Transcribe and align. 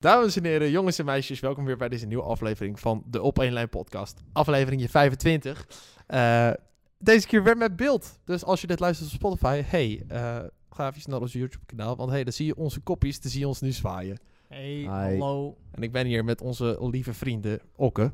Dames 0.00 0.36
en 0.36 0.44
heren, 0.44 0.70
jongens 0.70 0.98
en 0.98 1.04
meisjes, 1.04 1.40
welkom 1.40 1.64
weer 1.64 1.76
bij 1.76 1.88
deze 1.88 2.06
nieuwe 2.06 2.22
aflevering 2.22 2.80
van 2.80 3.02
de 3.06 3.22
Op 3.22 3.38
1 3.38 3.52
Lijn 3.52 3.68
podcast. 3.68 4.22
Aflevering 4.32 4.90
25. 4.90 5.66
Eh, 6.06 6.50
deze 6.98 7.26
keer 7.26 7.42
weer 7.42 7.56
met 7.56 7.76
beeld. 7.76 8.20
Dus 8.24 8.44
als 8.44 8.60
je 8.60 8.66
dit 8.66 8.80
luistert 8.80 9.08
op 9.08 9.14
Spotify, 9.14 9.62
hey, 9.66 10.04
eh, 10.08 10.38
ga 10.70 10.88
even 10.88 11.10
naar 11.10 11.20
ons 11.20 11.32
YouTube 11.32 11.66
kanaal. 11.66 11.96
Want 11.96 12.10
hey, 12.10 12.24
dan 12.24 12.32
zie 12.32 12.46
je 12.46 12.56
onze 12.56 12.80
kopjes, 12.80 13.20
dan 13.20 13.30
zie 13.30 13.40
je 13.40 13.48
ons 13.48 13.60
nu 13.60 13.72
zwaaien. 13.72 14.18
Hey, 14.48 14.74
Hi. 14.74 14.86
hallo. 14.86 15.56
En 15.70 15.82
ik 15.82 15.92
ben 15.92 16.06
hier 16.06 16.24
met 16.24 16.40
onze 16.40 16.78
lieve 16.90 17.14
vrienden 17.14 17.60
Okke. 17.76 18.12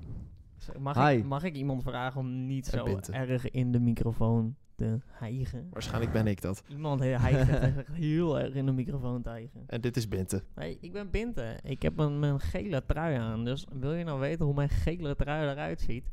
Mag 0.79 1.09
Hi. 1.09 1.17
ik, 1.17 1.25
mag 1.25 1.45
ik 1.45 1.57
iemand 1.57 1.83
vragen 1.83 2.21
om 2.21 2.47
niet 2.47 2.67
zo 2.67 2.99
erg 3.11 3.51
in 3.51 3.73
de 3.73 3.81
microfoon 3.81 4.57
te 4.77 4.99
hijgen? 5.07 5.69
Waarschijnlijk 5.71 6.13
ben 6.13 6.27
ik 6.27 6.41
dat. 6.41 6.63
Iemand 6.69 7.01
he- 7.01 7.07
hijgt 7.19 7.89
heel 7.93 8.39
erg 8.41 8.55
in 8.55 8.67
de 8.67 8.73
microfoon 8.73 9.23
te 9.23 9.29
hijgen. 9.29 9.65
En 9.67 9.81
dit 9.81 9.97
is 9.97 10.09
Binte. 10.09 10.43
Hey, 10.55 10.79
ik 10.81 10.93
ben 10.93 11.11
Binte. 11.11 11.59
Ik 11.63 11.83
heb 11.83 11.99
een, 11.99 12.19
mijn 12.19 12.41
gele 12.41 12.85
trui 12.87 13.17
aan. 13.17 13.45
Dus 13.45 13.67
wil 13.73 13.93
je 13.93 14.05
nou 14.05 14.21
weten 14.21 14.45
hoe 14.45 14.55
mijn 14.55 14.69
gele 14.69 15.17
trui 15.17 15.51
eruit 15.51 15.81
ziet? 15.81 16.11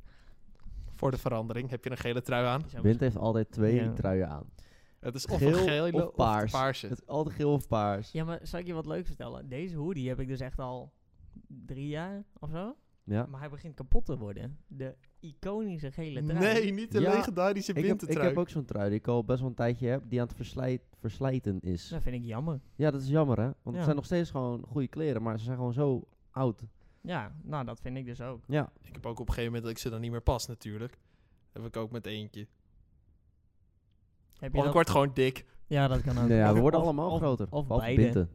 Voor 0.95 1.11
de 1.11 1.17
verandering 1.17 1.69
heb 1.69 1.83
je 1.83 1.91
een 1.91 1.97
gele 1.97 2.21
trui 2.21 2.45
aan. 2.45 2.61
Je 2.63 2.69
zou 2.69 2.83
Bint 2.83 2.99
heeft 2.99 3.17
altijd 3.17 3.51
twee 3.51 3.75
Ja. 3.75 3.93
truien 3.93 4.29
aan. 4.29 4.49
Het 4.99 5.15
is 5.15 5.25
of 5.27 5.37
Geel 5.37 5.57
een 5.57 5.63
gele 5.69 5.91
of 6.03 6.07
of, 6.09 6.15
paars. 6.15 6.51
de 6.51 6.57
paarse. 6.57 6.87
Het 6.87 6.99
is 7.01 7.07
altijd 7.07 7.35
geel 7.35 7.51
of 7.53 7.67
paars. 7.67 8.11
Ja, 8.11 8.23
maar 8.23 8.39
zal 8.43 8.59
ik 8.59 8.65
je 8.67 8.73
wat 8.73 8.85
leuks 8.85 9.07
vertellen? 9.07 9.49
Deze 9.49 9.75
hoodie 9.75 10.07
heb 10.09 10.19
ik 10.19 10.27
dus 10.27 10.39
echt 10.39 10.59
al 10.59 10.93
drie 11.47 11.87
jaar 11.87 12.23
of 12.39 12.49
zo. 12.49 12.75
Ja. 13.03 13.25
Maar 13.25 13.39
hij 13.39 13.49
begint 13.49 13.75
kapot 13.75 14.05
te 14.05 14.17
worden. 14.17 14.57
De 14.67 14.95
iconische 15.23 15.91
gele 15.91 16.21
trui. 16.23 16.39
Nee, 16.39 16.71
niet 16.73 16.91
de 16.91 16.99
Ja, 17.01 17.13
legendarische 17.13 17.73
Ik 17.73 17.85
heb, 17.85 18.01
ik 18.01 18.17
heb 18.21 18.37
ook 18.37 18.49
zo'n 18.49 18.65
trui 18.65 18.89
die 18.89 18.99
ik 18.99 19.07
al 19.07 19.23
best 19.23 19.39
wel 19.39 19.49
een 19.49 19.55
tijdje 19.55 19.87
heb, 19.87 20.03
die 20.07 20.21
aan 20.21 20.27
het 20.27 20.35
verslijt, 20.35 20.81
verslijten 20.99 21.59
is. 21.59 21.87
Dat 21.89 22.01
vind 22.01 22.15
ik 22.15 22.23
jammer. 22.23 22.59
Ja, 22.75 22.91
dat 22.91 23.01
is 23.01 23.07
jammer 23.07 23.37
hè. 23.37 23.43
Want 23.43 23.57
Ja. 23.63 23.71
het 23.73 23.83
zijn 23.83 23.95
nog 23.95 24.05
steeds 24.05 24.29
gewoon 24.31 24.63
goede 24.67 24.87
kleren, 24.87 25.21
maar 25.21 25.37
ze 25.37 25.43
zijn 25.43 25.57
gewoon 25.57 25.73
zo 25.73 26.07
oud. 26.31 26.63
Ja, 27.01 27.35
nou 27.43 27.65
dat 27.65 27.79
vind 27.81 27.97
ik 27.97 28.05
dus 28.05 28.21
ook. 28.21 28.43
Ja. 28.47 28.71
Ik 28.81 28.93
heb 28.93 29.05
ook 29.05 29.19
op 29.19 29.27
een 29.27 29.33
gegeven 29.33 29.43
moment 29.45 29.63
dat 29.63 29.71
ik 29.71 29.77
ze 29.77 29.89
dan 29.89 30.01
niet 30.01 30.11
meer 30.11 30.21
pas 30.21 30.47
natuurlijk. 30.47 30.97
Heb 31.51 31.65
ik 31.65 31.77
ook 31.77 31.91
met 31.91 32.05
eentje. 32.05 32.47
Heb 34.39 34.51
Of 34.51 34.57
ik 34.57 34.63
dat- 34.63 34.73
word 34.73 34.89
gewoon 34.89 35.11
dik. 35.13 35.45
Ja, 35.67 35.87
dat 35.87 36.01
kan 36.01 36.17
ook. 36.17 36.27
Nee, 36.27 36.37
ja, 36.37 36.53
we 36.53 36.59
worden 36.59 36.79
of- 36.79 36.85
allemaal 36.85 37.11
of- 37.11 37.17
groter. 37.19 37.47
Of 37.49 37.67
Behalve 37.67 37.95
beide. 37.95 38.27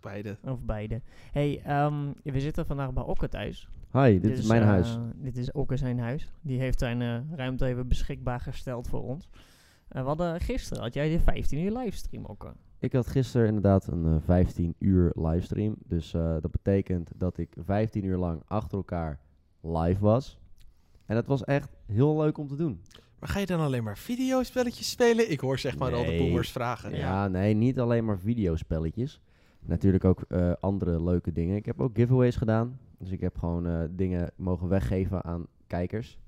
Beide. 0.00 0.38
Of 0.44 0.64
beide. 0.64 1.00
hey, 1.32 1.60
ehm, 1.64 2.12
we 2.22 2.40
zitten 2.40 2.66
vandaag 2.66 2.92
bij 2.92 3.02
Okke 3.02 3.28
thuis. 3.28 3.68
Hi, 3.92 4.12
dit 4.12 4.22
Dus, 4.22 4.38
is 4.38 4.46
mijn 4.46 4.62
eh, 4.62 4.68
huis. 4.68 4.98
Dit 5.16 5.36
is 5.36 5.52
Okke 5.52 5.76
zijn 5.76 5.98
huis. 5.98 6.32
Die 6.40 6.58
heeft 6.58 6.78
zijn 6.78 7.02
eh, 7.02 7.36
ruimte 7.36 7.66
even 7.66 7.88
beschikbaar 7.88 8.40
gesteld 8.40 8.88
voor 8.88 9.02
ons. 9.02 9.28
Eh, 9.88 10.00
we 10.02 10.06
hadden 10.08 10.40
gisteren, 10.40 10.82
had 10.82 10.94
jij 10.94 11.10
de 11.10 11.20
15 11.20 11.58
uur 11.58 11.72
livestream, 11.78 12.24
Okke. 12.24 12.52
Ik 12.78 12.92
had 12.92 13.06
gisteren 13.06 13.46
inderdaad 13.46 13.86
een 13.86 14.06
eh, 14.06 14.16
15 14.24 14.74
uur 14.78 15.12
livestream. 15.14 15.76
Dus 15.86 16.14
eh, 16.14 16.36
dat 16.40 16.50
betekent 16.50 17.10
dat 17.16 17.38
ik 17.38 17.54
15 17.64 18.04
uur 18.04 18.16
lang 18.16 18.42
achter 18.46 18.76
elkaar 18.76 19.18
live 19.60 20.00
was. 20.00 20.38
En 21.06 21.16
het 21.16 21.26
was 21.26 21.44
echt 21.44 21.76
heel 21.86 22.16
leuk 22.16 22.38
om 22.38 22.48
te 22.48 22.56
doen. 22.56 22.80
Maar 23.18 23.28
ga 23.28 23.38
je 23.38 23.46
dan 23.46 23.60
alleen 23.60 23.84
maar 23.84 23.98
videospelletjes 23.98 24.90
spelen? 24.90 25.30
Ik 25.30 25.40
hoor 25.40 25.58
zeg 25.58 25.78
maar 25.78 25.94
al 25.94 26.04
de 26.04 26.16
boomers 26.18 26.52
vragen. 26.52 26.90
Ja. 26.90 26.96
Ja, 26.96 27.28
nee, 27.28 27.54
niet 27.54 27.78
alleen 27.80 28.04
maar 28.04 28.18
videospelletjes. 28.18 29.20
Natuurlijk 29.60 30.04
ook 30.04 30.24
eh, 30.28 30.52
andere 30.60 31.02
leuke 31.02 31.32
dingen. 31.32 31.56
Ik 31.56 31.66
heb 31.66 31.80
ook 31.80 31.96
giveaways 31.96 32.36
gedaan. 32.36 32.78
Dus 33.02 33.10
ik 33.10 33.20
heb 33.20 33.38
gewoon 33.38 33.66
eh, 33.66 33.82
dingen 33.90 34.30
mogen 34.36 34.68
weggeven 34.68 35.24
aan 35.24 35.46
kijkers. 35.66 36.18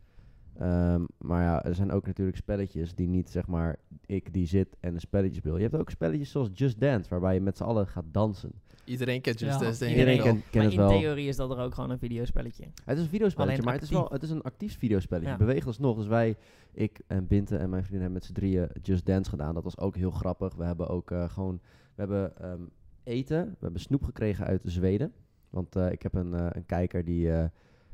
Ehm, 0.58 1.04
maar 1.18 1.42
ja, 1.42 1.64
er 1.64 1.74
zijn 1.74 1.90
ook 1.90 2.06
natuurlijk 2.06 2.36
spelletjes 2.36 2.94
die 2.94 3.08
niet, 3.08 3.30
zeg 3.30 3.46
maar, 3.46 3.76
ik 4.06 4.32
die 4.32 4.46
zit 4.46 4.76
en 4.80 4.94
een 4.94 5.00
spelletje 5.00 5.36
speel. 5.36 5.56
Je 5.56 5.62
hebt 5.62 5.76
ook 5.76 5.90
spelletjes 5.90 6.30
zoals 6.30 6.48
Just 6.52 6.80
Dance, 6.80 7.10
waarbij 7.10 7.34
je 7.34 7.40
met 7.40 7.56
z'n 7.56 7.62
allen 7.62 7.86
gaat 7.86 8.04
dansen. 8.10 8.52
Iedereen 8.84 9.20
kent 9.20 9.40
Just 9.40 9.52
Ja, 9.52 9.60
Dance, 9.60 9.78
denk 9.78 9.90
Iedereen 9.90 10.22
kent, 10.22 10.44
het 10.50 10.72
in 10.72 10.88
theorie 10.88 11.28
is 11.28 11.36
dat 11.36 11.50
er 11.50 11.58
ook 11.58 11.74
gewoon 11.74 11.90
een 11.90 11.98
videospelletje. 11.98 12.64
Het 12.84 12.98
is 12.98 13.04
een 13.04 13.10
videospelletje, 13.10 13.52
Alleen 13.52 13.64
maar 13.64 13.74
het 13.74 13.82
is, 13.82 13.90
wel, 13.90 14.08
het 14.10 14.22
is 14.22 14.30
een 14.30 14.42
actief 14.42 14.78
videospelletje. 14.78 15.30
Ja. 15.30 15.36
Beweegt 15.36 15.66
alsnog. 15.66 15.96
Dus 15.96 16.06
wij, 16.06 16.36
ik 16.72 17.00
en 17.06 17.26
Binte 17.26 17.56
en 17.56 17.70
mijn 17.70 17.82
vriendin 17.82 18.02
hebben 18.02 18.12
met 18.12 18.24
z'n 18.24 18.32
drieën 18.32 18.68
Just 18.82 19.06
Dance 19.06 19.30
gedaan. 19.30 19.54
Dat 19.54 19.64
was 19.64 19.78
ook 19.78 19.96
heel 19.96 20.10
grappig. 20.10 20.54
We 20.54 20.64
hebben 20.64 20.88
ook 20.88 21.10
eh, 21.10 21.28
gewoon, 21.28 21.60
we 21.94 22.00
hebben 22.00 22.36
ehm, 22.36 22.62
eten, 23.02 23.44
we 23.44 23.56
hebben 23.60 23.80
snoep 23.80 24.02
gekregen 24.02 24.46
uit 24.46 24.60
Zweden. 24.64 25.12
Want 25.54 25.76
eh, 25.76 25.90
ik 25.92 26.02
heb 26.02 26.14
een, 26.14 26.34
eh, 26.34 26.46
een 26.50 26.66
kijker 26.66 27.04
die 27.04 27.32
eh, 27.32 27.44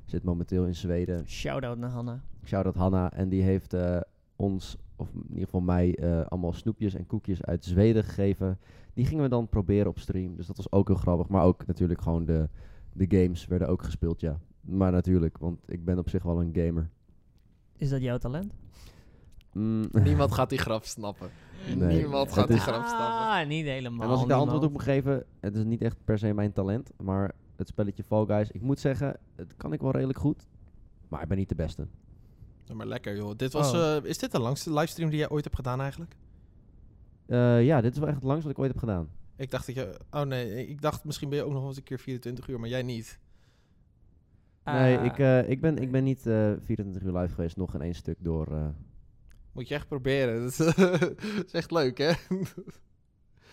zit 0.05 0.23
momenteel 0.23 0.65
in 0.67 0.75
Zweden. 0.75 1.29
Shout-out 1.29 1.79
naar 1.79 1.91
Hanna. 1.91 2.21
Shout-out 2.45 2.75
Hanna. 2.75 3.13
En 3.13 3.29
die 3.29 3.43
heeft 3.43 3.73
eh, 3.73 4.01
ons, 4.37 4.77
of 4.97 5.09
in 5.15 5.27
ieder 5.29 5.45
geval 5.45 5.61
mij, 5.61 5.97
eh, 5.97 6.27
allemaal 6.27 6.53
snoepjes 6.53 6.95
en 6.95 7.07
koekjes 7.07 7.45
uit 7.45 7.65
Zweden 7.65 8.05
gegeven. 8.05 8.59
Die 8.95 9.05
gingen 9.05 9.23
we 9.23 9.29
dan 9.29 9.49
proberen 9.49 9.87
op 9.87 9.99
stream. 9.99 10.37
Dus 10.37 10.47
dat 10.47 10.57
was 10.57 10.73
ook 10.73 10.89
heel 10.89 10.97
grappig. 10.97 11.29
Maar 11.29 11.45
ook 11.45 11.67
natuurlijk 11.67 12.01
gewoon 12.01 12.25
de, 12.25 12.49
de 12.93 13.07
games 13.23 13.47
werden 13.47 13.69
ook 13.69 13.83
gespeeld, 13.83 14.21
ja. 14.21 14.41
Maar 14.61 14.93
natuurlijk, 14.93 15.39
want 15.39 15.61
ik 15.67 15.85
ben 15.85 15.99
op 15.99 16.09
zich 16.09 16.23
wel 16.23 16.41
een 16.41 16.55
gamer. 16.55 16.89
Is 17.77 17.89
dat 17.89 18.01
jouw 18.03 18.19
talent? 18.19 18.53
Mm. 19.53 19.89
Niemand 20.05 20.33
gaat 20.33 20.49
die 20.49 20.59
grap 20.59 20.85
snappen. 20.85 21.29
Nee, 21.77 21.99
Niemand 21.99 22.33
gaat 22.33 22.49
die 22.49 22.59
grap 22.59 22.85
snappen. 22.87 23.29
Ah, 23.29 23.47
niet 23.47 23.65
helemaal. 23.65 24.03
En 24.07 24.09
als 24.13 24.23
ik 24.23 24.29
daar 24.29 24.39
antwoord 24.39 24.65
op 24.65 24.73
moet 24.73 24.83
geven, 24.83 25.25
het 25.41 25.57
is 25.57 25.65
niet 25.65 25.83
echt 25.83 25.97
per 26.05 26.19
se 26.19 26.35
mijn 26.35 26.53
talent, 26.53 26.91
maar 27.03 27.33
het 27.61 27.69
spelletje 27.69 28.05
Fall 28.05 28.25
Guys, 28.27 28.51
ik 28.51 28.61
moet 28.63 28.81
zeggen, 28.81 29.17
het 29.37 29.55
kan 29.57 29.73
ik 29.73 29.81
wel 29.81 29.91
redelijk 29.91 30.19
goed, 30.19 30.47
maar 31.09 31.23
ik 31.23 31.29
ben 31.29 31.39
niet 31.39 31.49
de 31.49 31.55
beste. 31.55 31.87
Ja, 32.65 32.75
maar 32.75 32.87
lekker 32.87 33.17
joh. 33.17 33.37
Dit 33.37 33.53
was, 33.53 33.73
Oh. 33.73 33.97
eh, 33.97 34.05
is 34.05 34.19
dit 34.19 34.33
de 34.33 34.41
langste 34.41 34.73
livestream 34.73 35.11
die 35.11 35.19
jij 35.19 35.29
ooit 35.31 35.45
hebt 35.45 35.57
gedaan 35.57 35.81
eigenlijk? 35.81 36.17
Eh, 37.27 37.65
ja, 37.65 37.81
dit 37.81 37.93
is 37.93 37.99
wel 37.99 38.07
echt 38.09 38.17
het 38.17 38.25
langste 38.27 38.47
wat 38.47 38.57
ik 38.57 38.63
ooit 38.63 38.71
heb 38.71 38.81
gedaan. 38.81 39.09
Ik 39.37 39.51
dacht 39.51 39.67
dat 39.67 39.75
je... 39.75 40.01
Oh 40.11 40.23
nee, 40.23 40.67
ik 40.67 40.81
dacht 40.83 41.05
misschien 41.05 41.29
ben 41.29 41.39
je 41.39 41.45
ook 41.45 41.51
nog 41.51 41.59
wel 41.59 41.69
eens 41.69 41.77
een 41.79 41.83
keer 41.83 41.99
24 41.99 42.49
uur, 42.49 42.61
maar 42.61 42.69
jij 42.69 42.83
niet. 42.83 43.19
nee, 44.65 44.99
Ah, 44.99 45.05
ik, 45.05 45.19
eh, 45.19 45.49
ik, 45.49 45.61
ben, 45.61 45.79
ik 45.79 45.91
ben 45.91 46.05
niet 46.05 46.27
eh 46.27 46.53
24 46.61 47.03
uur 47.03 47.19
live 47.19 47.35
geweest, 47.35 47.57
nog 47.57 47.75
in 47.75 47.81
één 47.83 47.95
stuk 47.95 48.17
door. 48.19 48.47
eh, 48.57 48.69
Moet 49.53 49.69
je 49.69 49.75
echt 49.75 49.89
proberen. 49.89 50.41
Dat 50.43 50.51
is, 50.51 50.59
is 51.45 51.53
echt 51.53 51.71
leuk, 51.71 51.99
hè? 51.99 52.13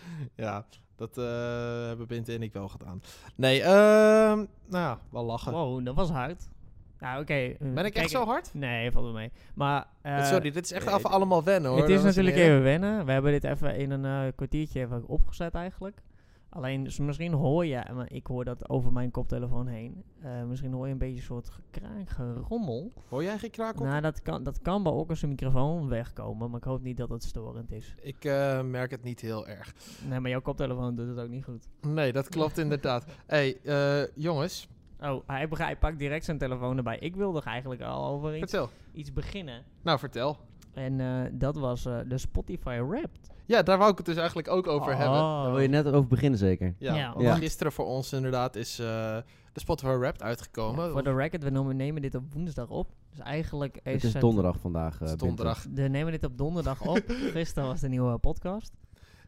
ja, 0.36 0.66
dat 0.96 1.18
eh, 1.18 1.24
hebben 1.86 2.06
Binte 2.06 2.32
en 2.34 2.42
ik 2.42 2.52
wel 2.52 2.68
gedaan. 2.68 3.02
Nee, 3.34 3.62
ehm 3.62 4.36
nou 4.36 4.46
ja, 4.84 4.98
wel 5.10 5.24
lachen. 5.24 5.52
Wow, 5.52 5.84
dat 5.84 5.94
was 5.94 6.10
hard. 6.10 6.48
Ja, 7.00 7.20
oké. 7.20 7.32
eh, 7.34 7.54
Ben 7.58 7.68
ik 7.84 7.92
kijk, 7.92 7.96
echt 7.96 8.10
zo 8.10 8.24
hard? 8.24 8.54
Nee, 8.54 8.90
valt 8.90 9.04
wel 9.04 9.14
mee. 9.14 9.30
Maar... 9.54 9.86
eh, 10.02 10.24
Sorry, 10.24 10.50
dit 10.50 10.64
is 10.64 10.72
echt 10.72 10.86
even 10.86 11.10
allemaal 11.10 11.44
wennen, 11.44 11.70
hoor. 11.70 11.80
Het 11.80 11.88
is 11.88 12.02
natuurlijk 12.02 12.36
even 12.36 12.62
wennen. 12.62 13.04
We 13.06 13.12
hebben 13.12 13.32
dit 13.32 13.44
even 13.44 13.76
in 13.76 13.90
een 13.90 14.04
eh, 14.26 14.32
kwartiertje 14.36 14.80
even 14.80 15.04
opgezet 15.06 15.54
eigenlijk. 15.54 16.02
Alleen, 16.50 16.84
dus 16.84 16.98
misschien 16.98 17.32
hoor 17.32 17.66
je, 17.66 17.82
maar 17.94 18.12
ik 18.12 18.26
hoor 18.26 18.44
dat 18.44 18.68
over 18.68 18.92
mijn 18.92 19.10
koptelefoon 19.10 19.66
heen. 19.66 20.04
Eh, 20.20 20.44
misschien 20.44 20.72
hoor 20.72 20.86
je 20.86 20.92
een 20.92 20.98
beetje 20.98 21.16
een 21.16 21.22
soort 21.22 21.50
gekraak, 21.50 22.08
gerommel. 22.08 22.92
Hoor 23.08 23.22
jij 23.22 23.38
geen 23.38 23.50
kraak 23.50 23.80
op? 23.80 23.86
Nou, 23.86 24.00
dat 24.00 24.22
kan, 24.22 24.42
dat 24.42 24.62
kan 24.62 24.82
bij 24.82 24.92
ook 24.92 25.08
als 25.10 25.22
een 25.22 25.28
microfoon 25.28 25.88
wegkomen, 25.88 26.50
maar 26.50 26.58
ik 26.58 26.64
hoop 26.64 26.82
niet 26.82 26.96
dat 26.96 27.08
het 27.08 27.22
storend 27.22 27.72
is. 27.72 27.94
Ik 28.02 28.24
eh, 28.24 28.62
merk 28.62 28.90
het 28.90 29.02
niet 29.02 29.20
heel 29.20 29.48
erg. 29.48 29.74
Nee, 30.08 30.20
maar 30.20 30.30
jouw 30.30 30.40
koptelefoon 30.40 30.96
doet 30.96 31.08
het 31.08 31.18
ook 31.18 31.28
niet 31.28 31.44
goed. 31.44 31.68
Nee, 31.80 32.12
dat 32.12 32.28
klopt 32.28 32.58
inderdaad. 32.64 33.06
hey, 33.26 33.58
eh, 33.64 34.06
jongens, 34.14 34.68
Oh, 35.00 35.22
hij, 35.26 35.48
hij 35.50 35.76
pakt 35.76 35.98
direct 35.98 36.24
zijn 36.24 36.38
telefoon 36.38 36.76
erbij. 36.76 36.98
Ik 36.98 37.16
wilde 37.16 37.42
eigenlijk 37.42 37.82
al 37.82 38.06
over 38.06 38.30
iets, 38.36 38.50
vertel. 38.50 38.70
iets 38.92 39.12
beginnen. 39.12 39.64
Nou, 39.82 39.98
vertel. 39.98 40.36
En 40.72 41.38
dat 41.38 41.56
was 41.56 41.82
de 41.82 42.18
Spotify 42.18 42.80
Wrapped. 42.80 43.30
Ja, 43.48 43.62
daar 43.62 43.78
wou 43.78 43.90
ik 43.90 43.96
het 43.96 44.06
dus 44.06 44.16
eigenlijk 44.16 44.48
ook 44.48 44.66
over 44.66 44.96
hebben. 44.96 45.18
Oh. 45.18 45.42
Daar 45.42 45.50
wil 45.52 45.60
je 45.60 45.68
net 45.68 45.86
over 45.86 46.06
beginnen 46.06 46.38
zeker? 46.38 46.74
Ja, 46.78 46.94
Ja. 46.94 47.08
want 47.12 47.24
Ja. 47.24 47.34
gisteren 47.34 47.72
voor 47.72 47.86
ons 47.86 48.12
inderdaad 48.12 48.56
is 48.56 48.78
eh, 48.78 48.86
de 49.52 49.60
Spotify 49.60 49.96
Wrapped 49.96 50.22
uitgekomen. 50.22 50.84
Ja, 50.84 50.90
voor 50.90 51.02
de 51.02 51.14
record, 51.14 51.42
we 51.42 51.50
nemen 51.74 52.02
dit 52.02 52.14
op 52.14 52.32
woensdag 52.32 52.68
op. 52.68 52.90
Dus 53.10 53.18
eigenlijk 53.18 53.76
is 53.76 53.92
Het 53.92 54.04
is 54.04 54.12
het- 54.12 54.20
donderdag 54.22 54.58
vandaag. 54.60 54.92
Het 54.98 55.02
is 55.02 55.08
Binte. 55.08 55.24
donderdag. 55.24 55.64
We 55.74 55.82
nemen 55.82 56.12
dit 56.12 56.24
op 56.24 56.38
donderdag 56.38 56.86
op. 56.86 57.02
Gisteren 57.34 57.68
was 57.68 57.80
de 57.80 57.88
nieuwe 57.88 58.18
podcast. 58.18 58.72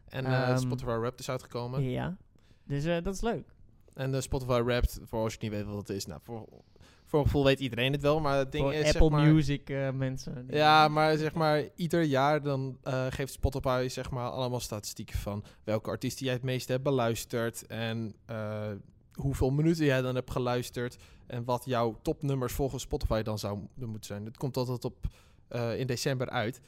En 0.07 0.25
eh, 0.25 0.49
Ehm, 0.49 0.57
Spotify 0.57 0.97
Wrapped 0.97 1.19
is 1.19 1.29
uitgekomen. 1.29 1.83
Ja. 1.83 2.17
Dus 2.65 2.83
eh, 2.85 3.03
dat 3.03 3.13
is 3.13 3.21
leuk. 3.21 3.53
En 3.93 4.11
de 4.11 4.21
Spotify 4.21 4.61
Wrapped, 4.61 4.99
voor 5.03 5.23
als 5.23 5.33
je 5.33 5.39
niet 5.41 5.51
weet 5.51 5.65
wat 5.65 5.75
het 5.77 5.89
is. 5.89 6.05
Nou, 6.05 6.19
voor, 6.23 6.45
voor 7.11 7.19
een 7.19 7.25
gevoel 7.25 7.43
weet 7.43 7.59
iedereen 7.59 7.91
het 7.91 8.01
wel, 8.01 8.19
maar 8.19 8.37
het 8.37 8.51
ding 8.51 8.63
Voor 8.63 8.73
is 8.73 8.85
Apple 8.85 9.01
zeg 9.01 9.09
maar... 9.09 9.33
Music 9.33 9.69
eh, 9.69 9.89
mensen. 9.91 10.45
Ja, 10.49 10.87
maar 10.87 11.17
zeg 11.17 11.33
maar, 11.33 11.63
ieder 11.75 12.01
jaar 12.01 12.41
dan 12.41 12.77
eh, 12.83 13.05
geeft 13.09 13.33
Spotify 13.33 13.87
zeg 13.89 14.11
maar 14.11 14.29
allemaal 14.29 14.59
statistieken 14.59 15.17
van 15.17 15.43
welke 15.63 15.89
artiesten 15.89 16.25
jij 16.25 16.33
het 16.33 16.43
meeste 16.43 16.71
hebt 16.71 16.83
beluisterd 16.83 17.67
en 17.67 18.13
eh, 18.25 18.71
hoeveel 19.13 19.49
minuten 19.49 19.85
jij 19.85 20.01
dan 20.01 20.15
hebt 20.15 20.31
geluisterd 20.31 20.97
en 21.27 21.43
wat 21.43 21.65
jouw 21.65 21.99
topnummers 22.01 22.53
volgens 22.53 22.83
Spotify 22.83 23.21
dan 23.21 23.39
zou 23.39 23.59
moeten 23.75 24.03
zijn. 24.03 24.25
Het 24.25 24.37
komt 24.37 24.57
altijd 24.57 24.85
op 24.85 25.07
in 25.77 25.87
december 25.87 26.29
uit. 26.29 26.61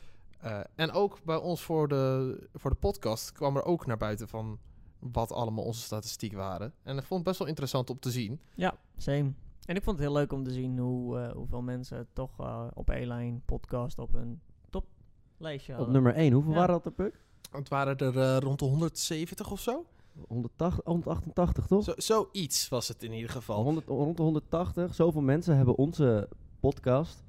En 0.75 0.91
ook 0.91 1.19
bij 1.23 1.35
ons 1.35 1.61
voor 1.61 1.87
de, 1.87 2.37
voor 2.53 2.69
de 2.69 2.75
podcast 2.75 3.31
kwam 3.31 3.55
er 3.55 3.63
ook 3.63 3.85
naar 3.85 3.97
buiten 3.97 4.27
van 4.27 4.59
wat 4.99 5.31
allemaal 5.31 5.63
onze 5.63 5.81
statistieken 5.81 6.37
waren. 6.37 6.73
En 6.83 6.97
ik 6.97 7.03
vond 7.03 7.19
het 7.19 7.23
best 7.23 7.39
wel 7.39 7.47
interessant 7.47 7.89
om 7.89 7.99
te 7.99 8.11
zien. 8.11 8.39
Ja, 8.55 8.77
same. 8.97 9.33
En 9.65 9.75
ik 9.75 9.83
vond 9.83 9.97
het 9.97 10.05
heel 10.05 10.15
leuk 10.15 10.33
om 10.33 10.43
te 10.43 10.51
zien 10.51 10.77
hoe, 10.77 11.19
eh, 11.19 11.31
hoeveel 11.31 11.61
mensen 11.61 12.07
toch 12.13 12.39
eh, 12.39 12.67
op 12.73 12.89
E-Line 12.89 13.39
podcast 13.45 13.99
op 13.99 14.13
hun 14.13 14.41
toplijstje 14.69 15.71
Op 15.71 15.77
hadden. 15.77 15.93
nummer 15.95 16.15
1, 16.15 16.33
hoeveel 16.33 16.51
Ja. 16.51 16.57
waren 16.57 16.73
dat 16.73 16.85
er, 16.85 16.91
Puk? 16.91 17.19
Het 17.51 17.69
waren 17.69 17.97
er 17.97 18.19
eh, 18.19 18.37
rond 18.37 18.59
de 18.59 18.65
170 18.65 19.51
of 19.51 19.59
zo. 19.59 19.85
180, 20.27 20.85
188, 20.85 21.65
toch? 21.67 21.83
Zo, 21.83 21.93
zoiets 21.95 22.69
was 22.69 22.87
het 22.87 23.03
in 23.03 23.11
ieder 23.13 23.29
geval. 23.29 23.63
100, 23.63 23.87
rond 23.87 24.17
de 24.17 24.23
180. 24.23 24.95
Zoveel 24.95 25.21
mensen 25.21 25.55
hebben 25.57 25.77
onze 25.77 26.29
podcast 26.59 27.23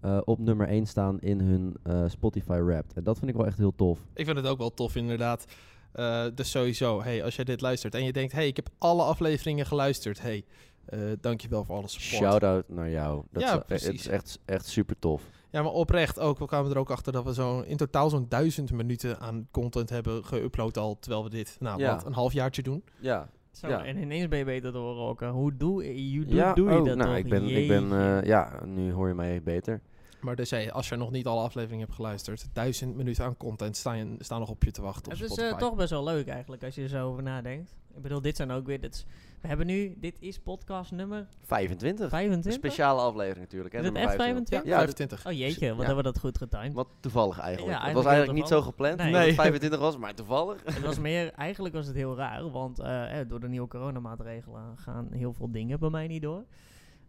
eh, 0.00 0.20
op 0.24 0.38
nummer 0.38 0.68
1 0.68 0.86
staan 0.86 1.20
in 1.20 1.40
hun 1.40 1.76
eh, 1.82 2.04
Spotify 2.08 2.58
Wrapped. 2.60 2.92
En 2.92 3.04
dat 3.04 3.18
vind 3.18 3.30
ik 3.30 3.36
wel 3.36 3.46
echt 3.46 3.58
heel 3.58 3.74
tof. 3.74 3.98
Ik 4.14 4.24
vind 4.24 4.36
het 4.36 4.46
ook 4.46 4.58
wel 4.58 4.74
tof, 4.74 4.96
inderdaad. 4.96 5.44
Eh, 5.92 6.24
dus 6.34 6.50
sowieso, 6.50 7.02
hey, 7.02 7.24
als 7.24 7.36
jij 7.36 7.44
dit 7.44 7.60
luistert 7.60 7.94
en 7.94 8.04
je 8.04 8.12
denkt... 8.12 8.32
hey, 8.32 8.46
ik 8.46 8.56
heb 8.56 8.68
alle 8.78 9.02
afleveringen 9.02 9.66
geluisterd. 9.66 10.20
hey, 10.20 10.44
eh 10.86 11.00
dankjewel 11.20 11.64
voor 11.64 11.76
alle 11.76 11.88
support. 11.88 12.22
Shout-out 12.22 12.68
naar 12.68 12.90
jou. 12.90 13.22
Dat 13.30 13.42
Ja, 13.42 13.48
is, 13.48 13.54
wel- 13.54 13.64
precies. 13.64 13.86
Het 13.86 13.94
is 14.00 14.06
echt, 14.08 14.38
echt 14.44 14.66
super 14.66 14.98
tof. 14.98 15.22
Ja, 15.50 15.62
maar 15.62 15.72
oprecht 15.72 16.18
ook. 16.18 16.38
We 16.38 16.46
kwamen 16.46 16.70
er 16.70 16.78
ook 16.78 16.90
achter 16.90 17.12
dat 17.12 17.24
we 17.24 17.34
zo 17.34 17.60
in 17.60 17.76
totaal 17.76 18.10
zo'n 18.10 18.26
duizend 18.28 18.72
minuten 18.72 19.20
aan 19.20 19.48
content 19.50 19.90
hebben 19.90 20.22
geüpload 20.24 20.72
al... 20.78 20.98
terwijl 20.98 21.24
we 21.24 21.30
dit, 21.30 21.56
nou, 21.60 21.78
Ja. 21.80 21.94
wat, 21.94 22.06
een 22.06 22.12
halfjaartje 22.12 22.62
doen. 22.62 22.84
Ja, 23.00 23.28
Zo, 23.52 23.68
Ja. 23.68 23.84
en 23.84 23.96
ineens 23.96 24.28
ben 24.28 24.38
je 24.38 24.44
beter 24.44 24.72
te 24.72 24.78
horen 24.78 25.02
ook. 25.02 25.22
eh, 25.22 25.30
Hoe 25.30 25.56
doe, 25.56 26.10
je, 26.12 26.24
doe, 26.24 26.34
ja 26.34 26.52
doe 26.54 26.70
je 26.70 26.78
oh, 26.78 26.84
dat 26.86 26.96
nou, 26.96 27.08
toch? 27.08 27.18
ik 27.18 27.28
ben, 27.28 27.44
ik 27.44 27.68
ben 27.68 27.92
eh, 27.92 28.22
ja, 28.26 28.60
nu 28.64 28.92
hoor 28.92 29.08
je 29.08 29.14
mij 29.14 29.42
beter. 29.42 29.80
Maar 30.20 30.36
dus 30.36 30.50
hey, 30.50 30.72
als 30.72 30.88
je 30.88 30.96
nog 30.96 31.10
niet 31.10 31.26
alle 31.26 31.40
afleveringen 31.42 31.84
hebt 31.84 31.96
geluisterd... 31.96 32.46
duizend 32.52 32.96
minuten 32.96 33.24
aan 33.24 33.36
content 33.36 33.76
staan, 33.76 34.14
staan 34.18 34.40
nog 34.40 34.50
op 34.50 34.64
je 34.64 34.70
te 34.70 34.82
wachten 34.82 35.12
op 35.12 35.18
Het 35.18 35.30
is 35.30 35.36
eh, 35.36 35.56
toch 35.56 35.74
best 35.76 35.90
wel 35.90 36.04
leuk 36.04 36.28
eigenlijk 36.28 36.64
als 36.64 36.74
je 36.74 36.82
er 36.82 36.88
zo 36.88 37.08
over 37.08 37.22
nadenkt. 37.22 37.74
Ik 37.96 38.02
bedoel, 38.02 38.20
dit 38.20 38.36
zijn 38.36 38.50
ook 38.50 38.66
weer. 38.66 38.80
Dit 38.80 38.94
is- 38.94 39.06
we 39.44 39.50
hebben 39.50 39.66
nu, 39.66 39.94
dit 39.98 40.16
is 40.20 40.38
podcast 40.38 40.92
nummer 40.92 41.26
25. 41.42 42.04
Een 42.04 42.10
25. 42.10 42.52
speciale 42.52 43.00
aflevering 43.00 43.38
natuurlijk. 43.44 43.72
Hè, 43.74 43.78
Is 43.80 43.84
het 43.84 43.94
nummer 43.94 44.12
echt 44.12 44.22
25. 44.22 44.68
Ja, 44.68 44.70
Ja, 44.70 44.76
25. 44.76 45.26
Oh 45.26 45.32
jeetje, 45.32 45.68
wat 45.68 45.78
Ja. 45.78 45.84
hebben 45.86 45.96
we 45.96 46.02
dat 46.12 46.18
goed 46.18 46.38
getimed. 46.38 46.72
Wat 46.72 46.88
toevallig 47.00 47.38
eigenlijk. 47.38 47.78
Ja, 47.78 47.84
het 47.84 47.94
was 47.94 48.04
eigenlijk 48.04 48.38
niet 48.38 48.48
zo 48.48 48.62
gepland 48.62 48.96
Nee. 48.96 49.06
dat 49.12 49.16
het 49.16 49.26
Nee. 49.26 49.34
25 49.34 49.80
was, 49.80 49.96
maar 49.98 50.14
toevallig. 50.14 50.62
Het 50.64 50.80
was 50.80 50.98
meer, 50.98 51.32
eigenlijk 51.32 51.74
was 51.74 51.86
het 51.86 51.96
heel 51.96 52.16
raar, 52.16 52.50
want 52.50 52.78
eh, 52.78 53.12
door 53.28 53.40
de 53.40 53.48
nieuwe 53.48 53.68
coronamaatregelen 53.68 54.76
gaan 54.78 55.08
heel 55.10 55.32
veel 55.32 55.50
dingen 55.50 55.78
bij 55.78 55.90
mij 55.90 56.06
niet 56.06 56.22
door. 56.22 56.44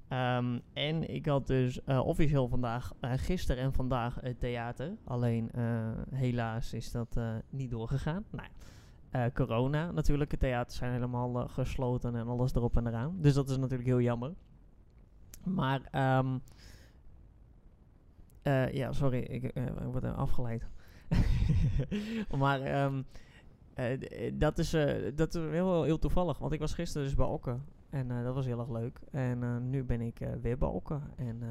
Ehm, 0.07 0.59
en 0.73 1.09
ik 1.13 1.25
had 1.25 1.47
dus 1.47 1.83
eh, 1.83 2.05
officieel 2.05 2.47
vandaag, 2.47 2.91
eh, 2.99 3.11
gisteren 3.15 3.63
en 3.63 3.73
vandaag 3.73 4.17
het 4.21 4.39
theater. 4.39 4.91
Alleen 5.05 5.51
eh, 5.51 5.63
helaas 6.11 6.73
is 6.73 6.91
dat 6.91 7.07
eh, 7.17 7.29
niet 7.49 7.71
doorgegaan. 7.71 8.23
Nou, 8.31 8.43
ja, 8.43 8.53
corona 9.33 9.91
natuurlijk, 9.91 10.29
de 10.29 10.37
theaters 10.37 10.77
zijn 10.77 10.91
helemaal 10.91 11.41
eh, 11.41 11.49
gesloten 11.49 12.15
en 12.15 12.27
alles 12.27 12.55
erop 12.55 12.77
en 12.77 12.87
eraan. 12.87 13.15
Dus 13.19 13.33
dat 13.33 13.49
is 13.49 13.57
natuurlijk 13.57 13.89
heel 13.89 14.01
jammer. 14.01 14.33
Maar, 15.43 15.81
eh, 18.41 18.71
ja, 18.73 18.91
sorry, 18.91 19.19
ik, 19.19 19.43
eh, 19.43 19.65
ik 19.65 19.91
word 19.91 20.03
afgeleid. 20.03 20.67
maar 22.39 22.61
eh, 22.61 22.87
eh, 23.75 24.33
dat, 24.33 24.57
is, 24.57 24.73
eh, 24.73 25.11
dat 25.15 25.35
is 25.35 25.41
heel, 25.41 25.83
heel 25.83 25.99
toevallig, 25.99 26.37
want 26.37 26.53
ik 26.53 26.59
was 26.59 26.73
gisteren 26.73 27.07
dus 27.07 27.15
bij 27.15 27.25
Okke. 27.25 27.57
En 27.89 28.11
eh, 28.11 28.23
dat 28.23 28.33
was 28.33 28.45
heel 28.45 28.59
erg 28.59 28.69
leuk. 28.69 28.99
En 29.11 29.43
eh, 29.43 29.57
nu 29.57 29.83
ben 29.83 30.01
ik 30.01 30.19
eh, 30.19 30.29
weer 30.41 30.57
bij 30.57 30.67
Okke. 30.67 30.99
En 31.15 31.37
eh, 31.41 31.49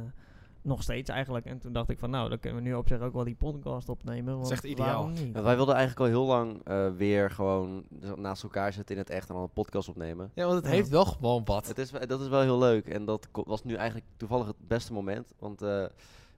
nog 0.64 0.82
steeds 0.82 1.10
eigenlijk. 1.10 1.46
En 1.46 1.58
toen 1.58 1.72
dacht 1.72 1.88
ik 1.90 1.98
van 1.98 2.10
nou, 2.10 2.28
dan 2.28 2.38
kunnen 2.38 2.62
we 2.62 2.68
nu 2.68 2.74
op 2.74 2.88
zich 2.88 3.00
ook 3.00 3.12
wel 3.12 3.24
die 3.24 3.34
podcast 3.34 3.88
opnemen. 3.88 4.36
Want 4.38 4.50
echt 4.50 4.64
ideaal. 4.64 4.86
waarom 4.86 5.12
niet? 5.12 5.34
Ja, 5.34 5.42
wij 5.42 5.56
wilden 5.56 5.74
eigenlijk 5.74 6.04
al 6.06 6.18
heel 6.20 6.26
lang 6.26 6.60
eh, 6.64 6.90
weer 6.96 7.30
gewoon 7.30 7.84
naast 8.16 8.42
elkaar 8.42 8.72
zitten 8.72 8.94
in 8.94 9.00
het 9.00 9.10
echt 9.10 9.28
en 9.28 9.34
dan 9.34 9.42
een 9.44 9.50
podcast 9.52 9.88
opnemen. 9.88 10.30
Ja, 10.34 10.44
want 10.44 10.56
het 10.56 10.64
Ja. 10.64 10.70
heeft 10.70 10.88
wel 10.88 11.04
gewoon 11.04 11.44
wat. 11.44 11.66
Het 11.68 11.78
is, 11.78 11.90
wel- 11.90 12.06
dat 12.06 12.20
is 12.20 12.28
wel 12.28 12.40
heel 12.40 12.58
leuk 12.58 12.88
en 12.88 13.04
dat 13.04 13.28
was 13.32 13.64
nu 13.64 13.74
eigenlijk 13.74 14.06
toevallig 14.16 14.46
het 14.46 14.56
beste 14.68 14.92
moment. 14.92 15.34
Want 15.38 15.62
eh 15.62 15.84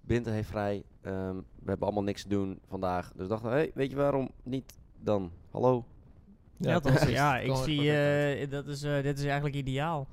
Binte 0.00 0.30
heeft 0.30 0.48
vrij, 0.48 0.82
ehm, 1.00 1.34
we 1.36 1.64
hebben 1.66 1.86
allemaal 1.86 2.02
niks 2.04 2.22
te 2.22 2.28
doen 2.28 2.60
vandaag. 2.68 3.12
Dus 3.16 3.28
dachten 3.28 3.48
we, 3.50 3.54
hey, 3.54 3.70
weet 3.74 3.90
je 3.90 3.96
waarom 3.96 4.30
niet 4.42 4.78
dan? 5.00 5.30
Hallo? 5.50 5.84
Ja, 6.56 6.70
ja 6.70 6.74
Het 6.74 7.44
ik 7.46 7.54
zie, 7.56 7.92
eh, 7.92 8.50
dat 8.50 8.66
is, 8.66 8.82
eh, 8.82 9.02
dit 9.02 9.18
is 9.18 9.24
eigenlijk 9.24 9.54
ideaal. 9.54 10.06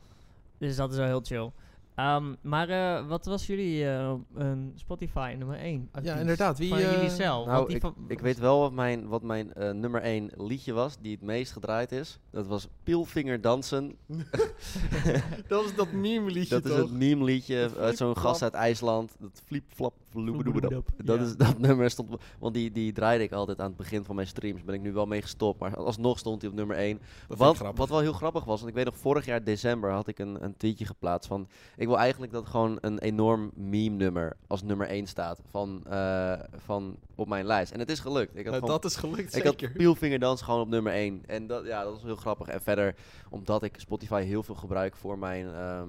Dus 0.58 0.76
dat 0.76 0.92
is 0.92 0.98
wel 0.98 1.06
heel 1.06 1.22
chill. 1.24 1.52
Ehm, 1.96 2.34
maar 2.42 2.70
eh, 2.70 3.08
wat 3.08 3.26
was 3.26 3.46
jullie 3.48 3.90
eh, 3.90 4.14
een 4.36 4.72
Spotify 4.76 5.36
nummer 5.38 5.58
1? 5.58 5.90
Ja, 6.02 6.16
inderdaad. 6.16 6.58
Wie, 6.58 6.70
Van 6.70 6.78
eh, 6.78 6.92
jullie 6.92 7.10
zelf? 7.10 7.46
Nou, 7.46 7.80
ik, 8.08 8.20
weet 8.20 8.40
wel 8.40 8.60
wat 8.60 8.72
mijn, 8.72 9.08
wat 9.08 9.24
mijn 9.24 9.54
eh, 9.54 9.72
nummer 9.72 10.02
1 10.02 10.32
liedje 10.38 10.74
was, 10.74 10.98
die 11.02 11.12
het 11.12 11.22
meest 11.22 11.52
gedraaid 11.52 11.92
is. 11.92 12.20
Dat 12.32 12.48
was 12.48 12.68
Pielvinger 12.84 13.42
Dansen. 13.42 13.96
dat 15.48 15.66
is 15.66 15.76
dat 15.76 15.92
meme 15.92 16.32
liedje 16.32 16.62
Dat 16.62 16.72
is 16.72 16.78
het 16.78 16.92
meme 16.92 17.24
liedje 17.24 17.60
Dat 17.62 17.78
uit 17.78 17.98
zo'n 17.98 18.18
gast 18.18 18.42
uit 18.42 18.54
IJsland. 18.54 19.16
Dat 19.20 19.42
fliep 19.46 19.64
flap. 19.68 19.94
Vloebedoebedop. 20.10 20.90
Dat 21.04 21.18
Ja. 21.18 21.24
is 21.24 21.36
dat 21.36 21.60
nummer 21.68 21.90
stond, 21.90 22.16
want 22.40 22.54
die, 22.54 22.72
die 22.72 22.92
draaide 22.92 23.24
ik 23.24 23.32
altijd 23.32 23.60
aan 23.60 23.68
het 23.68 23.78
begin 23.78 24.04
van 24.04 24.16
mijn 24.16 24.28
streams. 24.28 24.64
Ben 24.64 24.76
ik 24.76 24.82
nu 24.82 24.92
wel 24.94 25.06
mee 25.06 25.22
gestopt, 25.22 25.60
maar 25.60 25.78
alsnog 25.78 26.20
stond 26.20 26.42
hij 26.42 26.50
op 26.52 26.56
nummer 26.56 26.76
1. 26.76 27.00
Wat, 27.28 27.58
wat 27.76 27.90
wel 27.90 28.00
heel 28.00 28.14
grappig 28.14 28.44
was, 28.44 28.58
want 28.58 28.70
ik 28.70 28.76
weet 28.76 28.86
nog 28.86 28.98
vorig 28.98 29.26
jaar 29.26 29.44
december 29.44 29.92
had 29.92 30.08
ik 30.08 30.20
een, 30.20 30.44
een 30.44 30.58
tweetje 30.58 30.86
geplaatst 30.86 31.28
van... 31.28 31.48
Ik 31.84 31.90
wil 31.90 31.98
eigenlijk 32.00 32.32
dat 32.32 32.46
gewoon 32.48 32.78
een 32.82 33.00
enorm 33.00 33.52
meme 33.56 33.96
nummer 33.96 34.36
als 34.48 34.64
nummer 34.64 34.90
1 34.90 35.08
staat 35.08 35.40
van, 35.50 35.84
eh, 35.90 36.40
van 36.56 36.98
op 37.16 37.28
mijn 37.28 37.46
lijst. 37.46 37.72
En 37.72 37.80
het 37.80 37.90
is 37.90 38.00
gelukt. 38.00 38.30
Ik 38.30 38.36
had 38.36 38.46
Nou, 38.46 38.56
gewoon 38.56 38.70
dat 38.82 38.86
is 38.86 38.96
gelukt, 38.96 39.36
ik 39.36 39.44
had 39.44 39.60
zeker. 39.60 39.72
Pielvingerdans 39.78 40.42
gewoon 40.42 40.62
op 40.62 40.68
nummer 40.68 40.94
1. 40.94 41.24
En 41.26 41.48
dat, 41.48 41.66
ja, 41.66 41.84
dat 41.84 41.94
was 41.94 42.04
heel 42.04 42.16
grappig. 42.16 42.48
En 42.48 42.62
verder, 42.62 42.96
omdat 43.30 43.64
ik 43.64 43.80
Spotify 43.80 44.22
heel 44.24 44.44
veel 44.44 44.56
gebruik 44.56 44.96
voor 44.96 45.18
mijn, 45.18 45.54
ehm, 45.54 45.88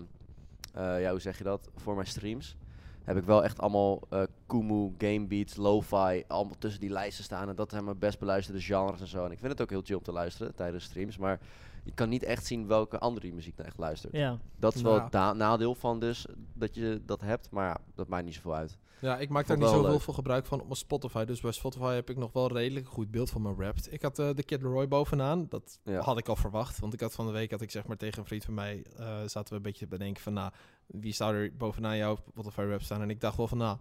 eh, 0.75 1.01
ja, 1.01 1.11
hoe 1.11 1.21
zeg 1.21 1.39
je 1.39 1.45
dat? 1.45 1.69
Voor 1.77 1.95
mijn 1.95 2.07
streams. 2.07 2.57
Heb 3.05 3.17
ik 3.17 3.25
wel 3.25 3.45
echt 3.45 3.61
allemaal 3.61 4.01
eh 4.11 4.23
Kumu, 4.47 4.95
Game 4.99 5.27
Beats, 5.27 5.57
Lo-Fi, 5.57 6.25
allemaal 6.29 6.59
tussen 6.59 6.81
die 6.81 6.91
lijsten 6.91 7.25
staan. 7.25 7.49
En 7.49 7.55
dat 7.57 7.71
zijn 7.71 7.85
mijn 7.85 7.99
best 7.99 8.19
beluisterde 8.19 8.61
genres 8.61 9.01
en 9.01 9.07
zo. 9.07 9.25
En 9.25 9.31
ik 9.31 9.39
vind 9.39 9.53
het 9.53 9.61
ook 9.63 9.71
heel 9.71 9.83
chill 9.85 9.97
om 9.97 10.03
te 10.03 10.13
luisteren 10.13 10.55
tijdens 10.55 10.85
streams. 10.85 11.17
Maar 11.19 11.41
je 11.85 11.93
kan 11.95 12.09
niet 12.09 12.23
echt 12.23 12.47
zien 12.47 12.67
welke 12.67 12.99
andere 12.99 13.33
muziek 13.33 13.57
nou 13.57 13.69
echt 13.69 13.79
luistert. 13.79 14.13
Ja. 14.13 14.39
Dat 14.57 14.75
is 14.75 14.83
wel 14.83 14.91
Nou. 14.93 15.03
het 15.03 15.13
da- 15.13 15.33
nadeel 15.33 15.75
van 15.75 16.01
dus 16.01 16.27
dat 16.55 16.75
je 16.75 17.03
dat 17.07 17.21
hebt. 17.21 17.51
Maar 17.51 17.67
ja, 17.69 17.79
dat 17.95 18.09
maakt 18.09 18.25
niet 18.25 18.35
zoveel 18.35 18.55
uit. 18.55 18.79
Ja, 19.01 19.19
ik 19.19 19.29
maak 19.29 19.47
daar 19.47 19.59
niet 19.59 19.69
zoveel 19.69 20.01
veel 20.01 20.13
gebruik 20.15 20.47
van 20.47 20.59
op 20.61 20.65
mijn 20.65 20.77
Spotify. 20.77 21.25
Dus 21.25 21.41
bij 21.41 21.53
Spotify 21.53 21.95
heb 21.95 22.11
ik 22.11 22.17
nog 22.17 22.33
wel 22.33 22.53
redelijk 22.53 22.87
een 22.87 22.93
goed 22.93 23.11
beeld 23.11 23.31
van 23.31 23.43
mijn 23.43 23.61
rapt. 23.61 23.93
Ik 23.93 24.03
had 24.03 24.19
eh, 24.19 24.31
de 24.35 24.43
Kid 24.43 24.63
Leroy 24.63 24.89
bovenaan. 24.89 25.47
Dat 25.49 25.81
Ja. 25.85 26.01
had 26.01 26.19
ik 26.19 26.29
al 26.29 26.37
verwacht. 26.37 26.79
Want 26.79 26.93
ik 26.95 27.01
had 27.01 27.13
van 27.15 27.27
de 27.27 27.33
week, 27.33 27.51
had 27.51 27.61
ik 27.61 27.71
zeg 27.71 27.87
maar 27.87 27.97
tegen 27.97 28.19
een 28.19 28.27
vriend 28.27 28.45
van 28.45 28.55
mij, 28.55 28.85
eh, 28.97 29.07
zaten 29.27 29.49
we 29.51 29.55
een 29.55 29.63
beetje 29.63 29.85
te 29.85 29.97
bedenken 29.97 30.23
van, 30.23 30.33
nou, 30.33 30.53
wie 30.87 31.13
zou 31.13 31.35
er 31.35 31.57
bovenaan 31.57 31.97
jouw 31.97 32.17
Spotify 32.29 32.61
rap 32.61 32.83
staan? 32.83 33.03
En 33.03 33.11
ik 33.11 33.21
dacht 33.21 33.37
wel 33.37 33.49
van, 33.49 33.59
nou, 33.59 33.79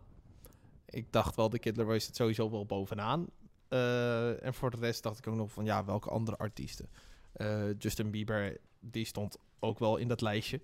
ik 0.85 1.11
dacht 1.11 1.35
wel, 1.35 1.49
de 1.49 1.59
Kid 1.59 1.77
Leroy 1.77 1.99
zit 1.99 2.15
sowieso 2.15 2.49
wel 2.51 2.65
bovenaan. 2.65 3.27
Eh, 3.67 4.45
en 4.45 4.53
voor 4.53 4.71
de 4.71 4.77
rest 4.77 5.03
dacht 5.03 5.17
ik 5.17 5.27
ook 5.27 5.35
nog 5.35 5.51
van, 5.51 5.65
ja, 5.65 5.85
welke 5.85 6.09
andere 6.09 6.37
artiesten? 6.37 6.87
Eh, 7.33 7.63
Justin 7.77 8.11
Bieber, 8.11 8.57
die 8.79 9.05
stond 9.05 9.37
ook 9.59 9.79
wel 9.79 9.97
in 9.97 10.07
dat 10.07 10.21
lijstje. 10.21 10.61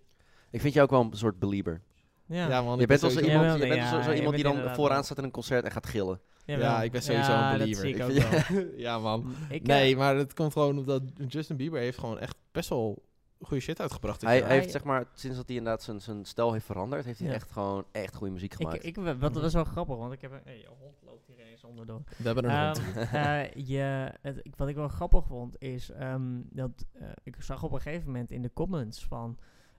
Ik 0.52 0.62
vind 0.62 0.74
jou 0.74 0.86
ook 0.86 0.92
wel 0.92 1.02
een 1.12 1.18
soort 1.18 1.40
belieber. 1.40 1.82
Ja. 2.26 2.48
Ja, 2.48 2.62
man, 2.62 2.80
Je 2.80 2.86
bent 2.86 3.02
wel 3.02 3.10
zo 3.10 3.20
iemand, 3.20 3.46
Ja, 3.46 3.54
je 3.54 3.60
bent 3.60 3.74
ja, 3.74 4.04
zo, 4.04 4.12
iemand 4.12 4.36
die 4.36 4.44
bent 4.44 4.64
dan 4.64 4.76
vooraan 4.76 5.04
staat 5.04 5.18
in 5.18 5.24
een 5.24 5.32
concert 5.32 5.66
en 5.66 5.72
gaat 5.72 5.88
gillen. 5.88 6.20
Ja, 6.46 6.84
ik 6.84 6.92
ben 6.92 7.02
sowieso 7.02 7.32
Ja, 7.32 7.54
een 7.54 7.60
dat 7.60 7.68
believer. 7.82 8.12
zie 8.12 8.22
ik 8.24 8.78
ja, 8.86 9.00
man. 9.00 9.36
Ik, 9.50 9.68
Nee, 9.68 9.92
eh, 9.92 9.98
maar 9.98 10.16
het 10.16 10.34
komt 10.34 10.54
gewoon 10.54 10.78
omdat 10.78 11.02
Justin 11.28 11.56
Bieber 11.56 11.80
heeft 11.80 11.98
gewoon 11.98 12.20
echt 12.20 12.36
best 12.52 12.70
wel 12.70 13.04
goede 13.42 13.64
shit 13.64 13.80
uitgebracht. 13.82 14.22
Hij, 14.22 14.42
heeft 14.44 14.72
zeg 14.72 14.84
maar, 14.84 15.06
sinds 15.14 15.38
dat 15.38 15.48
hij 15.48 15.56
inderdaad 15.58 15.84
zijn, 15.84 16.02
zijn 16.02 16.26
stijl 16.26 16.54
heeft 16.54 16.66
veranderd, 16.66 17.06
heeft 17.06 17.20
hij 17.20 17.28
Ja. 17.28 17.34
echt 17.34 17.52
gewoon 17.52 17.86
echt 17.92 18.16
goede 18.16 18.34
muziek 18.34 18.52
ik, 18.52 18.58
gemaakt. 18.58 18.86
ik, 18.86 18.96
wat 19.20 19.34
was 19.42 19.54
wel 19.54 19.64
grappig, 19.64 19.96
want 19.98 20.14
ik 20.14 20.22
heb 20.22 20.32
een... 20.32 20.40
Hey, 20.44 20.58
je 20.60 20.68
hond 20.80 20.96
loopt 21.04 21.28
hier 21.28 21.40
eens 21.40 21.64
onderdoor. 21.64 22.02
We 22.18 22.24
hebben 22.24 22.46
Ehm, 22.46 22.76
een. 22.96 23.08
eh, 23.26 23.54
je, 23.68 24.14
het, 24.22 24.40
ik- 24.44 24.56
wat 24.56 24.68
ik 24.68 24.76
wel 24.76 24.88
grappig 24.88 25.26
vond, 25.26 25.62
is 25.62 25.90
ehm, 25.90 26.42
dat 26.50 26.86
eh, 26.94 27.08
ik 27.24 27.36
zag 27.40 27.64
op 27.64 27.72
een 27.72 27.82
gegeven 27.82 28.06
moment 28.06 28.32
in 28.32 28.42
de 28.42 28.54
comments 28.54 29.06
van 29.06 29.38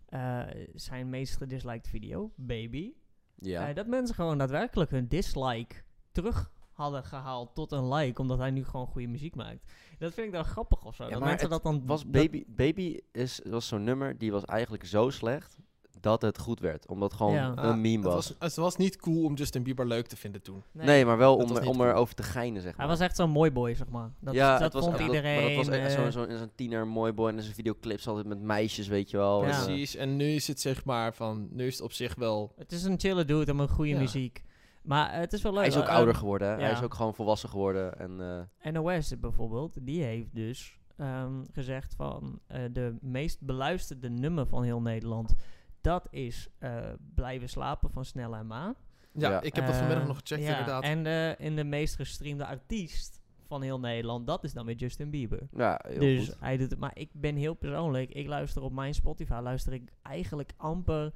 eh, 0.09 0.41
zijn 0.75 1.09
meest 1.11 1.37
gedisliked 1.37 1.89
video, 1.89 2.31
Baby, 2.37 2.93
ja. 3.35 3.69
eh, 3.69 3.75
dat 3.75 3.87
mensen 3.87 4.15
gewoon 4.15 4.39
daadwerkelijk 4.39 4.91
hun 4.91 5.09
dislike 5.09 5.75
terug 6.13 6.51
hadden 6.81 7.05
gehaald 7.05 7.55
tot 7.55 7.73
een 7.73 7.93
like, 7.95 8.21
omdat 8.21 8.39
hij 8.39 8.51
nu 8.51 8.65
gewoon 8.65 8.87
goede 8.87 9.07
muziek 9.09 9.35
maakt. 9.35 9.73
Dat 9.99 10.13
vind 10.15 10.27
ik 10.27 10.33
dan 10.33 10.45
grappig 10.45 10.85
of 10.85 10.95
zo. 10.95 11.05
Ja, 11.05 11.11
dat 11.11 11.21
maar 11.21 11.49
dat 11.49 11.63
dan... 11.63 11.83
was 11.87 12.03
dat- 12.03 12.11
Baby, 12.13 12.45
Baby 12.47 12.99
is, 13.13 13.41
was 13.45 13.67
zo'n 13.67 13.85
nummer 13.85 14.19
die 14.19 14.33
was 14.33 14.45
eigenlijk 14.45 14.85
zo 14.87 15.11
slecht 15.11 15.57
dat 16.01 16.23
het 16.23 16.39
goed 16.39 16.61
werd. 16.61 16.87
Omdat 16.89 17.09
het 17.11 17.19
gewoon 17.21 17.35
Ja. 17.35 17.49
een 17.49 17.59
Ah, 17.59 17.77
meme 17.77 17.97
het 17.97 18.05
was. 18.05 18.15
was. 18.29 18.37
Het 18.39 18.57
was 18.57 18.77
niet 18.77 18.97
cool 18.97 19.25
om 19.25 19.35
Justin 19.35 19.63
Bieber 19.63 19.87
leuk 19.87 20.07
te 20.07 20.17
vinden 20.17 20.43
toen. 20.43 20.63
Nee, 20.73 21.05
maar 21.05 21.17
wel 21.19 21.37
om, 21.37 21.49
was 21.49 21.59
er- 21.59 21.67
om 21.69 21.77
cool. 21.77 21.89
erover 21.89 22.15
te 22.15 22.23
geinen, 22.23 22.63
zeg 22.63 22.71
maar. 22.77 22.87
Hij 22.87 22.97
was 22.97 23.05
echt 23.07 23.17
zo'n 23.17 23.31
mooi 23.31 23.51
boy, 23.51 23.75
zeg 23.75 23.89
maar. 23.89 24.11
Dat, 24.21 24.35
ja, 24.35 24.53
dat 24.53 24.61
het 24.63 24.73
was, 24.73 24.85
vond 24.85 24.97
dat- 24.97 25.07
iedereen... 25.07 25.41
maar 25.45 25.55
dat 25.55 25.67
was 25.67 25.77
echt 25.77 25.93
zo'n 25.93 26.13
zo, 26.13 26.37
zo'n 26.37 26.51
tiener 26.55 26.87
mooi 26.87 27.13
boy 27.13 27.29
en 27.31 27.43
zijn 27.43 27.55
videoclips 27.55 28.07
altijd 28.09 28.27
met 28.27 28.41
meisjes, 28.41 28.89
weet 28.89 29.11
je 29.11 29.17
wel. 29.17 29.45
Ja. 29.45 29.51
En, 29.59 29.65
Precies. 29.65 29.97
En 29.97 30.17
nu 30.17 30.25
is 30.31 30.47
het 30.49 30.61
zeg 30.61 30.85
maar 30.85 31.15
van. 31.15 31.49
Nu 31.51 31.67
is 31.67 31.73
het 31.75 31.83
op 31.83 31.93
zich 31.93 32.15
wel. 32.15 32.53
Het 32.57 32.73
is 32.73 32.85
een 32.85 32.99
chille 33.01 33.25
dude 33.25 33.55
met 33.55 33.71
goede 33.71 33.91
Ja. 33.91 33.99
muziek. 33.99 34.43
Maar 34.83 35.11
eh, 35.11 35.19
het 35.19 35.33
is 35.33 35.43
wel 35.43 35.53
leuk. 35.53 35.61
hij 35.61 35.71
is 35.71 35.77
ook 35.77 35.85
eh, 35.89 35.95
ouder 35.95 36.15
geworden, 36.15 36.49
hè. 36.49 36.61
hij 36.63 36.71
is 36.73 36.83
ook 36.83 36.95
gewoon 36.95 37.15
volwassen 37.15 37.49
geworden. 37.49 37.99
En, 37.99 38.47
eh, 38.61 38.73
NOS 38.73 39.19
bijvoorbeeld, 39.21 39.77
die 39.87 40.03
heeft 40.03 40.35
dus 40.35 40.79
ehm, 40.97 41.43
gezegd 41.53 41.95
van 41.95 42.41
eh, 42.47 42.61
de 42.73 42.97
meest 43.01 43.41
beluisterde 43.41 44.09
nummer 44.11 44.47
van 44.47 44.63
heel 44.63 44.81
Nederland, 44.81 45.35
dat 45.81 46.07
is 46.11 46.49
eh, 46.59 46.77
Blijven 47.15 47.49
slapen 47.49 47.91
van 47.91 48.05
Snelle 48.05 48.37
en 48.37 48.47
Maan. 48.47 48.75
Ja, 49.13 49.31
Ja. 49.31 49.41
ik 49.41 49.55
heb 49.55 49.67
dat 49.67 49.75
vanmiddag 49.77 50.03
Eh, 50.03 50.09
nog 50.09 50.19
gecheckt 50.19 50.43
ja, 50.43 50.51
inderdaad. 50.51 50.83
En 50.83 51.03
de, 51.03 51.35
in 51.39 51.57
de 51.57 51.65
meest 51.65 51.97
gestreamde 51.97 52.47
artiest 52.47 53.21
van 53.47 53.63
heel 53.63 53.81
Nederland, 53.81 54.27
dat 54.27 54.45
is 54.45 54.53
dan 54.53 54.67
weer 54.67 54.75
Justin 54.77 55.11
Bieber. 55.11 55.49
Ja, 55.53 55.81
heel 55.89 55.99
dus 56.01 56.29
goed. 56.29 56.37
hij 56.41 56.57
doet 56.57 56.71
het. 56.71 56.79
Maar 56.79 56.91
ik 56.95 57.11
ben 57.13 57.37
heel 57.37 57.55
persoonlijk. 57.55 58.11
Ik 58.11 58.27
luister 58.27 58.63
op 58.63 58.73
mijn 58.73 58.95
Spotify. 58.95 59.41
Luister 59.43 59.73
ik 59.73 59.93
eigenlijk 60.03 60.53
amper 60.57 61.13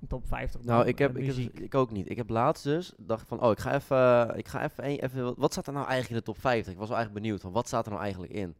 top, 0.00 0.08
top 0.08 0.26
50. 0.26 0.64
Nou, 0.64 0.86
ik, 0.86 0.98
heb, 0.98 1.16
eh, 1.16 1.28
ik, 1.28 1.36
heb, 1.36 1.58
ik 1.60 1.74
ook 1.74 1.90
niet. 1.90 2.10
Ik 2.10 2.16
heb 2.16 2.28
laatst 2.28 2.64
dus, 2.64 2.92
dacht 2.98 3.28
van, 3.28 3.40
oh, 3.40 3.50
ik 3.50 3.58
ga 3.58 3.74
even, 3.74 4.36
ik 4.38 4.48
ga 4.48 4.62
even, 4.64 4.84
even 4.84 5.24
wat- 5.24 5.36
wat 5.36 5.52
staat 5.52 5.66
er 5.66 5.72
nou 5.72 5.86
eigenlijk 5.86 6.10
in 6.14 6.26
de 6.26 6.32
top 6.32 6.40
50? 6.42 6.72
Ik 6.72 6.78
was 6.78 6.88
wel 6.88 6.96
eigenlijk 6.96 7.24
benieuwd 7.26 7.42
van, 7.42 7.52
wat 7.52 7.66
staat 7.66 7.84
er 7.86 7.90
nou 7.90 8.02
eigenlijk 8.02 8.32
in? 8.32 8.54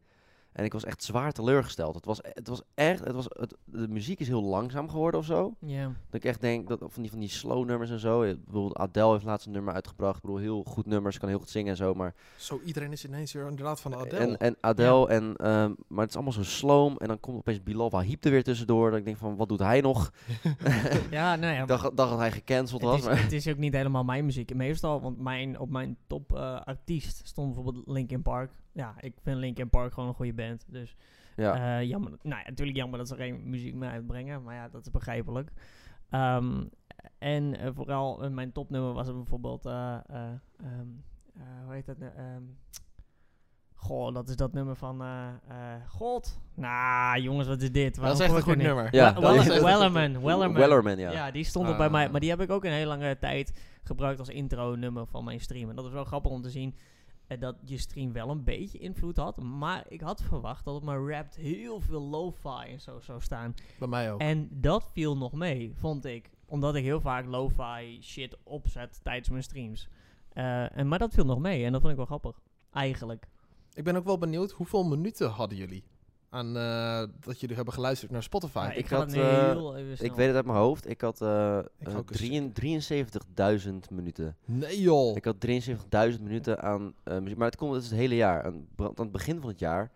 En 0.57 0.63
ik 0.63 0.73
was 0.73 0.83
echt 0.85 1.03
zwaar 1.03 1.31
teleurgesteld. 1.31 1.95
Het 1.95 2.05
was, 2.05 2.19
het 2.21 2.47
was 2.47 2.61
echt, 2.73 3.03
het 3.03 3.13
was, 3.13 3.25
het, 3.29 3.55
de 3.65 3.87
muziek 3.87 4.19
is 4.19 4.27
heel 4.27 4.43
langzaam 4.43 4.89
geworden 4.89 5.19
of 5.19 5.25
zo. 5.25 5.53
Ja. 5.59 5.83
Dat 5.85 5.93
ik 6.21 6.25
echt 6.25 6.41
denk, 6.41 6.67
dat 6.67 6.79
van 6.87 7.01
die, 7.01 7.11
van 7.11 7.19
die 7.19 7.29
slow 7.29 7.65
nummers 7.65 7.89
en 7.89 7.99
zo. 7.99 8.21
Ik 8.21 8.45
bedoel, 8.45 8.77
Adele 8.77 9.11
heeft 9.11 9.23
laatst 9.23 9.45
een 9.45 9.51
nummer 9.51 9.73
uitgebracht. 9.73 10.15
Ik 10.15 10.21
bedoel, 10.21 10.37
heel 10.37 10.63
goed 10.63 10.85
nummers, 10.85 11.17
kan 11.17 11.29
heel 11.29 11.37
goed 11.37 11.49
zingen 11.49 11.71
en 11.71 11.77
zo. 11.77 11.93
Maar 11.93 12.13
Zo, 12.37 12.61
iedereen 12.65 12.91
is 12.91 13.05
ineens 13.05 13.31
weer 13.33 13.47
inderdaad 13.47 13.79
van 13.79 13.91
de 13.91 13.97
Adele. 13.97 14.17
En, 14.17 14.37
en 14.37 14.55
Adele, 14.59 15.07
en, 15.07 15.35
ehm, 15.35 15.73
maar 15.87 15.99
het 15.99 16.09
is 16.09 16.15
allemaal 16.15 16.33
zo 16.33 16.43
sloom. 16.43 16.97
En 16.97 17.07
dan 17.07 17.19
komt 17.19 17.37
opeens 17.37 17.63
Bilal 17.63 17.89
Wahib 17.89 18.25
er 18.25 18.31
weer 18.31 18.43
tussendoor. 18.43 18.89
Dat 18.89 18.99
ik 18.99 19.05
denk 19.05 19.17
van, 19.17 19.35
wat 19.35 19.49
doet 19.49 19.59
hij 19.59 19.81
nog? 19.81 20.11
ja, 21.11 21.35
nou 21.35 21.53
ja. 21.53 21.65
Dacht, 21.65 21.95
dacht 21.97 22.09
dat 22.09 22.19
hij 22.19 22.31
gecanceld 22.31 22.81
was. 22.81 22.97
is, 22.99 23.05
maar- 23.05 23.23
het 23.23 23.31
is 23.31 23.47
ook 23.47 23.57
niet 23.57 23.73
helemaal 23.73 24.03
mijn 24.03 24.25
muziek. 24.25 24.55
Meestal, 24.55 25.01
want 25.01 25.19
mijn, 25.21 25.59
op 25.59 25.69
mijn 25.69 25.97
top 26.07 26.35
eh, 26.35 26.61
artiest 26.61 27.21
stond 27.27 27.53
bijvoorbeeld 27.53 27.87
Linkin 27.87 28.21
Park. 28.21 28.51
Ja, 28.77 28.95
ik 28.99 29.13
vind 29.21 29.37
Linkin 29.37 29.69
Park 29.69 29.93
gewoon 29.93 30.09
een 30.09 30.15
goede 30.15 30.33
band. 30.33 30.65
Dus 30.67 30.95
ja. 31.35 31.79
eh, 31.79 31.87
jammer, 31.87 32.11
nou 32.21 32.41
ja, 32.43 32.49
natuurlijk 32.49 32.77
jammer 32.77 32.97
dat 32.97 33.07
ze 33.07 33.15
geen 33.15 33.49
muziek 33.49 33.73
meer 33.75 33.89
uitbrengen. 33.89 34.43
Maar 34.43 34.55
ja, 34.55 34.67
dat 34.69 34.81
is 34.85 34.91
begrijpelijk. 34.91 35.51
Ehm, 36.09 36.65
en 37.17 37.59
eh, 37.59 37.69
vooral 37.73 38.23
eh, 38.23 38.29
mijn 38.29 38.51
topnummer 38.51 38.93
was 38.93 39.07
er 39.07 39.13
bijvoorbeeld... 39.15 39.65
eh, 39.65 39.93
eh, 39.93 40.19
ehm, 40.57 40.87
eh, 41.35 41.41
hoe 41.65 41.73
heet 41.73 41.85
dat? 41.85 41.97
nou? 41.97 42.11
Ehm, 42.15 42.43
Goh, 43.79 44.13
dat 44.13 44.29
is 44.29 44.35
dat 44.35 44.53
nummer 44.53 44.75
van... 44.75 45.01
eh, 45.01 45.27
eh, 45.47 45.81
God. 45.87 46.39
Nou, 46.55 47.19
jongens, 47.21 47.47
wat 47.47 47.61
is 47.61 47.71
dit? 47.71 47.95
dat 47.95 48.03
Waarom 48.03 48.19
is 48.19 48.25
echt 48.25 48.35
een 48.35 48.41
goed 48.41 48.55
niet- 48.55 48.65
nummer. 48.65 48.87
Ja, 48.95 49.03
Wel- 49.13 49.13
dat 49.13 49.31
Wel- 49.31 49.41
is 49.41 49.49
echt- 49.49 49.61
Wellerman, 49.63 50.21
Wellerman. 50.21 50.53
Wellerman, 50.59 50.97
ja. 50.97 51.11
Ja, 51.11 51.31
die 51.31 51.43
stond 51.43 51.69
er 51.69 51.77
bij 51.77 51.89
mij. 51.89 52.05
Ah. 52.05 52.11
Maar 52.11 52.19
die 52.19 52.29
heb 52.29 52.41
ik 52.41 52.51
ook 52.51 52.63
een 52.65 52.71
hele 52.71 52.85
lange 52.87 53.17
tijd 53.17 53.77
gebruikt 53.83 54.19
als 54.19 54.29
intro-nummer 54.29 55.05
van 55.07 55.23
mijn 55.23 55.39
stream. 55.39 55.69
En 55.69 55.75
dat 55.75 55.85
is 55.85 55.91
wel 55.91 56.03
grappig 56.03 56.31
om 56.31 56.41
te 56.41 56.49
zien 56.49 56.75
dat 57.39 57.55
je 57.63 57.77
stream 57.77 58.13
wel 58.13 58.29
een 58.29 58.43
beetje 58.43 58.77
invloed 58.77 59.17
had. 59.17 59.37
Maar 59.41 59.85
ik 59.87 60.01
had 60.01 60.23
verwacht 60.23 60.65
dat 60.65 60.75
op 60.75 60.83
mijn 60.83 61.07
rap 61.09 61.35
heel 61.35 61.79
veel 61.79 62.01
lo-fi 62.01 62.71
en 62.71 62.81
zo 62.81 62.99
zou 62.99 63.21
staan. 63.21 63.53
Bij 63.79 63.87
mij 63.87 64.11
ook. 64.11 64.19
En 64.19 64.49
dat 64.51 64.89
viel 64.91 65.17
nog 65.17 65.33
mee, 65.33 65.73
vond 65.75 66.05
ik. 66.05 66.29
Omdat 66.45 66.75
ik 66.75 66.83
heel 66.83 67.01
vaak 67.01 67.25
lo-fi 67.25 67.99
shit 68.01 68.37
opzet 68.43 68.99
tijdens 69.03 69.29
mijn 69.29 69.43
streams. 69.43 69.89
Eh, 70.33 70.77
en, 70.77 70.87
maar 70.87 70.99
dat 70.99 71.13
viel 71.13 71.25
nog 71.25 71.39
mee 71.39 71.65
en 71.65 71.71
dat 71.71 71.81
vond 71.81 71.91
ik 71.91 71.97
wel 71.97 72.05
grappig. 72.05 72.41
Eigenlijk. 72.71 73.27
Ik 73.73 73.83
ben 73.83 73.95
ook 73.95 74.05
wel 74.05 74.17
benieuwd, 74.17 74.51
hoeveel 74.51 74.83
minuten 74.83 75.29
hadden 75.29 75.57
jullie 75.57 75.83
aan 76.29 76.57
eh, 76.57 77.03
dat 77.19 77.39
jullie 77.39 77.55
hebben 77.55 77.73
geluisterd 77.73 78.11
naar 78.11 78.23
Spotify? 78.23 78.59
Ja, 78.59 78.71
ik 78.71 78.87
had, 78.87 79.13
eh, 79.13 79.47
even 79.75 80.05
Ik 80.05 80.13
weet 80.13 80.27
het 80.27 80.35
uit 80.35 80.45
mijn 80.45 80.57
hoofd. 80.57 80.89
Ik 80.89 81.01
had 81.01 81.21
eh, 81.21 81.59
Ik 81.77 81.87
eh, 81.87 81.97
ook 81.97 82.09
een 82.09 82.51
drieën- 82.53 82.99
73.000 83.59 83.89
minuten. 83.91 84.35
Nee 84.45 84.81
joh. 84.81 85.15
Ik 85.15 85.25
had 85.25 85.35
73.000 85.39 86.21
minuten 86.23 86.61
aan 86.61 86.93
eh, 87.03 87.19
muziek. 87.19 87.37
Maar 87.37 87.47
het 87.47 87.55
komt, 87.55 87.73
het 87.73 87.83
is 87.83 87.89
het 87.89 87.99
hele 87.99 88.15
jaar. 88.15 88.43
Aan, 88.43 88.67
aan 88.77 88.91
het 88.95 89.11
begin 89.11 89.39
van 89.39 89.49
het 89.49 89.59
jaar 89.59 89.91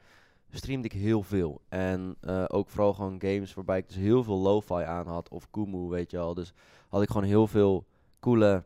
streamde 0.54 0.88
ik 0.88 0.94
heel 0.94 1.24
veel. 1.24 1.62
En 1.70 2.16
eh, 2.22 2.44
ook 2.48 2.70
vooral 2.70 2.94
gewoon 2.94 3.22
games 3.22 3.54
waarbij 3.54 3.78
ik 3.78 3.88
dus 3.88 3.96
heel 3.98 4.24
veel 4.24 4.38
lo-fi 4.38 4.74
aan 4.84 5.08
had. 5.08 5.30
Of 5.30 5.48
Kumu, 5.52 5.78
weet 5.88 6.12
je 6.12 6.18
wel. 6.18 6.34
Dus 6.34 6.54
had 6.90 7.02
ik 7.02 7.08
gewoon 7.10 7.28
heel 7.28 7.48
veel 7.48 7.86
coole 8.20 8.64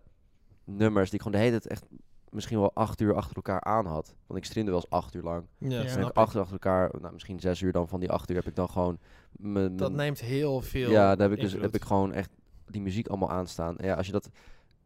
nummers 0.64 1.10
die 1.10 1.20
ik 1.20 1.26
gewoon 1.26 1.40
de 1.42 1.46
hele 1.48 1.60
tijd 1.60 1.72
echt 1.74 1.86
misschien 2.32 2.60
wel 2.60 2.72
acht 2.74 3.02
uur 3.02 3.16
achter 3.16 3.36
elkaar 3.36 3.62
aan 3.62 3.86
had. 3.86 4.16
Want 4.28 4.40
ik 4.40 4.46
streamde 4.46 4.72
wel 4.72 4.80
eens 4.80 4.90
acht 4.90 5.14
uur 5.16 5.24
lang. 5.24 5.46
ja, 5.58 5.70
Ja. 5.70 5.84
En 5.86 6.00
ik 6.02 6.08
ik. 6.08 6.16
acht 6.16 6.34
uur 6.36 6.40
achter 6.42 6.54
elkaar, 6.54 6.92
nou, 7.02 7.14
misschien 7.14 7.40
zes 7.40 7.62
uur 7.62 7.72
dan 7.72 7.88
van 7.88 8.00
die 8.00 8.12
acht 8.12 8.30
uur 8.30 8.36
heb 8.36 8.48
ik 8.48 8.56
dan 8.56 8.70
gewoon... 8.70 8.98
mijn- 9.32 9.76
Dat 9.76 9.92
neemt 9.92 10.20
heel 10.20 10.62
veel 10.62 10.90
ja, 10.92 11.16
daar 11.16 11.30
heb 11.30 11.38
ik 11.38 11.44
dus 11.44 11.54
invloed. 11.54 11.72
heb 11.72 11.82
ik 11.82 11.88
gewoon 11.88 12.14
echt 12.14 12.30
die 12.68 12.82
muziek 12.82 13.08
allemaal 13.08 13.30
aanstaan. 13.32 13.78
En 13.78 13.86
ja, 13.86 13.94
als 13.96 14.06
je 14.06 14.12
dat 14.12 14.30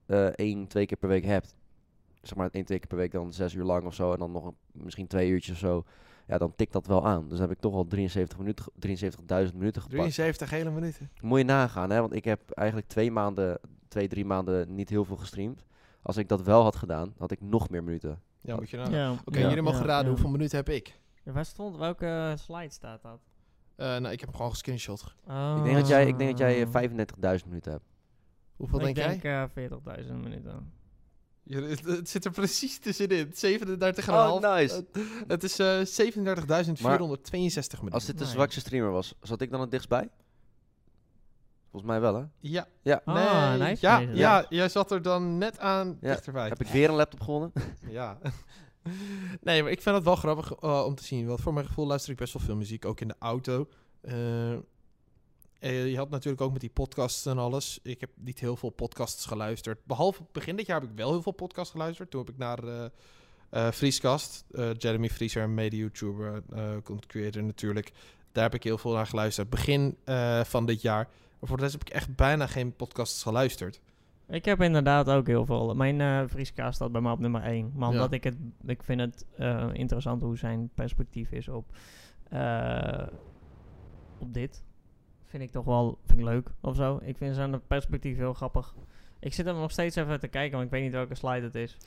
eh 0.06 0.26
één, 0.26 0.68
twee 0.68 0.86
keer 0.86 0.98
per 0.98 1.10
week 1.10 1.26
hebt, 1.26 1.56
zeg 2.22 2.36
maar 2.38 2.50
één, 2.52 2.66
twee 2.66 2.78
keer 2.80 2.88
per 2.88 2.98
week 2.98 3.12
dan 3.12 3.34
zes 3.34 3.54
uur 3.54 3.64
lang 3.64 3.86
of 3.86 3.94
zo, 3.94 4.14
en 4.14 4.20
dan 4.20 4.32
nog 4.32 4.46
een, 4.46 4.56
misschien 4.72 5.08
twee 5.08 5.30
uurtjes 5.30 5.54
of 5.54 5.60
zo, 5.60 5.84
ja, 6.28 6.38
dan 6.38 6.54
tikt 6.56 6.74
dat 6.74 6.88
wel 6.88 7.06
aan. 7.06 7.22
Dus 7.22 7.38
dan 7.38 7.48
heb 7.48 7.52
ik 7.52 7.60
toch 7.62 7.74
al 7.74 7.86
73 7.88 8.38
minuten, 8.38 8.66
ge- 8.66 8.72
73.000 9.50 9.54
minuten 9.58 9.82
gepakt. 9.82 9.90
73 10.02 10.50
hele 10.50 10.70
minuten. 10.72 11.10
Moet 11.22 11.38
je 11.38 11.46
nagaan, 11.46 11.90
hè? 11.90 12.00
Want 12.00 12.14
ik 12.16 12.26
heb 12.26 12.52
eigenlijk 12.52 12.88
twee 12.88 13.12
maanden, 13.12 13.60
twee, 13.88 14.08
drie 14.08 14.26
maanden 14.26 14.76
niet 14.76 14.90
heel 14.90 15.06
veel 15.06 15.18
gestreamd. 15.18 15.64
Als 16.10 16.18
ik 16.18 16.28
dat 16.28 16.42
wel 16.42 16.64
had 16.64 16.76
gedaan, 16.76 17.14
had 17.18 17.32
ik 17.32 17.42
nog 17.42 17.70
meer 17.70 17.84
minuten. 17.84 18.22
Ja, 18.42 18.56
moet 18.56 18.70
je 18.70 18.78
nou. 18.78 18.92
Ja, 18.92 19.12
Oké, 19.26 19.40
ja, 19.40 19.48
jullie 19.48 19.64
mogen 19.64 19.80
ja, 19.80 19.86
raden 19.86 20.04
ja. 20.06 20.10
hoeveel 20.12 20.30
minuten 20.30 20.58
heb 20.58 20.70
ik? 20.70 21.00
Ja, 21.24 21.32
Waar 21.32 21.46
stond, 21.46 21.78
welke 21.78 22.34
slide 22.38 22.70
staat 22.74 23.02
dat? 23.02 23.20
Eh, 23.76 23.86
nou, 23.88 24.10
ik 24.10 24.20
heb 24.20 24.28
hem 24.30 24.36
gewoon 24.36 24.52
gescreenshot. 24.52 25.16
Ik 25.58 25.64
denk 25.64 25.76
dat 25.76 25.88
jij, 25.88 26.08
ik 26.08 26.18
denk 26.18 26.30
dat 26.30 26.40
jij 26.40 26.64
Oh. 26.66 26.76
eh, 26.76 27.38
35.000 27.40 27.46
minuten 27.48 27.72
hebt. 27.72 27.84
Hoeveel 28.56 28.80
ik 28.80 28.96
denk, 28.96 29.22
jij? 29.22 29.48
denk 29.50 29.72
eh 29.72 30.04
40.000 30.08 30.14
minuten. 30.14 30.72
Het, 31.50 31.86
het 31.86 32.10
zit 32.10 32.26
er 32.26 32.32
precies 32.32 32.80
tussenin. 32.80 33.28
37,5. 33.28 34.10
Oh, 34.10 34.40
nice. 34.40 34.76
Het, 34.76 34.88
het 35.28 35.44
is 35.44 35.60
eh 35.60 35.80
37.462 35.80 36.16
minuten. 36.18 37.92
Als 37.92 38.06
dit 38.06 38.18
de 38.18 38.24
Nice. 38.24 38.32
zwakste 38.36 38.60
streamer 38.60 38.92
was, 38.92 39.14
zat 39.22 39.42
ik 39.42 39.52
dan 39.52 39.62
het 39.62 39.72
dichtstbij? 39.72 40.10
Volgens 41.72 41.92
mij 41.92 42.02
wel, 42.02 42.16
hè? 42.16 42.24
Ja. 42.40 42.68
Ja. 42.82 43.02
Ah, 43.06 43.50
nee, 43.50 43.68
nice, 43.70 43.86
ja, 43.88 44.00
nice. 44.00 44.14
ja, 44.16 44.46
jij 44.50 44.70
zat 44.70 44.92
er 44.92 45.02
dan 45.02 45.38
net 45.38 45.60
aan 45.60 45.98
Ja. 46.02 46.14
dichterbij. 46.14 46.48
Heb 46.48 46.62
ik 46.62 46.68
weer 46.68 46.90
een 46.90 46.96
laptop 46.96 47.22
gewonnen? 47.22 47.52
Ja. 47.90 48.18
nee, 49.42 49.64
maar 49.64 49.72
ik 49.72 49.82
vind 49.82 49.96
het 49.96 50.04
wel 50.04 50.16
grappig 50.16 50.54
eh, 50.54 50.84
om 50.86 50.96
te 50.96 51.04
zien. 51.04 51.28
Want 51.28 51.42
voor 51.42 51.54
mijn 51.54 51.66
gevoel 51.66 51.88
luister 51.88 52.12
ik 52.12 52.18
best 52.18 52.34
wel 52.34 52.42
veel 52.44 52.56
muziek, 52.56 52.86
ook 52.86 53.02
in 53.02 53.08
de 53.08 53.16
auto. 53.20 53.68
Eh, 54.02 54.54
eh, 54.54 55.90
je 55.90 55.98
had 55.98 56.10
natuurlijk 56.10 56.42
ook 56.42 56.52
met 56.52 56.62
die 56.62 56.70
podcasts 56.70 57.26
en 57.26 57.38
alles. 57.38 57.80
Ik 57.84 58.00
heb 58.00 58.10
niet 58.16 58.40
heel 58.40 58.56
veel 58.56 58.70
podcasts 58.70 59.26
geluisterd. 59.26 59.80
Behalve 59.86 60.22
begin 60.32 60.56
dit 60.56 60.66
jaar 60.66 60.82
heb 60.82 60.90
ik 60.90 60.96
wel 60.96 61.12
heel 61.12 61.22
veel 61.22 61.32
podcasts 61.32 61.72
geluisterd. 61.72 62.12
Toen 62.12 62.20
heb 62.20 62.30
ik 62.30 62.38
naar 62.38 62.64
eh 62.64 62.86
eh 63.50 63.72
Vrieskast, 63.72 64.46
eh, 64.52 64.70
Jeremy 64.78 65.10
Vrieser, 65.10 65.44
een 65.44 65.54
mede-YouTuber, 65.54 66.44
eh 66.54 66.72
content 66.84 67.06
creator 67.06 67.44
natuurlijk. 67.44 67.92
Daar 68.32 68.44
heb 68.44 68.54
ik 68.54 68.64
heel 68.64 68.78
veel 68.78 68.94
naar 68.94 69.08
geluisterd. 69.08 69.50
Begin 69.50 69.98
eh, 70.04 70.44
van 70.44 70.66
dit 70.66 70.82
jaar. 70.82 71.08
Maar 71.40 71.50
voor 71.50 71.58
de 71.58 71.64
rest 71.64 71.74
heb 71.74 71.88
ik 71.88 71.94
echt 71.94 72.16
bijna 72.16 72.48
geen 72.48 72.76
podcasts 72.76 73.24
geluisterd. 73.24 73.82
Ik 74.28 74.46
heb 74.46 74.62
inderdaad 74.62 75.10
ook 75.10 75.28
heel 75.28 75.46
veel. 75.46 75.76
Mijn 75.76 76.30
Vrieska 76.30 76.72
staat 76.72 76.92
bij 76.92 77.02
mij 77.02 77.12
op 77.12 77.20
nummer 77.20 77.44
1. 77.44 77.72
Maar 77.76 77.90
Ja. 77.90 77.96
omdat 77.96 78.12
ik 78.12 78.24
het, 78.24 78.36
ik 78.66 78.84
vind 78.84 79.00
het 79.02 79.26
eh, 79.38 79.68
interessant 79.74 80.22
hoe 80.22 80.38
zijn 80.38 80.70
perspectief 80.74 81.32
is 81.32 81.48
op, 81.48 81.66
eh, 82.30 83.08
op 84.18 84.34
dit. 84.34 84.64
Vind 85.26 85.44
ik 85.44 85.52
toch 85.52 85.66
wel 85.66 85.98
vind 86.06 86.20
ik 86.20 86.26
leuk 86.26 86.50
of 86.62 86.76
zo. 86.76 87.00
Ik 87.04 87.18
vind 87.18 87.36
zijn 87.36 87.68
perspectief 87.68 88.18
heel 88.18 88.34
grappig. 88.34 88.76
Ik 89.20 89.34
zit 89.34 89.46
er 89.46 89.54
nog 89.54 89.72
steeds 89.72 89.96
even 89.96 90.20
te 90.20 90.28
kijken, 90.28 90.52
want 90.52 90.66
ik 90.66 90.72
weet 90.72 90.84
niet 90.84 90.92
welke 90.92 91.16
slide 91.16 91.42
het 91.46 91.56
is. 91.56 91.78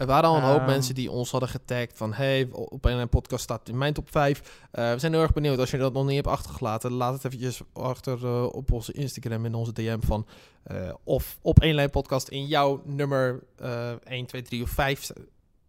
Er 0.00 0.06
waren 0.06 0.28
al 0.30 0.36
een 0.36 0.42
hoop 0.42 0.58
Ehm. 0.58 0.66
mensen 0.66 0.94
die 0.94 1.10
ons 1.10 1.30
hadden 1.30 1.48
getagd 1.48 1.96
van... 1.96 2.12
hey, 2.12 2.48
op 2.52 2.84
een 2.84 3.08
podcast 3.08 3.42
staat 3.42 3.68
in 3.68 3.78
mijn 3.78 3.92
top 3.92 4.10
5. 4.10 4.66
we 4.70 4.94
zijn 4.98 5.12
heel 5.12 5.22
erg 5.22 5.32
benieuwd. 5.32 5.58
Als 5.58 5.70
je 5.70 5.76
dat 5.78 5.92
nog 5.92 6.06
niet 6.06 6.14
hebt 6.14 6.26
achtergelaten... 6.26 6.92
laat 6.92 7.12
het 7.12 7.24
eventjes 7.24 7.60
achter 7.72 8.24
eh, 8.26 8.44
op 8.52 8.72
onze 8.72 8.92
Instagram 8.92 9.44
in 9.44 9.54
onze 9.54 9.72
DM 9.72 9.98
van... 10.00 10.26
eh, 10.62 10.92
of 11.04 11.38
op 11.42 11.60
één 11.60 11.74
lijn 11.74 11.90
podcast 11.90 12.28
in 12.28 12.46
jouw 12.46 12.82
nummer 12.84 13.42
eh 13.58 13.90
1, 14.04 14.26
2, 14.26 14.42
3 14.42 14.62
of 14.62 14.70
5 14.70 15.02
sta- 15.02 15.14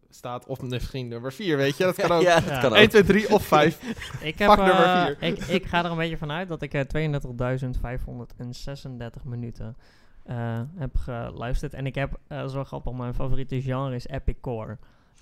staat. 0.10 0.46
Of 0.46 0.62
misschien 0.62 1.08
nummer 1.08 1.34
4, 1.34 1.58
weet 1.58 1.78
je. 1.78 1.84
Dat 1.84 1.96
kan 1.96 2.12
ook. 2.18 2.22
ja, 2.22 2.36
dat 2.40 2.50
Ja. 2.50 2.60
kan 2.62 2.76
1, 2.76 2.84
ook. 2.84 2.90
2, 2.90 3.04
3 3.04 3.30
of 3.34 3.44
5. 3.46 3.80
Ik, 4.22 4.38
heb, 4.40 4.48
Pak 4.48 4.58
nummer 4.58 4.84
eh, 4.84 5.06
vier. 5.06 5.18
ik, 5.24 5.38
ik 5.48 5.66
ga 5.66 5.86
er 5.86 5.92
een 5.92 5.98
beetje 5.98 6.18
vanuit 6.18 6.48
dat 6.48 6.62
ik 6.62 6.74
eh 6.74 7.10
32.536 8.02 9.24
minuten 9.24 9.78
eh, 10.24 10.62
heb 10.76 10.96
geluisterd. 10.96 11.74
En 11.74 11.86
ik 11.86 11.96
heb, 11.96 12.20
eh, 12.28 12.44
is 12.44 12.54
wel 12.54 12.64
grappig, 12.64 12.94
mijn 12.94 13.14
favoriete 13.14 13.62
genre 13.62 13.96
is 13.96 14.08
epic 14.08 14.36
core. 14.42 14.78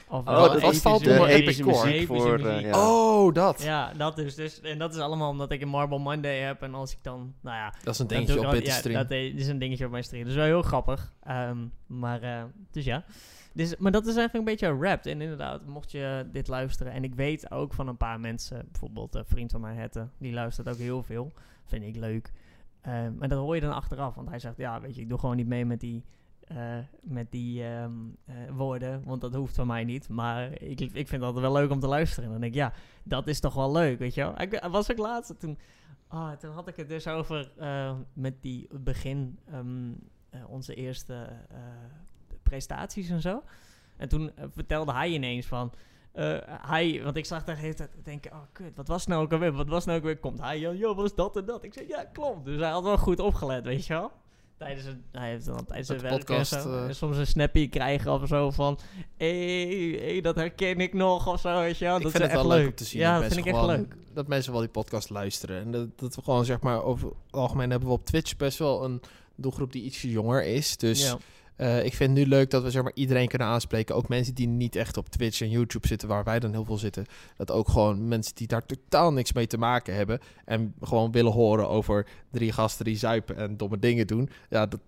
Of 0.07 0.27
Oh, 0.27 0.35
dat 0.43 0.55
epische 0.55 0.81
valt 0.81 1.07
onder 1.07 1.27
epic 1.27 1.61
core. 1.61 2.05
voor, 2.05 2.39
eh, 2.39 2.61
ja. 2.61 2.87
Oh, 2.87 3.33
dat. 3.33 3.61
Ja, 3.63 3.93
dat 3.93 4.15
dus, 4.15 4.35
dus. 4.35 4.61
En 4.61 4.77
dat 4.77 4.93
is 4.93 4.99
allemaal 4.99 5.29
omdat 5.29 5.51
ik 5.51 5.61
een 5.61 5.67
Marble 5.67 5.99
Monday 5.99 6.39
heb. 6.39 6.61
En 6.61 6.73
als 6.73 6.91
ik 6.91 6.97
dan, 7.01 7.33
nou 7.41 7.55
ja... 7.57 7.73
Dat 7.83 7.93
is 7.93 7.99
een 7.99 8.07
dingetje 8.07 8.39
op 8.39 8.45
al- 8.45 8.51
dit 8.51 8.65
ja, 8.65 8.73
stream. 8.73 9.01
dat 9.07 9.11
is 9.11 9.47
een 9.47 9.59
dingetje 9.59 9.85
op 9.85 9.91
mijn 9.91 10.03
stream. 10.03 10.21
Dat 10.23 10.31
is 10.31 10.37
wel 10.37 10.45
heel 10.45 10.61
grappig. 10.61 11.13
Ehm, 11.23 11.57
maar, 11.87 12.21
eh, 12.21 12.43
dus 12.71 12.85
ja. 12.85 13.03
Dus, 13.53 13.77
maar 13.77 13.91
dat 13.91 14.07
is 14.07 14.15
eigenlijk 14.15 14.47
een 14.47 14.53
beetje 14.69 14.87
rap. 14.87 15.05
En 15.05 15.21
inderdaad, 15.21 15.65
mocht 15.65 15.91
je 15.91 16.27
dit 16.31 16.47
luisteren... 16.47 16.93
En 16.93 17.03
ik 17.03 17.15
weet 17.15 17.51
ook 17.51 17.73
van 17.73 17.87
een 17.87 17.97
paar 17.97 18.19
mensen... 18.19 18.67
Bijvoorbeeld 18.71 19.15
een 19.15 19.25
vriend 19.25 19.51
van 19.51 19.61
mij, 19.61 19.75
Hette. 19.75 20.07
Die 20.17 20.33
luistert 20.33 20.69
ook 20.69 20.77
heel 20.77 21.03
veel. 21.03 21.31
Vind 21.65 21.83
ik 21.83 21.95
leuk. 21.95 22.31
Ehm, 22.81 23.15
maar 23.17 23.27
dat 23.27 23.39
hoor 23.39 23.55
je 23.55 23.61
dan 23.61 23.73
achteraf. 23.73 24.15
Want 24.15 24.29
hij 24.29 24.39
zegt, 24.39 24.57
ja, 24.57 24.81
weet 24.81 24.95
je, 24.95 25.01
ik 25.01 25.09
doe 25.09 25.19
gewoon 25.19 25.35
niet 25.35 25.47
mee 25.47 25.65
met 25.65 25.79
die... 25.79 26.03
eh, 26.47 26.77
met 27.01 27.31
die 27.31 27.63
ehm, 27.63 27.91
eh, 28.25 28.35
woorden, 28.51 29.03
want 29.03 29.21
dat 29.21 29.33
hoeft 29.33 29.55
van 29.55 29.67
mij 29.67 29.83
niet. 29.83 30.09
Maar 30.09 30.61
ik, 30.61 30.79
ik 30.79 31.07
vind 31.07 31.23
altijd 31.23 31.43
wel 31.43 31.53
leuk 31.53 31.71
om 31.71 31.79
te 31.79 31.87
luisteren. 31.87 32.23
En 32.25 32.31
dan 32.31 32.41
denk 32.41 32.53
ik, 32.53 32.59
ja, 32.59 32.73
dat 33.03 33.27
is 33.27 33.39
toch 33.39 33.53
wel 33.53 33.71
leuk, 33.71 33.99
weet 33.99 34.13
je 34.13 34.21
wel. 34.21 34.41
Ik 34.41 34.51
hij 34.59 34.69
was 34.69 34.91
ook 34.91 34.97
laatst, 34.97 35.39
toen, 35.39 35.57
ah, 36.07 36.31
toen 36.31 36.51
had 36.51 36.67
ik 36.67 36.75
het 36.75 36.89
dus 36.89 37.07
over 37.07 37.51
eh, 37.57 37.95
met 38.13 38.41
die 38.41 38.67
begin, 38.79 39.39
ehm, 39.51 39.91
eh, 40.29 40.49
onze 40.49 40.73
eerste 40.75 41.13
eh, 41.49 41.57
prestaties 42.43 43.09
en 43.09 43.21
zo. 43.21 43.43
En 43.97 44.09
toen 44.09 44.35
eh, 44.35 44.45
vertelde 44.49 44.93
hij 44.93 45.09
ineens 45.09 45.45
van... 45.45 45.71
eh, 46.11 46.37
hij, 46.45 47.01
want 47.03 47.15
ik 47.15 47.25
zag 47.25 47.43
daar 47.43 47.57
heeft 47.57 47.77
te 47.77 47.87
denken, 48.03 48.31
oh 48.31 48.37
kut, 48.51 48.75
wat 48.75 48.87
was 48.87 49.07
nou 49.07 49.23
ook 49.23 49.31
alweer, 49.33 49.51
wat 49.51 49.67
was 49.67 49.85
nou 49.85 49.97
ook 49.97 50.03
weer, 50.03 50.17
komt 50.17 50.39
hij, 50.41 50.59
joh, 50.59 50.77
joh, 50.77 50.95
was 50.95 51.15
dat 51.15 51.37
en 51.37 51.45
dat? 51.45 51.63
Ik 51.63 51.73
zei, 51.73 51.87
ja, 51.87 52.03
klopt. 52.03 52.45
Dus 52.45 52.59
hij 52.59 52.69
had 52.69 52.83
wel 52.83 52.97
goed 52.97 53.19
opgelet, 53.19 53.65
weet 53.65 53.85
je 53.85 53.93
wel? 53.93 54.11
Tijdens 54.57 54.85
het, 54.85 54.97
hij 55.11 55.29
heeft 55.29 55.45
dan 55.45 55.65
tijdens 55.65 55.87
de 55.87 55.95
en 55.95 56.17
podcast, 56.17 56.51
zo, 56.51 56.73
eh. 56.73 56.85
en 56.87 56.95
soms 56.95 57.17
een 57.17 57.27
snappy 57.27 57.69
krijgen 57.69 58.11
of 58.11 58.27
zo 58.27 58.51
van, 58.51 58.79
hé, 59.17 59.97
hey, 59.97 60.21
dat 60.21 60.35
herken 60.35 60.79
ik 60.79 60.93
nog 60.93 61.27
of 61.27 61.39
zo, 61.39 61.59
weet 61.59 61.77
je 61.77 61.85
wel? 61.85 61.97
ik 61.97 62.03
dat 62.03 62.11
vind 62.11 62.23
is 62.23 62.29
het 62.29 62.37
echt 62.39 62.47
wel 62.47 62.57
leuk 62.57 62.67
om 62.67 62.75
te 62.75 62.83
zien. 62.83 63.01
Ja, 63.01 63.19
dat 63.19 63.33
vind 63.33 63.39
ik 63.39 63.45
echt 63.45 63.55
gewoon- 63.59 63.75
leuk. 63.75 63.95
Dat 64.13 64.27
mensen 64.27 64.51
wel 64.51 64.61
die 64.61 64.69
podcast 64.69 65.09
luisteren. 65.09 65.61
En 65.61 65.71
dat, 65.71 65.99
dat 65.99 66.15
we 66.15 66.21
gewoon 66.21 66.45
zeg 66.45 66.59
maar 66.59 66.83
over 66.83 67.07
het 67.07 67.15
algemeen 67.31 67.69
hebben 67.69 67.87
we 67.87 67.93
op 67.93 68.05
Twitch 68.05 68.37
best 68.37 68.57
wel 68.57 68.83
een 68.83 69.01
doelgroep 69.35 69.71
die 69.71 69.83
ietsje 69.83 70.09
jonger 70.09 70.43
is. 70.45 70.77
Dus 70.77 71.03
ja. 71.03 71.17
Eh, 71.59 71.85
ik 71.85 71.93
vind 71.93 72.09
het 72.09 72.19
nu 72.19 72.25
leuk 72.25 72.49
dat 72.49 72.63
we 72.63 72.71
zeg 72.71 72.83
maar 72.83 72.91
iedereen 72.95 73.27
kunnen 73.27 73.47
aanspreken. 73.47 73.95
Ook 73.95 74.07
mensen 74.09 74.33
die 74.35 74.47
niet 74.47 74.75
echt 74.75 74.97
op 74.97 75.09
Twitch 75.09 75.41
en 75.41 75.49
YouTube 75.49 75.87
zitten, 75.87 76.07
waar 76.07 76.23
wij 76.23 76.39
dan 76.39 76.51
heel 76.51 76.65
veel 76.65 76.77
zitten. 76.77 77.05
Dat 77.37 77.51
ook 77.51 77.69
gewoon 77.69 78.07
mensen 78.07 78.35
die 78.35 78.47
daar 78.47 78.65
totaal 78.65 79.13
niks 79.13 79.33
mee 79.33 79.47
te 79.47 79.57
maken 79.57 79.95
hebben. 79.95 80.19
En 80.45 80.73
gewoon 80.81 81.11
willen 81.11 81.31
horen 81.31 81.69
over 81.69 82.07
drie 82.31 82.51
gasten 82.51 82.85
die 82.85 82.97
zuipen 82.97 83.37
en 83.37 83.57
domme 83.57 83.79
dingen 83.79 84.07
doen. 84.07 84.29
Ja, 84.49 84.65
dat, 84.65 84.79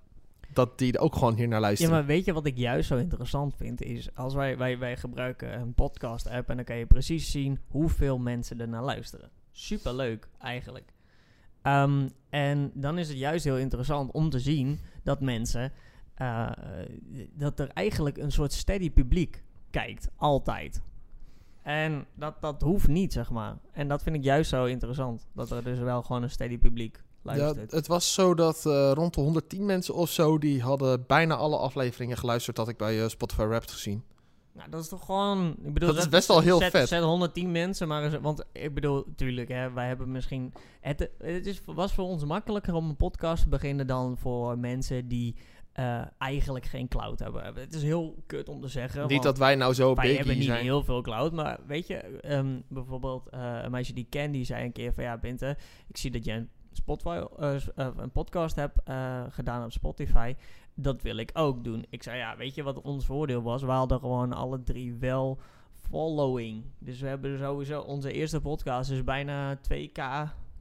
dat 0.53 0.77
die 0.77 0.99
ook 0.99 1.15
gewoon 1.15 1.35
hier 1.35 1.47
naar 1.47 1.59
Ja, 1.59 1.65
luisteren. 1.65 1.93
maar 1.93 2.05
weet 2.05 2.25
je 2.25 2.33
wat 2.33 2.45
ik 2.45 2.57
juist 2.57 2.87
zo 2.87 2.97
interessant 2.97 3.55
vind? 3.55 3.81
Is 3.81 4.15
als 4.15 4.33
wij, 4.33 4.57
wij, 4.57 4.77
wij 4.77 4.97
gebruiken 4.97 5.59
een 5.59 5.73
podcast 5.73 6.27
app 6.27 6.49
en 6.49 6.55
dan 6.55 6.65
kan 6.65 6.77
je 6.77 6.85
precies 6.85 7.31
zien 7.31 7.59
hoeveel 7.67 8.17
mensen 8.17 8.59
er 8.61 8.67
naar 8.67 8.83
luisteren. 8.83 9.29
Superleuk 9.51 10.27
eigenlijk. 10.39 10.93
Ehm, 11.61 12.07
en 12.29 12.71
dan 12.73 12.97
is 12.97 13.07
het 13.07 13.17
juist 13.17 13.43
heel 13.43 13.57
interessant 13.57 14.11
om 14.11 14.29
te 14.29 14.39
zien 14.39 14.79
dat 15.03 15.21
mensen, 15.21 15.71
eh, 16.21 16.49
dat 17.33 17.59
er 17.59 17.67
eigenlijk 17.73 18.17
een 18.17 18.31
soort 18.31 18.53
steady 18.53 18.91
publiek 18.91 19.43
kijkt, 19.69 20.09
altijd. 20.15 20.81
En 21.63 22.05
dat, 22.15 22.41
dat 22.41 22.61
hoeft 22.61 22.87
niet, 22.87 23.13
zeg 23.13 23.29
maar. 23.29 23.57
En 23.71 23.87
dat 23.87 24.03
vind 24.03 24.15
ik 24.15 24.23
juist 24.23 24.49
zo 24.49 24.65
interessant. 24.65 25.27
Dat 25.33 25.51
er 25.51 25.63
dus 25.63 25.79
wel 25.79 26.01
gewoon 26.01 26.23
een 26.23 26.29
steady 26.29 26.57
publiek 26.57 26.95
Ja, 27.23 27.35
luistert. 27.35 27.71
het 27.71 27.87
was 27.87 28.13
zo 28.13 28.33
dat 28.33 28.65
eh, 28.65 28.91
rond 28.93 29.13
de 29.13 29.21
110 29.21 29.65
mensen 29.65 29.93
of 29.95 30.09
zo... 30.09 30.37
die 30.37 30.61
hadden 30.61 31.03
bijna 31.07 31.35
alle 31.35 31.57
afleveringen 31.57 32.17
geluisterd... 32.17 32.55
dat 32.55 32.67
ik 32.67 32.77
bij 32.77 33.01
eh, 33.03 33.07
Spotify 33.07 33.45
Wrapped 33.45 33.71
gezien. 33.71 34.03
Nou, 34.53 34.69
dat 34.69 34.81
is 34.83 34.89
toch 34.89 35.05
gewoon... 35.05 35.55
Ik 35.63 35.73
bedoel, 35.73 35.89
Dat 35.89 35.97
is 35.97 36.09
best 36.09 36.27
wel 36.27 36.39
heel 36.39 36.57
zet, 36.57 36.71
vet. 36.71 36.87
Zet 36.87 37.03
110 37.03 37.51
mensen, 37.51 37.87
maar... 37.87 38.03
eens- 38.03 38.19
Want 38.21 38.43
ik 38.51 38.73
bedoel, 38.73 39.05
tuurlijk, 39.15 39.49
hè, 39.49 39.71
wij 39.71 39.87
hebben 39.87 40.11
misschien... 40.11 40.53
Het, 40.81 41.09
het 41.17 41.45
is, 41.45 41.61
was 41.65 41.93
voor 41.93 42.05
ons 42.05 42.25
makkelijker 42.25 42.73
om 42.73 42.89
een 42.89 42.95
podcast 42.95 43.43
te 43.43 43.49
beginnen 43.49 43.87
dan 43.87 44.17
voor 44.17 44.57
mensen 44.59 45.07
die 45.07 45.35
eh, 45.71 46.01
eigenlijk 46.17 46.65
geen 46.65 46.87
cloud 46.87 47.19
hebben. 47.19 47.43
Het 47.55 47.73
is 47.73 47.83
heel 47.83 48.23
kut 48.25 48.49
om 48.49 48.61
te 48.61 48.67
zeggen. 48.67 49.07
Niet 49.07 49.23
dat 49.23 49.37
wij 49.37 49.55
nou 49.55 49.73
zo 49.73 49.95
wij 49.95 50.07
hebben 50.07 50.27
big 50.27 50.35
niet 50.35 50.45
zijn. 50.45 50.63
heel 50.63 50.83
veel 50.83 51.01
cloud, 51.01 51.31
maar 51.31 51.59
weet 51.67 51.87
je, 51.87 51.95
ehm, 51.95 52.59
bijvoorbeeld 52.67 53.29
eh, 53.29 53.59
een 53.61 53.71
meisje 53.71 53.93
die 53.93 54.03
ik 54.03 54.09
ken, 54.09 54.31
die 54.31 54.45
zei 54.45 54.65
een 54.65 54.71
keer 54.71 54.93
van 54.93 55.03
ja, 55.03 55.17
Binte, 55.17 55.57
ik 55.87 55.97
zie 55.97 56.11
dat 56.11 56.25
jij 56.25 56.35
een, 56.35 56.49
Spotify, 56.71 57.23
eh, 57.37 57.55
een 57.75 58.11
podcast 58.11 58.55
hebt 58.55 58.79
gedaan 59.29 59.63
op 59.63 59.71
Spotify. 59.71 60.35
Dat 60.73 61.01
wil 61.01 61.17
ik 61.17 61.29
ook 61.33 61.63
doen. 61.63 61.85
Ik 61.89 62.03
zei 62.03 62.17
ja, 62.17 62.37
weet 62.37 62.55
je 62.55 62.63
wat 62.63 62.81
ons 62.81 63.05
voordeel 63.05 63.41
was? 63.41 63.61
We 63.61 63.71
hadden 63.71 63.99
gewoon 63.99 64.33
alle 64.33 64.63
drie 64.63 64.93
wel 64.93 65.39
following. 65.89 66.63
Dus 66.79 66.99
we 66.99 67.07
hebben 67.07 67.39
sowieso, 67.39 67.81
onze 67.81 68.11
eerste 68.11 68.41
podcast 68.41 68.91
is 68.91 69.03
bijna 69.03 69.57
2k 69.57 70.01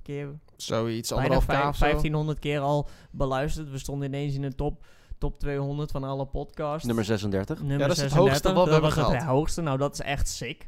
keer 0.02 0.38
Zoiets, 0.56 1.12
anderhalf 1.12 1.44
k 1.44 1.50
vijf- 1.50 1.68
of 1.68 1.76
zo. 1.76 1.84
1500 1.84 2.38
keer 2.38 2.60
al 2.60 2.88
beluisterd. 3.10 3.70
We 3.70 3.78
stonden 3.78 4.08
ineens 4.08 4.34
in 4.34 4.42
de 4.42 4.54
top, 4.54 4.84
top 5.20 5.38
200 5.38 5.90
van 5.90 6.04
alle 6.04 6.26
podcasts. 6.26 6.86
Nummer 6.86 7.04
36. 7.04 7.58
Nummer 7.58 7.78
Ja, 7.78 7.86
dat 7.86 7.96
is 7.96 8.02
het 8.02 8.12
36, 8.12 8.28
hoogste 8.32 8.52
wat 8.52 8.64
we 8.64 8.70
dat 8.80 8.82
hebben 8.94 9.04
was 9.12 9.22
het 9.22 9.30
hoogste. 9.30 9.60
Nou, 9.60 9.78
dat 9.78 9.92
is 9.92 10.00
echt 10.00 10.28
sick. 10.28 10.66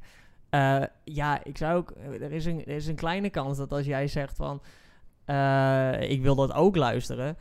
Eh, 0.51 0.83
ja, 1.05 1.45
ik 1.45 1.57
zou 1.59 1.77
ook... 1.77 1.91
Er 2.21 2.33
is, 2.33 2.45
een, 2.45 2.59
er 2.65 2.77
is 2.77 2.87
een 2.87 2.95
kleine 2.95 3.31
kans 3.31 3.59
dat 3.59 3.73
als 3.73 3.87
jij 3.87 4.07
zegt 4.07 4.37
van... 4.37 4.63
eh, 5.25 6.11
ik 6.11 6.23
wil 6.23 6.35
dat 6.35 6.53
ook 6.53 6.77
luisteren... 6.77 7.37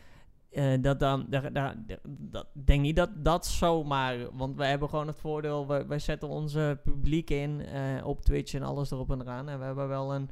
eh, 0.51 0.73
dat 0.81 0.99
dan... 0.99 1.25
daar- 1.29 1.53
daar- 1.53 1.75
dat, 2.07 2.45
denk 2.53 2.81
niet 2.81 2.95
dat 2.95 3.09
dat 3.15 3.45
zomaar... 3.45 4.17
Want 4.33 4.55
wij 4.57 4.69
hebben 4.69 4.89
gewoon 4.89 5.07
het 5.07 5.19
voordeel... 5.19 5.67
Wij, 5.67 5.87
wij 5.87 5.99
zetten 5.99 6.29
onze 6.29 6.79
publiek 6.83 7.29
in 7.29 7.65
eh, 7.65 8.05
op 8.05 8.21
Twitch 8.21 8.53
en 8.53 8.63
alles 8.63 8.91
erop 8.91 9.11
en 9.11 9.21
eraan. 9.21 9.49
En 9.49 9.59
we 9.59 9.65
hebben 9.65 9.87
wel 9.87 10.13
een... 10.13 10.29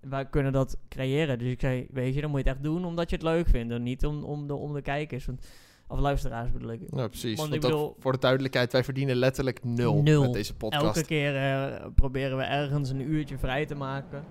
Wij 0.00 0.26
kunnen 0.26 0.52
dat 0.52 0.76
creëren. 0.88 1.38
Dus 1.38 1.48
ik 1.50 1.60
zei, 1.60 1.86
weet 1.90 2.14
je, 2.14 2.20
dan 2.20 2.30
moet 2.30 2.40
je 2.42 2.48
het 2.48 2.54
echt 2.56 2.64
doen 2.64 2.84
omdat 2.84 3.10
je 3.10 3.16
het 3.16 3.24
leuk 3.24 3.48
vindt. 3.48 3.72
En 3.72 3.82
niet 3.82 4.06
om, 4.06 4.24
om, 4.24 4.46
de, 4.46 4.54
om 4.54 4.72
de 4.74 4.82
kijkers. 4.82 5.26
Want, 5.26 5.46
of 5.88 5.98
luisteraars 5.98 6.50
bedoel 6.52 6.70
ik. 6.72 6.80
Ja, 6.90 7.08
precies. 7.08 7.38
Want 7.38 7.52
ik 7.54 7.60
bedoel- 7.60 7.96
voor 7.98 8.12
de 8.12 8.18
duidelijkheid, 8.18 8.72
wij 8.72 8.84
verdienen 8.84 9.16
letterlijk 9.16 9.64
nul, 9.64 10.02
Nul. 10.02 10.22
met 10.22 10.32
deze 10.32 10.54
podcast. 10.54 10.84
Elke 10.84 11.04
keer 11.04 11.36
eh, 11.36 11.86
proberen 11.94 12.36
we 12.36 12.42
ergens 12.42 12.90
een 12.90 13.00
uurtje 13.10 13.38
vrij 13.38 13.66
te 13.66 13.74
maken. 13.74 14.24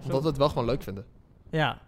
Zo. 0.00 0.06
Omdat 0.06 0.22
we 0.22 0.28
het 0.28 0.36
wel 0.36 0.48
gewoon 0.48 0.64
leuk 0.64 0.82
vinden. 0.82 1.04
Ja. 1.50 1.80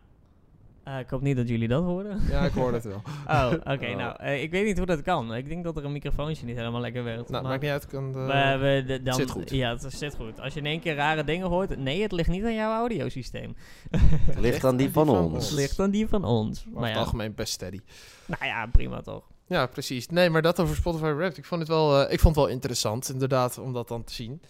Eh, 0.85 0.99
ik 0.99 1.11
hoop 1.11 1.21
niet 1.21 1.37
dat 1.37 1.49
jullie 1.49 1.69
dat 1.69 1.83
horen. 1.83 2.21
Ja, 2.31 2.41
ik 2.45 2.53
hoor 2.53 2.73
het 2.73 2.85
wel. 2.95 3.03
Oh, 3.29 3.53
oké. 3.53 3.87
Oh. 3.91 3.97
nou, 3.97 4.17
eh, 4.19 4.43
ik 4.43 4.51
weet 4.51 4.65
niet 4.65 4.77
hoe 4.77 4.87
dat 4.87 5.03
kan. 5.03 5.35
Ik 5.35 5.49
denk 5.49 5.65
dat 5.65 5.77
er 5.77 5.85
een 5.85 5.93
microfoontje 5.93 6.47
niet 6.47 6.57
helemaal 6.57 6.81
lekker 6.81 7.05
werkt. 7.05 7.29
nou, 7.29 7.45
maakt 7.45 7.63
niet 7.63 7.71
uit. 7.71 7.87
Kan 7.87 8.13
de- 8.13 8.19
we, 8.19 8.57
we, 8.61 8.85
de- 8.87 9.03
dan, 9.03 9.15
zit 9.15 9.31
goed. 9.31 9.51
Ja, 9.51 9.71
het 9.71 9.87
zit 9.89 10.15
goed. 10.15 10.41
Als 10.41 10.55
je 10.55 10.61
in 10.61 10.67
één 10.67 10.81
keer 10.81 10.95
rare 10.95 11.25
dingen 11.25 11.47
hoort... 11.49 11.79
Nee, 11.79 12.03
het 12.03 12.13
ligt 12.13 12.29
niet 12.29 12.45
aan 12.45 12.55
jouw 12.55 12.73
audiosysteem. 12.79 13.57
Het 13.91 14.41
ligt 14.41 14.65
aan 14.65 14.77
die 14.77 14.91
van 15.01 15.09
ons. 15.09 15.45
Het 15.49 15.59
ligt 15.59 15.81
aan 15.81 15.91
die 15.91 16.09
van 16.09 16.25
ons. 16.25 16.65
Maar 16.73 16.83
het 16.85 16.93
ja, 16.93 16.99
algemeen 16.99 17.35
best 17.35 17.53
steady. 17.53 17.81
nou 18.27 18.45
ja, 18.45 18.67
prima 18.67 19.01
toch. 19.01 19.25
Ja, 19.47 19.67
precies. 19.67 20.09
Nee, 20.09 20.31
maar 20.31 20.43
dat 20.43 20.61
over 20.61 20.77
Spotify 20.77 21.13
Wrapped. 21.13 21.37
Ik 21.39 21.45
vond 21.45 21.61
het 21.61 21.69
wel, 21.71 22.01
eh, 22.07 22.13
ik 22.13 22.21
vond 22.21 22.35
het 22.37 22.45
wel 22.45 22.55
interessant, 22.55 23.09
inderdaad, 23.09 23.59
om 23.59 23.73
dat 23.73 23.89
dan 23.89 24.05
te 24.05 24.13
zien. 24.15 24.41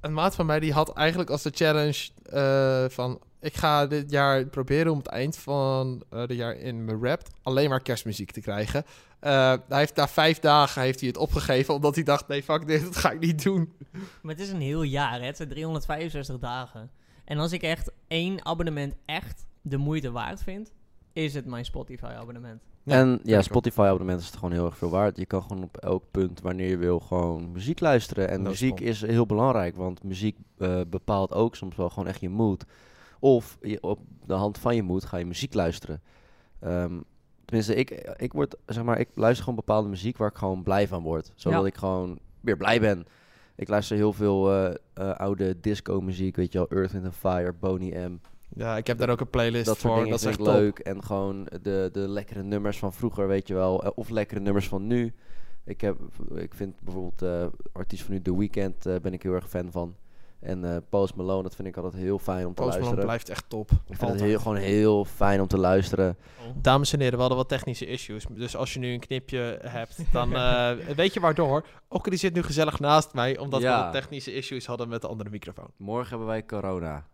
Eh, 0.00 0.10
een 0.10 0.12
maat 0.12 0.34
van 0.34 0.46
mij 0.46 0.60
die 0.60 0.72
had 0.72 0.92
eigenlijk 0.92 1.30
als 1.30 1.42
de 1.42 1.50
challenge 1.54 2.08
eh, 2.22 2.84
van... 2.88 3.20
Ik 3.40 3.54
ga 3.54 3.86
dit 3.86 4.10
jaar 4.10 4.44
proberen 4.44 4.92
om 4.92 4.98
het 4.98 5.06
eind 5.06 5.36
van 5.36 6.02
eh 6.10 6.26
de 6.26 6.36
jaar 6.36 6.56
in 6.56 6.84
mijn 6.84 7.02
rap 7.02 7.22
alleen 7.42 7.68
maar 7.68 7.82
kerstmuziek 7.82 8.30
te 8.30 8.40
krijgen. 8.40 8.84
Eh, 9.20 9.54
hij 9.68 9.78
heeft 9.78 9.96
na 9.96 10.08
vijf 10.08 10.38
dagen 10.38 10.82
heeft 10.82 11.00
hij 11.00 11.08
het 11.08 11.18
opgegeven, 11.18 11.74
omdat 11.74 11.94
hij 11.94 12.04
dacht, 12.04 12.28
nee, 12.28 12.42
fuck 12.42 12.66
dit, 12.66 12.82
dat 12.82 12.96
ga 12.96 13.10
ik 13.10 13.20
niet 13.20 13.42
doen. 13.42 13.72
Maar 14.22 14.34
het 14.34 14.40
is 14.40 14.50
een 14.50 14.60
heel 14.60 14.82
jaar, 14.82 15.20
hè. 15.20 15.26
Het 15.26 15.36
zijn 15.36 15.48
365 15.48 16.38
dagen. 16.38 16.90
En 17.24 17.38
als 17.38 17.52
ik 17.52 17.62
echt 17.62 17.90
één 18.08 18.44
abonnement 18.44 18.94
echt 19.06 19.46
de 19.62 19.76
moeite 19.76 20.10
waard 20.10 20.42
vind... 20.42 20.72
is 21.12 21.34
het 21.34 21.46
mijn 21.46 21.64
Spotify-abonnement. 21.64 22.62
Ja, 22.82 22.94
en 22.98 23.20
ja, 23.22 23.38
ik 23.38 23.44
Spotify 23.44 23.80
abonnement 23.80 24.20
is 24.20 24.26
het 24.26 24.34
gewoon 24.34 24.52
heel 24.52 24.64
erg 24.64 24.76
veel 24.76 24.90
waard. 24.90 25.16
Je 25.16 25.26
kan 25.26 25.42
gewoon 25.42 25.62
op 25.62 25.76
elk 25.76 26.04
punt, 26.10 26.40
wanneer 26.40 26.68
je 26.68 26.76
wil, 26.76 27.00
gewoon 27.00 27.52
muziek 27.52 27.80
luisteren. 27.80 28.28
En 28.28 28.42
Dat 28.42 28.52
muziek 28.52 28.80
is 28.80 29.00
heel 29.00 29.26
belangrijk, 29.26 29.76
want 29.76 30.02
muziek 30.02 30.36
eh, 30.58 30.80
bepaalt 30.88 31.32
ook 31.32 31.56
soms 31.56 31.76
wel 31.76 31.88
gewoon 31.90 32.08
echt 32.08 32.20
je 32.20 32.28
mood. 32.28 32.64
Of 33.18 33.58
je, 33.62 33.82
op 33.82 33.98
de 34.26 34.34
hand 34.34 34.58
van 34.58 34.74
je 34.76 34.82
mood 34.82 35.04
ga 35.04 35.16
je 35.16 35.26
muziek 35.26 35.54
luisteren. 35.54 36.02
Ehm, 36.60 37.00
tenminste, 37.44 37.74
ik, 37.74 37.90
ik, 38.16 38.32
word, 38.32 38.56
zeg 38.66 38.84
maar, 38.84 38.98
ik 38.98 39.08
luister 39.14 39.44
gewoon 39.44 39.58
bepaalde 39.64 39.88
muziek 39.88 40.16
waar 40.16 40.28
ik 40.28 40.36
gewoon 40.36 40.62
blij 40.62 40.88
van 40.88 41.02
word. 41.02 41.32
Zodat 41.34 41.60
Ja. 41.60 41.66
ik 41.66 41.76
gewoon 41.76 42.18
weer 42.40 42.56
blij 42.56 42.80
ben. 42.80 43.06
Ik 43.56 43.68
luister 43.68 43.96
heel 43.96 44.12
veel 44.12 44.52
eh, 44.52 44.74
eh, 44.94 45.16
oude 45.16 45.60
disco 45.60 46.00
muziek, 46.00 46.36
weet 46.36 46.52
je 46.52 46.58
wel, 46.58 46.68
Earth, 46.68 46.92
Wind 46.92 47.14
Fire, 47.14 47.52
Boney 47.52 48.08
M. 48.08 48.20
Ja, 48.56 48.76
ik 48.76 48.86
heb 48.86 48.98
daar 48.98 49.08
ook 49.10 49.20
een 49.20 49.30
playlist 49.30 49.66
Dat 49.66 49.78
soort 49.78 49.86
voor. 49.92 49.94
dingen 50.02 50.10
Dat 50.10 50.20
is 50.20 50.26
echt 50.26 50.40
leuk. 50.40 50.78
En 50.78 51.04
gewoon 51.04 51.48
de, 51.62 51.88
de 51.92 52.08
lekkere 52.08 52.42
nummers 52.42 52.78
van 52.78 52.92
vroeger, 52.92 53.28
weet 53.28 53.48
je 53.48 53.54
wel. 53.54 53.84
eh, 53.84 53.90
Of 53.94 54.08
lekkere 54.08 54.40
nummers 54.40 54.68
van 54.68 54.86
nu. 54.86 55.14
Ik, 55.64 55.80
heb, 55.80 55.96
ik 56.34 56.54
vind 56.54 56.80
bijvoorbeeld 56.80 57.22
eh 57.22 57.46
artiest 57.72 58.02
van 58.04 58.12
nu, 58.14 58.22
The 58.22 58.36
Weeknd, 58.38 58.86
eh, 58.86 58.94
ben 59.02 59.12
ik 59.12 59.22
heel 59.22 59.34
erg 59.34 59.48
fan 59.48 59.70
van. 59.72 59.94
En 60.40 60.64
eh, 60.64 60.76
Post 60.88 61.14
Malone, 61.14 61.42
dat 61.42 61.54
vind 61.54 61.68
ik 61.68 61.76
altijd 61.76 62.02
heel 62.02 62.18
fijn 62.18 62.46
om 62.46 62.54
te 62.54 62.62
Post 62.62 62.78
Malone 62.78 62.80
luisteren. 62.80 63.04
blijft 63.04 63.28
echt 63.28 63.44
top. 63.48 63.70
ik 63.70 63.96
vind 63.96 64.10
het 64.10 64.20
heel, 64.20 64.38
gewoon 64.38 64.56
heel 64.56 65.04
fijn 65.04 65.40
om 65.40 65.46
te 65.46 65.58
luisteren. 65.58 66.16
Dames 66.56 66.92
en 66.92 66.98
heren, 66.98 67.14
we 67.14 67.20
hadden 67.20 67.38
wat 67.38 67.48
technische 67.48 67.86
issues. 67.86 68.24
Dus 68.30 68.56
als 68.56 68.72
je 68.74 68.78
nu 68.78 68.92
een 68.92 69.00
knipje 69.00 69.58
hebt, 69.62 69.98
dan 70.12 70.34
eh, 70.36 70.70
weet 70.96 71.14
je 71.14 71.20
waardoor. 71.20 71.66
Ook 71.88 72.08
die 72.10 72.18
zit 72.18 72.34
nu 72.34 72.42
gezellig 72.42 72.78
naast 72.78 73.14
mij, 73.14 73.38
omdat 73.38 73.60
we 73.60 73.66
Ja. 73.66 73.90
technische 73.90 74.34
issues 74.34 74.66
hadden 74.66 74.88
met 74.88 75.00
de 75.00 75.08
andere 75.08 75.30
microfoon. 75.30 75.70
Morgen 75.76 76.08
hebben 76.08 76.26
wij 76.26 76.44
corona. 76.46 77.06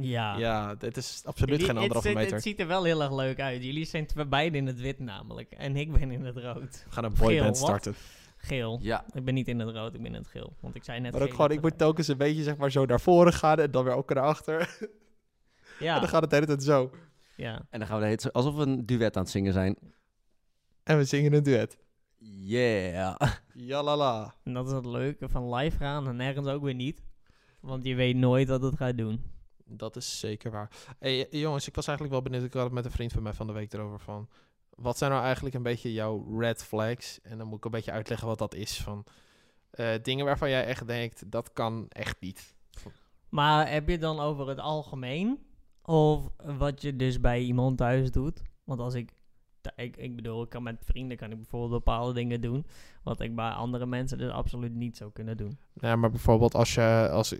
Ja. 0.00 0.36
Ja, 0.36 0.74
dit 0.74 0.96
is 0.96 1.22
absoluut 1.24 1.50
Jullie- 1.50 1.64
geen 1.66 1.74
het, 1.74 1.82
anderhalve 1.84 2.08
het- 2.08 2.16
meter. 2.16 2.32
het 2.34 2.42
ziet 2.42 2.60
er 2.60 2.66
wel 2.66 2.84
heel 2.84 3.02
erg 3.02 3.12
leuk 3.14 3.40
uit. 3.40 3.64
Jullie 3.64 3.84
zijn 3.84 4.06
beide 4.28 4.56
in 4.56 4.66
het 4.66 4.80
wit 4.80 4.98
namelijk. 4.98 5.52
En 5.52 5.76
ik 5.76 5.92
ben 5.92 6.10
in 6.10 6.24
het 6.24 6.36
rood. 6.36 6.84
We 6.84 6.90
gaan 6.92 7.04
een 7.04 7.14
boyband 7.18 7.56
starten. 7.56 7.94
Geel. 8.36 8.78
Ja. 8.82 9.04
Ik 9.12 9.24
ben 9.24 9.34
niet 9.34 9.48
in 9.48 9.58
het 9.58 9.70
rood, 9.70 9.94
ik 9.94 10.02
ben 10.02 10.10
in 10.14 10.18
het 10.18 10.26
geel. 10.28 10.56
Want 10.60 10.74
ik 10.74 10.84
zei 10.84 11.00
net 11.00 11.12
Maar 11.12 11.22
ook 11.22 11.30
gewoon, 11.30 11.50
ik 11.50 11.60
moet 11.60 11.78
telkens 11.78 12.08
een 12.08 12.16
beetje 12.16 12.42
zeg 12.42 12.56
maar 12.56 12.70
zo 12.70 12.84
naar 12.84 13.00
voren 13.00 13.32
gaan 13.32 13.58
en 13.58 13.70
dan 13.70 13.84
weer 13.84 13.94
ook 13.94 14.14
naar 14.14 14.24
achter. 14.24 14.60
En 15.78 15.84
Ja, 15.84 15.98
dan 16.00 16.08
gaat 16.08 16.20
het 16.20 16.30
de 16.30 16.36
hele 16.36 16.48
tijd 16.48 16.62
zo. 16.62 16.90
ja. 17.36 17.66
En 17.70 17.78
dan 17.78 17.88
gaan 17.88 17.96
we 17.96 18.02
de 18.02 18.08
hele 18.08 18.20
tijd 18.20 18.22
zo- 18.22 18.28
alsof 18.40 18.54
we 18.54 18.62
een 18.70 18.86
duet 18.86 19.16
aan 19.16 19.22
het 19.22 19.30
zingen 19.32 19.52
zijn. 19.52 19.76
En 20.82 20.96
we 20.96 21.04
zingen 21.04 21.32
een 21.32 21.42
duet. 21.42 21.78
Yeah. 22.18 23.20
Jalala. 23.54 24.34
En 24.44 24.52
dat 24.52 24.66
is 24.66 24.72
het 24.72 24.86
leuke 24.86 25.28
van 25.28 25.54
live 25.54 25.76
gaan 25.76 26.08
en 26.08 26.16
nergens 26.16 26.46
ook 26.46 26.62
weer 26.62 26.74
niet. 26.74 27.02
Want 27.60 27.84
je 27.84 27.94
weet 27.94 28.16
nooit 28.16 28.48
wat 28.48 28.62
het 28.62 28.76
gaat 28.76 28.96
doen. 28.98 29.24
Dat 29.68 29.96
is 29.96 30.18
zeker 30.18 30.50
waar. 30.50 30.70
Hey, 30.98 31.26
jongens, 31.30 31.68
ik 31.68 31.74
was 31.74 31.86
eigenlijk 31.86 32.16
wel 32.18 32.30
benieuwd. 32.30 32.46
Ik 32.46 32.52
had 32.52 32.64
het 32.64 32.72
met 32.72 32.84
een 32.84 32.90
vriend 32.90 33.12
van 33.12 33.22
mij 33.22 33.32
van 33.32 33.46
de 33.46 33.52
week 33.52 33.72
erover 33.72 34.00
van... 34.00 34.28
wat 34.70 34.98
zijn 34.98 35.10
nou 35.10 35.22
eigenlijk 35.22 35.54
een 35.54 35.62
beetje 35.62 35.92
jouw 35.92 36.38
red 36.38 36.64
flags? 36.64 37.20
En 37.22 37.38
dan 37.38 37.46
moet 37.46 37.58
ik 37.58 37.64
een 37.64 37.70
beetje 37.70 37.92
uitleggen 37.92 38.28
wat 38.28 38.38
dat 38.38 38.54
is. 38.54 38.82
Van 38.82 39.04
eh, 39.70 39.94
dingen 40.02 40.24
waarvan 40.24 40.50
jij 40.50 40.64
echt 40.64 40.86
denkt, 40.86 41.30
dat 41.30 41.52
kan 41.52 41.86
echt 41.88 42.20
niet. 42.20 42.54
Maar 43.28 43.70
heb 43.70 43.86
je 43.86 43.92
het 43.92 44.00
dan 44.00 44.20
over 44.20 44.48
het 44.48 44.58
algemeen? 44.58 45.46
Of 45.82 46.30
wat 46.36 46.82
je 46.82 46.96
dus 46.96 47.20
bij 47.20 47.40
iemand 47.40 47.78
thuis 47.78 48.10
doet? 48.10 48.42
Want 48.64 48.80
als 48.80 48.94
ik, 48.94 49.12
ik, 49.76 49.96
ik 49.96 50.16
bedoel, 50.16 50.42
ik 50.42 50.48
kan 50.48 50.62
met 50.62 50.76
vrienden 50.84 51.16
kan 51.16 51.30
ik 51.30 51.36
bijvoorbeeld 51.36 51.84
bepaalde 51.84 52.12
dingen 52.12 52.40
doen. 52.40 52.66
Wat 53.02 53.20
ik 53.20 53.34
bij 53.34 53.50
andere 53.50 53.86
mensen 53.86 54.18
dus 54.18 54.30
absoluut 54.30 54.74
niet 54.74 54.96
zou 54.96 55.12
kunnen 55.12 55.36
doen. 55.36 55.58
Ja, 55.74 55.96
maar 55.96 56.10
bijvoorbeeld 56.10 56.54
als 56.54 56.74
je, 56.74 57.08
als, 57.12 57.32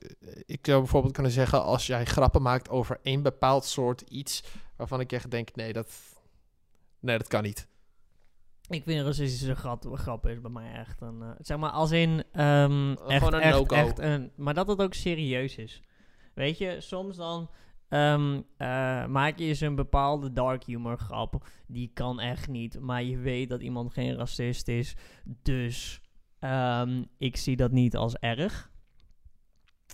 ik 0.46 0.58
zou 0.62 0.78
bijvoorbeeld 0.78 1.12
kunnen 1.12 1.32
zeggen, 1.32 1.62
als 1.62 1.86
jij 1.86 2.04
grappen 2.04 2.42
maakt 2.42 2.68
over 2.68 2.98
één 3.02 3.22
bepaald 3.22 3.64
soort 3.64 4.00
iets, 4.00 4.44
waarvan 4.76 5.00
ik 5.00 5.12
echt 5.12 5.30
denk, 5.30 5.54
nee, 5.54 5.72
dat, 5.72 5.92
nee, 7.00 7.18
dat 7.18 7.28
kan 7.28 7.42
niet. 7.42 7.68
Ik 8.68 8.82
vind 8.82 9.06
racistische 9.06 9.54
grap, 9.54 9.86
grap 9.92 10.26
is 10.26 10.40
bij 10.40 10.50
mij 10.50 10.72
echt 10.72 11.00
een... 11.00 11.22
eh, 11.22 11.30
zeg 11.38 11.58
maar 11.58 11.70
als 11.70 11.90
in... 11.90 12.24
ehm, 12.32 12.90
echt, 12.90 13.24
gewoon 13.24 13.34
een 13.34 13.40
echt, 13.40 13.72
echt 13.72 13.98
een... 13.98 14.30
Maar 14.36 14.54
dat 14.54 14.68
het 14.68 14.82
ook 14.82 14.94
serieus 14.94 15.56
is. 15.56 15.82
Weet 16.34 16.58
je, 16.58 16.80
soms 16.80 17.16
dan... 17.16 17.50
eh, 17.88 19.06
maak 19.06 19.38
je 19.38 19.44
eens 19.44 19.60
een 19.60 19.74
bepaalde 19.74 20.32
dark 20.32 20.64
humor 20.64 20.98
grap. 20.98 21.48
Die 21.66 21.90
kan 21.94 22.20
echt 22.20 22.48
niet. 22.48 22.80
Maar 22.80 23.02
je 23.02 23.18
weet 23.18 23.48
dat 23.48 23.60
iemand 23.60 23.92
geen 23.92 24.14
racist 24.14 24.68
is. 24.68 24.96
Dus 25.24 26.00
ehm, 26.38 27.04
ik 27.18 27.36
zie 27.36 27.56
dat 27.56 27.70
niet 27.70 27.96
als 27.96 28.16
erg. 28.16 28.70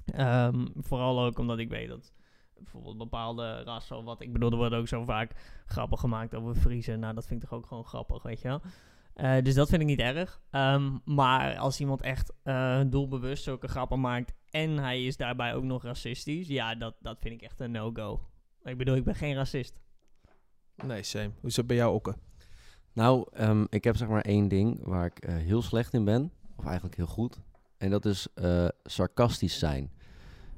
Ehm, 0.05 0.67
vooral 0.77 1.21
ook 1.21 1.39
omdat 1.39 1.59
ik 1.59 1.69
weet 1.69 1.89
dat 1.89 2.13
bijvoorbeeld 2.55 2.99
bepaalde 2.99 3.63
rassen, 3.63 4.05
wat 4.05 4.21
ik 4.21 4.33
bedoel, 4.33 4.51
er 4.51 4.57
worden 4.57 4.79
ook 4.79 4.89
zo 4.89 5.05
vaak 5.05 5.63
grappen 5.67 5.99
gemaakt 5.99 6.35
over 6.35 6.55
Friesen. 6.55 7.01
Nou, 7.01 7.15
dat 7.15 7.27
vind 7.27 7.43
ik 7.43 7.49
toch 7.49 7.59
ook 7.59 7.67
gewoon 7.67 7.85
grappig, 7.85 8.23
weet 8.23 8.41
je 8.41 8.49
wel. 8.49 8.61
Eh, 9.15 9.43
dus 9.43 9.55
dat 9.55 9.69
vind 9.69 9.81
ik 9.81 9.87
niet 9.87 10.01
erg. 10.01 10.41
Ehm, 10.51 10.99
maar 11.05 11.57
als 11.57 11.81
iemand 11.81 12.03
echt 12.03 12.33
eh, 12.43 12.81
doelbewust 12.87 13.43
zulke 13.43 13.69
grappen 13.69 14.01
maakt 14.01 14.33
en 14.51 14.79
hij 14.79 15.05
is 15.05 15.17
daarbij 15.17 15.55
ook 15.55 15.65
nog 15.65 15.83
racistisch, 15.83 16.49
ja, 16.49 16.75
dat, 16.75 16.95
dat 17.01 17.17
vind 17.21 17.35
ik 17.35 17.43
echt 17.43 17.61
een 17.61 17.71
no-go. 17.71 18.21
Ik 18.63 18.79
bedoel, 18.79 18.97
ik 18.97 19.05
ben 19.05 19.15
geen 19.15 19.35
racist. 19.35 19.81
Nee, 20.87 21.03
same. 21.03 21.31
Hoe 21.41 21.49
is 21.49 21.57
het 21.57 21.67
bij 21.67 21.77
jou, 21.77 21.95
Okke? 21.95 22.15
Nou, 22.93 23.27
ehm, 23.33 23.65
ik 23.69 23.85
heb 23.85 23.97
zeg 23.97 24.09
maar 24.09 24.23
één 24.23 24.49
ding 24.49 24.85
waar 24.85 25.07
ik 25.07 25.19
eh, 25.19 25.35
heel 25.35 25.63
slecht 25.63 25.95
in 25.95 26.05
ben. 26.05 26.33
Of 26.57 26.65
eigenlijk 26.65 26.97
heel 26.97 27.07
goed. 27.07 27.41
En 27.77 27.91
dat 27.91 28.05
is 28.05 28.27
eh, 28.35 28.69
sarcastisch 28.85 29.59
zijn. 29.59 29.93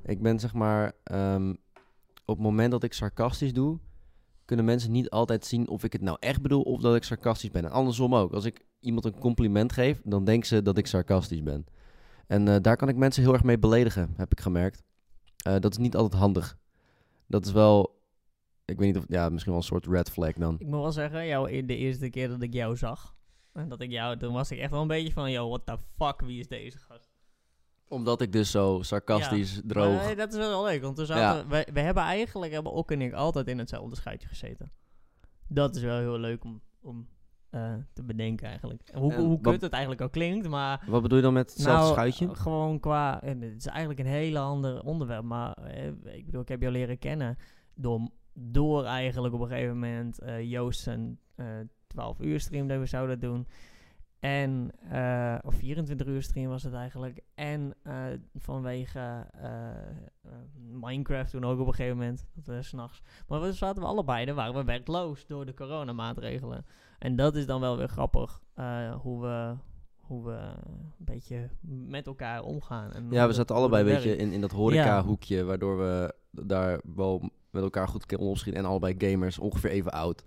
Ik 0.04 0.22
ben 0.22 0.38
zeg 0.38 0.54
maar... 0.54 0.92
ehm, 1.04 1.54
op 2.26 2.36
het 2.36 2.44
moment 2.44 2.70
dat 2.70 2.82
ik 2.82 2.92
sarcastisch 2.92 3.52
doe... 3.52 3.78
kunnen 4.44 4.64
mensen 4.64 4.92
niet 4.92 5.11
altijd 5.11 5.44
zien 5.44 5.68
of 5.68 5.85
ik 5.85 5.92
het 5.92 6.02
nou 6.02 6.16
echt 6.20 6.42
bedoel... 6.42 6.62
of 6.62 6.80
dat 6.80 6.96
ik 6.96 7.02
sarcastisch 7.02 7.50
ben. 7.50 7.64
En 7.64 7.70
andersom 7.70 8.14
ook. 8.14 8.33
Als 8.33 8.44
ik 8.44 8.64
iemand 8.80 9.04
een 9.04 9.18
compliment 9.18 9.72
geef... 9.72 10.00
dan 10.04 10.24
denken 10.24 10.48
ze 10.48 10.62
dat 10.62 10.78
ik 10.78 10.87
sarcastisch 10.87 11.42
ben. 11.42 11.66
En 12.26 12.48
eh, 12.48 12.57
daar 12.61 12.76
kan 12.76 12.88
ik 12.88 12.96
mensen 12.96 13.22
heel 13.22 13.33
erg 13.33 13.44
mee 13.44 13.59
beledigen, 13.59 14.14
heb 14.16 14.33
ik 14.33 14.40
gemerkt. 14.40 14.83
Eh, 15.37 15.59
dat 15.59 15.70
is 15.70 15.78
niet 15.78 15.96
altijd 15.96 16.20
handig. 16.20 16.59
Dat 17.26 17.46
is 17.46 17.52
wel... 17.52 18.02
Ik 18.64 18.78
weet 18.78 18.87
niet 18.94 19.02
of... 19.02 19.04
Ja, 19.09 19.28
misschien 19.28 19.52
wel 19.52 19.61
een 19.61 19.66
soort 19.66 19.87
red 19.87 20.11
flag 20.11 20.33
dan. 20.33 20.57
Ik 20.59 20.66
moet 20.66 20.80
wel 20.80 20.92
zeggen, 20.92 21.26
jou, 21.26 21.66
de 21.66 21.76
eerste 21.76 22.11
keer 22.11 22.28
dat 22.28 22.42
ik 22.42 22.52
jou 22.52 22.76
zag, 22.76 23.14
en 23.52 23.68
dat 23.68 23.80
ik 23.80 23.90
jou, 23.90 24.16
toen 24.16 24.33
was 24.33 24.50
ik 24.50 24.59
echt 24.59 24.70
wel 24.70 24.80
een 24.80 24.88
beetje 24.88 25.12
van, 25.12 25.30
yo, 25.30 25.48
what 25.48 25.66
the 25.66 25.78
fuck, 25.96 26.20
wie 26.20 26.40
is 26.40 26.48
deze 26.48 26.78
gast? 26.78 27.13
Omdat 27.94 28.20
ik 28.20 28.33
dus 28.33 28.50
zo 28.50 28.78
sarcastisch, 28.83 29.61
droog... 29.64 30.04
Nee, 30.04 30.16
dat 30.16 30.33
is 30.33 30.38
wel 30.38 30.64
leuk, 30.64 30.83
want 30.83 30.98
we, 30.98 31.04
zaten, 31.04 31.48
we, 31.48 31.66
we 31.72 31.80
hebben 31.80 32.02
eigenlijk, 32.02 32.52
hebben 32.52 32.72
ook 32.72 32.90
en 32.90 33.00
ik 33.02 33.12
altijd 33.12 33.48
in 33.48 33.59
hetzelfde 33.59 33.96
schuitje 33.96 34.28
gezeten. 34.28 34.72
Dat 35.48 35.76
is 35.76 35.83
wel 35.83 35.98
heel 35.98 36.18
leuk 36.18 36.44
om, 36.44 36.61
om 36.80 37.09
eh, 37.50 37.74
te 37.92 38.02
bedenken 38.02 38.48
eigenlijk. 38.48 38.83
En 38.92 39.00
Hoe, 39.00 39.12
En 39.12 39.24
hoe 39.24 39.40
kut 39.40 39.61
het 39.61 39.72
eigenlijk 39.72 40.02
ook 40.02 40.12
klinkt, 40.12 40.48
maar... 40.48 40.85
Wat 40.87 41.02
bedoel 41.02 41.16
je 41.16 41.24
dan 41.24 41.33
met 41.33 41.50
hetzelfde 41.50 41.83
nou, 41.83 41.92
schuitje? 41.92 42.26
eh, 42.26 42.35
Gewoon 42.35 42.80
qua, 42.80 43.22
en 43.22 43.40
het 43.40 43.57
is 43.57 43.66
eigenlijk 43.66 44.00
een 44.00 44.07
hele 44.07 44.38
ander 44.38 44.83
onderwerp, 44.83 45.24
maar 45.24 45.52
eh, 45.52 45.87
ik 46.16 46.24
bedoel, 46.24 46.40
ik 46.40 46.48
heb 46.48 46.61
jou 46.61 46.72
leren 46.72 46.98
kennen 46.98 47.37
door, 47.74 48.09
door 48.33 48.85
eigenlijk 48.85 49.35
op 49.35 49.40
een 49.40 49.48
gegeven 49.48 49.78
moment 49.78 50.18
Joost 50.40 50.80
zijn 50.80 51.18
eh 51.35 51.46
12 51.87 52.20
uur 52.20 52.40
stream 52.40 52.68
dat 52.68 52.78
we 52.78 52.87
zouden 52.87 53.20
doen. 53.20 53.46
En, 54.24 54.70
eh, 54.90 55.38
of 55.42 55.54
24 55.54 56.06
uur 56.06 56.22
stream 56.22 56.48
was 56.48 56.62
het 56.62 56.74
eigenlijk. 56.74 57.20
En 57.34 57.74
eh, 57.82 57.94
vanwege 58.34 59.26
eh, 59.40 60.30
Minecraft 60.70 61.30
toen 61.30 61.44
ook 61.44 61.60
op 61.60 61.66
een 61.66 61.74
gegeven 61.74 61.96
moment, 61.96 62.26
dat 62.34 62.46
we 62.46 62.62
s'nachts. 62.62 63.02
Maar 63.28 63.40
we 63.40 63.52
zaten 63.52 63.82
we 63.82 63.88
allebei, 63.88 64.24
dan 64.24 64.34
waren 64.34 64.54
we 64.54 64.64
werkloos 64.64 65.26
door 65.26 65.46
de 65.46 65.54
coronamaatregelen. 65.54 66.66
En 66.98 67.16
dat 67.16 67.37
is 67.37 67.46
dan 67.46 67.60
wel 67.60 67.76
weer 67.76 67.88
grappig, 67.88 68.40
hoe 69.02 69.20
we 69.20 69.54
hoe 70.00 70.24
we 70.24 70.38
een 70.66 70.92
beetje 70.98 71.48
met 71.87 72.06
elkaar 72.06 72.42
omgaan. 72.42 72.92
En 72.92 73.06
Ja, 73.10 73.26
we 73.26 73.32
zaten 73.32 73.56
allebei 73.56 73.84
een 73.84 73.94
beetje 73.94 74.16
in, 74.16 74.32
in 74.32 74.40
dat 74.40 74.52
horeca-hoekje, 74.52 75.44
waardoor 75.44 75.78
we 75.78 76.14
daar 76.30 76.80
wel 76.94 77.30
met 77.50 77.62
elkaar 77.62 77.88
goed 77.88 78.06
konden 78.06 78.28
opschieten. 78.28 78.62
En 78.62 78.68
allebei 78.68 78.94
gamers, 78.98 79.38
ongeveer 79.38 79.70
even 79.70 79.92
oud. 79.92 80.24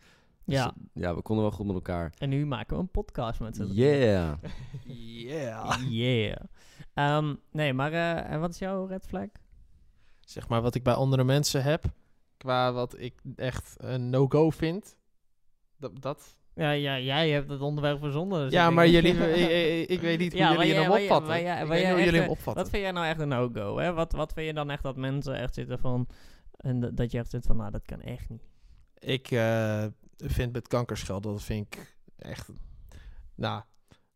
Dus, 0.48 0.56
Ja, 0.56 0.66
eh, 0.66 1.02
ja, 1.04 1.16
we 1.16 1.22
konden 1.22 1.46
wel 1.46 1.54
goed 1.54 1.66
met 1.66 1.76
elkaar. 1.76 2.14
en 2.18 2.30
nu 2.30 2.46
maken 2.46 2.76
we 2.76 2.82
een 2.82 2.90
podcast 2.92 3.40
met 3.40 3.56
z'n. 3.56 3.66
Yeah! 3.72 4.34
Yeah. 4.86 5.82
Yeah. 5.90 6.36
Ehm, 6.94 7.36
nee, 7.52 7.74
maar 7.74 7.94
eh, 8.30 8.40
wat 8.40 8.50
is 8.50 8.60
jouw 8.60 8.86
red 8.86 9.06
flag? 9.08 9.28
Zeg 10.20 10.48
maar 10.48 10.62
wat 10.62 10.76
ik 10.76 10.84
bij 10.84 10.94
andere 10.94 11.24
mensen 11.24 11.64
heb, 11.64 11.84
qua 12.38 12.72
wat 12.74 13.00
ik 13.00 13.14
echt 13.36 13.76
een 13.78 14.10
no-go 14.10 14.50
vind. 14.50 14.98
Dat, 15.78 16.02
dat. 16.02 16.36
Ja, 16.56 16.72
ja, 16.72 17.00
jij 17.00 17.30
hebt 17.30 17.50
het 17.50 17.62
onderwerp 17.62 18.00
verzonnen. 18.00 18.40
dus 18.44 18.52
ja, 18.52 18.68
ik 18.68 18.74
maar 18.74 18.88
jullie, 18.88 19.14
ik, 19.96 20.02
weet 20.02 20.20
niet 20.20 20.32
hoe 20.32 20.42
Ja, 20.42 20.52
jullie 20.52 20.74
hem 20.74 20.92
opvatten. 20.92 21.28
maar 21.44 21.68
maar 21.68 21.90
hoe 21.92 22.04
jullie 22.04 22.20
hem 22.20 22.30
opvatten. 22.30 22.64
Wat 22.64 22.70
vind 22.72 22.84
jij 22.84 22.92
nou 22.92 23.06
echt 23.06 23.20
een 23.20 23.28
no-go? 23.28 23.78
Hè? 23.78 23.94
Wat, 23.94 24.12
wat 24.12 24.34
vind 24.34 24.48
je 24.48 24.54
dan 24.54 24.70
echt 24.70 24.84
dat 24.84 24.96
mensen 24.96 25.36
echt 25.36 25.54
zitten 25.54 25.80
van... 25.80 26.08
En 26.58 26.80
dat- 26.80 26.98
dat 26.98 27.12
je 27.12 27.18
echt 27.18 27.30
zit 27.30 27.46
van, 27.46 27.58
nou, 27.58 27.72
dat 27.72 27.86
kan 27.86 28.02
echt 28.02 28.30
niet. 28.30 28.44
Ik 29.00 29.32
eh, 29.32 29.86
vind 30.18 30.54
met 30.54 30.68
kankerschelden, 30.68 31.32
dat 31.32 31.44
vind 31.44 31.66
ik 31.66 31.98
echt... 32.18 32.50
Nou, 33.36 33.62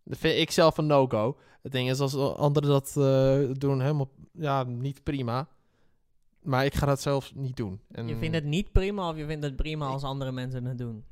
dat 0.04 0.18
vind 0.18 0.38
ik 0.38 0.52
zelf 0.52 0.78
een 0.78 0.88
no-go. 0.88 1.38
Het 1.62 1.72
ding 1.72 1.90
is, 1.90 2.00
als 2.00 2.16
anderen 2.16 2.70
dat 2.70 2.88
eh, 2.98 3.58
doen, 3.58 3.82
helemaal... 3.82 4.12
Ja, 4.34 4.64
niet 4.64 5.04
prima. 5.04 5.48
Maar 6.42 6.66
ik 6.66 6.74
ga 6.74 6.86
dat 6.86 7.02
zelf 7.02 7.36
niet 7.36 7.56
doen. 7.56 7.82
En 7.92 8.08
Je 8.08 8.18
vindt 8.18 8.36
het 8.36 8.46
niet 8.46 8.72
prima 8.72 9.10
of 9.10 9.18
je 9.18 9.26
vindt 9.26 9.44
het 9.44 9.56
prima 9.56 9.86
als 9.86 10.04
andere 10.04 10.32
mensen 10.32 10.66
het 10.66 10.78
doen? 10.78 11.06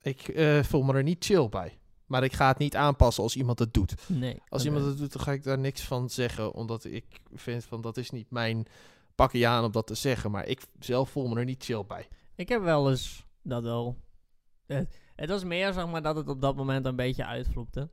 Ik 0.00 0.28
eh, 0.28 0.62
voel 0.62 0.82
me 0.82 0.92
er 0.92 1.02
niet 1.02 1.24
chill 1.24 1.48
bij. 1.48 1.78
Maar 2.06 2.24
ik 2.24 2.32
ga 2.32 2.48
het 2.48 2.58
niet 2.58 2.76
aanpassen 2.76 3.22
als 3.22 3.36
iemand 3.36 3.58
het 3.58 3.74
doet. 3.74 3.94
Nee. 4.08 4.42
Als 4.48 4.64
iemand 4.64 4.84
het 4.84 4.98
doet, 4.98 5.12
dan 5.12 5.22
ga 5.22 5.32
ik 5.32 5.42
daar 5.42 5.58
niks 5.58 5.82
van 5.82 6.10
zeggen. 6.10 6.52
Omdat 6.52 6.84
ik 6.84 7.04
vind 7.34 7.64
van, 7.64 7.80
dat 7.80 7.96
is 7.96 8.10
niet 8.10 8.30
mijn 8.30 8.66
pakje 9.14 9.46
aan 9.46 9.64
om 9.64 9.72
dat 9.72 9.86
te 9.86 9.94
zeggen. 9.94 10.30
Maar 10.30 10.46
ik 10.46 10.60
zelf 10.78 11.10
voel 11.10 11.28
me 11.28 11.38
er 11.38 11.44
niet 11.44 11.64
chill 11.64 11.84
bij. 11.86 12.08
Ik 12.34 12.48
heb 12.48 12.62
wel 12.62 12.90
eens 12.90 13.26
dat 13.42 13.62
wel. 13.62 13.96
Het, 14.66 14.98
het 15.16 15.28
was 15.30 15.44
meer 15.44 15.72
zeg 15.72 15.86
maar 15.86 16.02
dat 16.02 16.16
het 16.16 16.28
op 16.28 16.40
dat 16.40 16.56
moment 16.56 16.86
een 16.86 16.96
beetje 16.96 17.24
uitvloekte. 17.26 17.88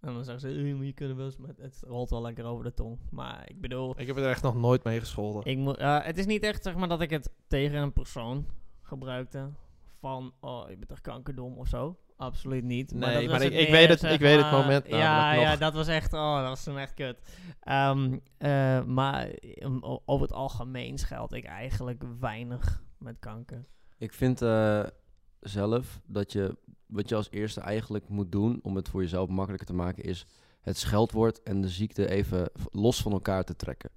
En 0.00 0.14
dan 0.14 0.24
zeggen 0.24 0.40
ze, 0.40 0.74
maar 0.74 0.84
je 0.86 0.92
kunt 0.92 1.10
er 1.10 1.16
wel 1.16 1.24
eens 1.24 1.36
met, 1.36 1.56
het 1.58 1.82
rolt 1.86 2.10
wel 2.10 2.22
lekker 2.22 2.44
over 2.44 2.64
de 2.64 2.74
tong. 2.74 2.98
Maar 3.10 3.42
ik 3.50 3.60
bedoel, 3.60 4.00
Ik 4.00 4.06
heb 4.06 4.16
er 4.16 4.28
echt 4.28 4.42
nog 4.42 4.54
nooit 4.54 4.84
mee 4.84 4.98
gescholden. 4.98 5.44
ik 5.44 5.56
moet, 5.58 5.76
eh, 5.76 6.04
het 6.04 6.18
is 6.18 6.26
niet 6.26 6.42
echt 6.42 6.62
zeg 6.62 6.74
maar 6.76 6.88
dat 6.88 7.00
ik 7.00 7.10
het 7.10 7.30
tegen 7.46 7.78
een 7.78 7.92
persoon 7.92 8.46
gebruikte. 8.82 9.48
Van, 10.00 10.32
oh, 10.40 10.68
je 10.68 10.76
bent 10.76 10.88
toch 10.88 11.00
kankerdom 11.00 11.58
of 11.58 11.68
zo. 11.68 11.98
Absoluut 12.16 12.64
niet. 12.64 12.92
Nee, 12.92 13.14
dat 13.26 13.30
maar 13.30 13.42
ik- 13.42 13.52
ik 13.52 13.58
meer, 13.68 13.70
weet 13.70 13.88
het- 13.88 14.00
zeg 14.00 14.12
ik 14.12 14.20
weet 14.20 14.36
het 14.36 14.50
maar- 14.50 14.60
moment 14.60 14.86
Ja, 14.86 15.32
ja, 15.32 15.56
dat 15.56 15.74
was 15.74 15.86
echt, 15.88 16.12
oh, 16.12 16.38
dat 16.38 16.48
was 16.48 16.64
toen 16.64 16.78
echt 16.78 16.94
kut. 16.94 17.18
Ehm, 17.60 18.18
eh, 18.38 18.84
maar 18.84 19.28
um, 19.58 19.82
over 19.84 20.26
het 20.26 20.32
algemeen 20.36 20.98
scheld 20.98 21.32
ik 21.32 21.44
eigenlijk 21.44 22.02
weinig 22.20 22.82
met 22.98 23.16
kanker. 23.18 23.64
Ik 23.98 24.12
vind 24.12 24.42
eh, 24.42 24.84
zelf 25.40 26.00
dat 26.06 26.32
je, 26.32 26.56
wat 26.86 27.08
je 27.08 27.14
als 27.14 27.30
eerste 27.30 27.60
eigenlijk 27.60 28.08
moet 28.08 28.32
doen 28.32 28.60
om 28.62 28.76
het 28.76 28.88
voor 28.88 29.00
jezelf 29.00 29.28
makkelijker 29.28 29.66
te 29.66 29.74
maken, 29.74 30.04
is 30.04 30.26
het 30.60 30.76
scheldwoord 30.76 31.42
en 31.42 31.60
de 31.60 31.68
ziekte 31.68 32.10
even 32.10 32.50
los 32.70 33.02
van 33.02 33.12
elkaar 33.12 33.44
te 33.44 33.56
trekken. 33.56 33.90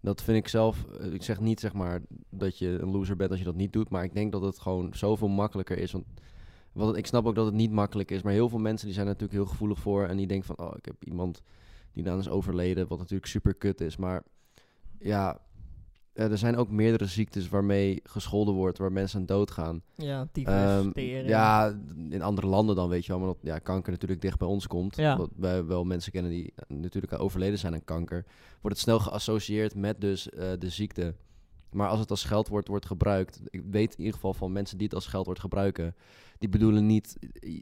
Dat 0.00 0.22
vind 0.22 0.38
ik 0.38 0.48
zelf, 0.48 0.84
eh, 0.84 1.12
ik 1.12 1.22
zeg 1.22 1.40
niet 1.40 1.60
zeg 1.60 1.72
maar 1.72 2.00
dat 2.30 2.58
je 2.58 2.68
een 2.68 2.90
loser 2.90 3.16
bent 3.16 3.30
als 3.30 3.38
je 3.38 3.44
dat 3.44 3.54
niet 3.54 3.72
doet, 3.72 3.88
maar 3.88 4.04
ik 4.04 4.14
denk 4.14 4.32
dat 4.32 4.42
het 4.42 4.58
gewoon 4.58 4.94
zoveel 4.94 5.28
makkelijker 5.28 5.78
is. 5.78 5.92
Want 5.92 6.04
wat, 6.72 6.96
ik 6.96 7.06
snap 7.06 7.26
ook 7.26 7.34
dat 7.34 7.46
het 7.46 7.54
niet 7.54 7.70
makkelijk 7.70 8.10
is, 8.10 8.22
maar 8.22 8.32
heel 8.32 8.48
veel 8.48 8.58
mensen 8.58 8.86
die 8.86 8.94
zijn 8.94 9.06
natuurlijk 9.06 9.34
heel 9.34 9.46
gevoelig 9.46 9.78
voor 9.78 10.06
en 10.06 10.16
die 10.16 10.26
denken 10.26 10.46
van, 10.46 10.66
oh, 10.66 10.76
ik 10.76 10.84
heb 10.84 11.04
iemand 11.04 11.42
die 11.92 12.02
dan 12.02 12.18
is 12.18 12.28
overleden, 12.28 12.88
wat 12.88 12.98
natuurlijk 12.98 13.30
super 13.30 13.54
kut 13.54 13.80
is. 13.80 13.96
Maar 13.96 14.22
ja, 14.98 15.40
eh, 16.18 16.30
er 16.30 16.38
zijn 16.38 16.56
ook 16.56 16.70
meerdere 16.70 17.06
ziektes 17.06 17.48
waarmee 17.48 18.00
gescholden 18.04 18.54
wordt, 18.54 18.78
waar 18.78 18.92
mensen 18.92 19.20
aan 19.20 19.26
doodgaan. 19.26 19.82
Ja, 19.94 20.28
tyfus, 20.32 20.92
tering. 20.92 21.28
ja, 21.28 21.78
in 22.08 22.22
andere 22.22 22.46
landen 22.46 22.76
dan 22.76 22.88
weet 22.88 23.06
je 23.06 23.12
wel, 23.12 23.18
maar 23.20 23.28
dat 23.28 23.38
ja, 23.40 23.58
kanker 23.58 23.92
natuurlijk 23.92 24.20
dicht 24.20 24.38
bij 24.38 24.48
ons 24.48 24.66
komt. 24.66 24.96
Ja. 24.96 25.16
Wat 25.16 25.30
wij 25.36 25.64
wel 25.64 25.84
mensen 25.84 26.12
kennen 26.12 26.30
die 26.30 26.52
eh, 26.54 26.76
natuurlijk 26.76 27.20
overleden 27.20 27.58
zijn 27.58 27.74
aan 27.74 27.84
kanker. 27.84 28.24
Wordt 28.60 28.76
het 28.76 28.78
snel 28.78 28.98
geassocieerd 28.98 29.74
met 29.74 30.00
dus 30.00 30.30
eh, 30.30 30.48
de 30.58 30.68
ziekte. 30.68 31.14
Maar 31.70 31.88
als 31.88 32.00
het 32.00 32.10
als 32.10 32.20
scheldwoord 32.20 32.68
wordt 32.68 32.86
gebruikt, 32.86 33.40
ik 33.44 33.62
weet 33.70 33.92
in 33.92 33.98
ieder 33.98 34.14
geval 34.14 34.34
van 34.34 34.52
mensen 34.52 34.76
die 34.76 34.86
het 34.86 34.94
als 34.94 35.04
scheldwoord 35.04 35.40
gebruiken, 35.40 35.94
die 36.38 36.48
bedoelen 36.48 36.86
niet 36.86 37.16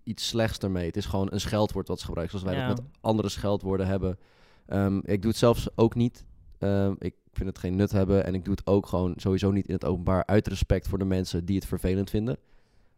iets 0.05 0.29
slechts 0.29 0.59
ermee. 0.59 0.87
Het 0.87 0.97
is 0.97 1.07
gewoon 1.07 1.29
een 1.33 1.41
scheldwoord 1.41 1.89
wat 1.89 2.01
ze 2.01 2.07
gebruiken, 2.07 2.39
zoals 2.39 2.55
wij 2.55 2.63
Ja. 2.63 2.69
dat 2.69 2.83
met 2.83 2.87
andere 3.01 3.29
scheldwoorden 3.29 3.87
hebben. 3.87 4.19
Ehm, 4.67 4.97
ik 5.03 5.23
doe 5.23 5.31
het 5.31 5.41
zelfs 5.41 5.69
ook 5.75 5.95
niet. 5.95 6.25
Ehm, 6.59 6.95
ik 6.99 7.15
vind 7.37 7.49
het 7.49 7.59
geen 7.59 7.77
nut 7.77 7.93
hebben 7.93 8.25
en 8.25 8.35
ik 8.35 8.45
doe 8.45 8.55
het 8.55 8.67
ook 8.67 8.87
gewoon 8.87 9.13
sowieso 9.17 9.51
niet 9.51 9.67
in 9.67 9.75
het 9.75 9.85
openbaar 9.85 10.27
uit 10.27 10.47
respect 10.49 10.89
voor 10.89 10.99
de 10.99 11.05
mensen 11.05 11.45
die 11.45 11.57
het 11.57 11.67
vervelend 11.67 12.11
vinden. 12.11 12.37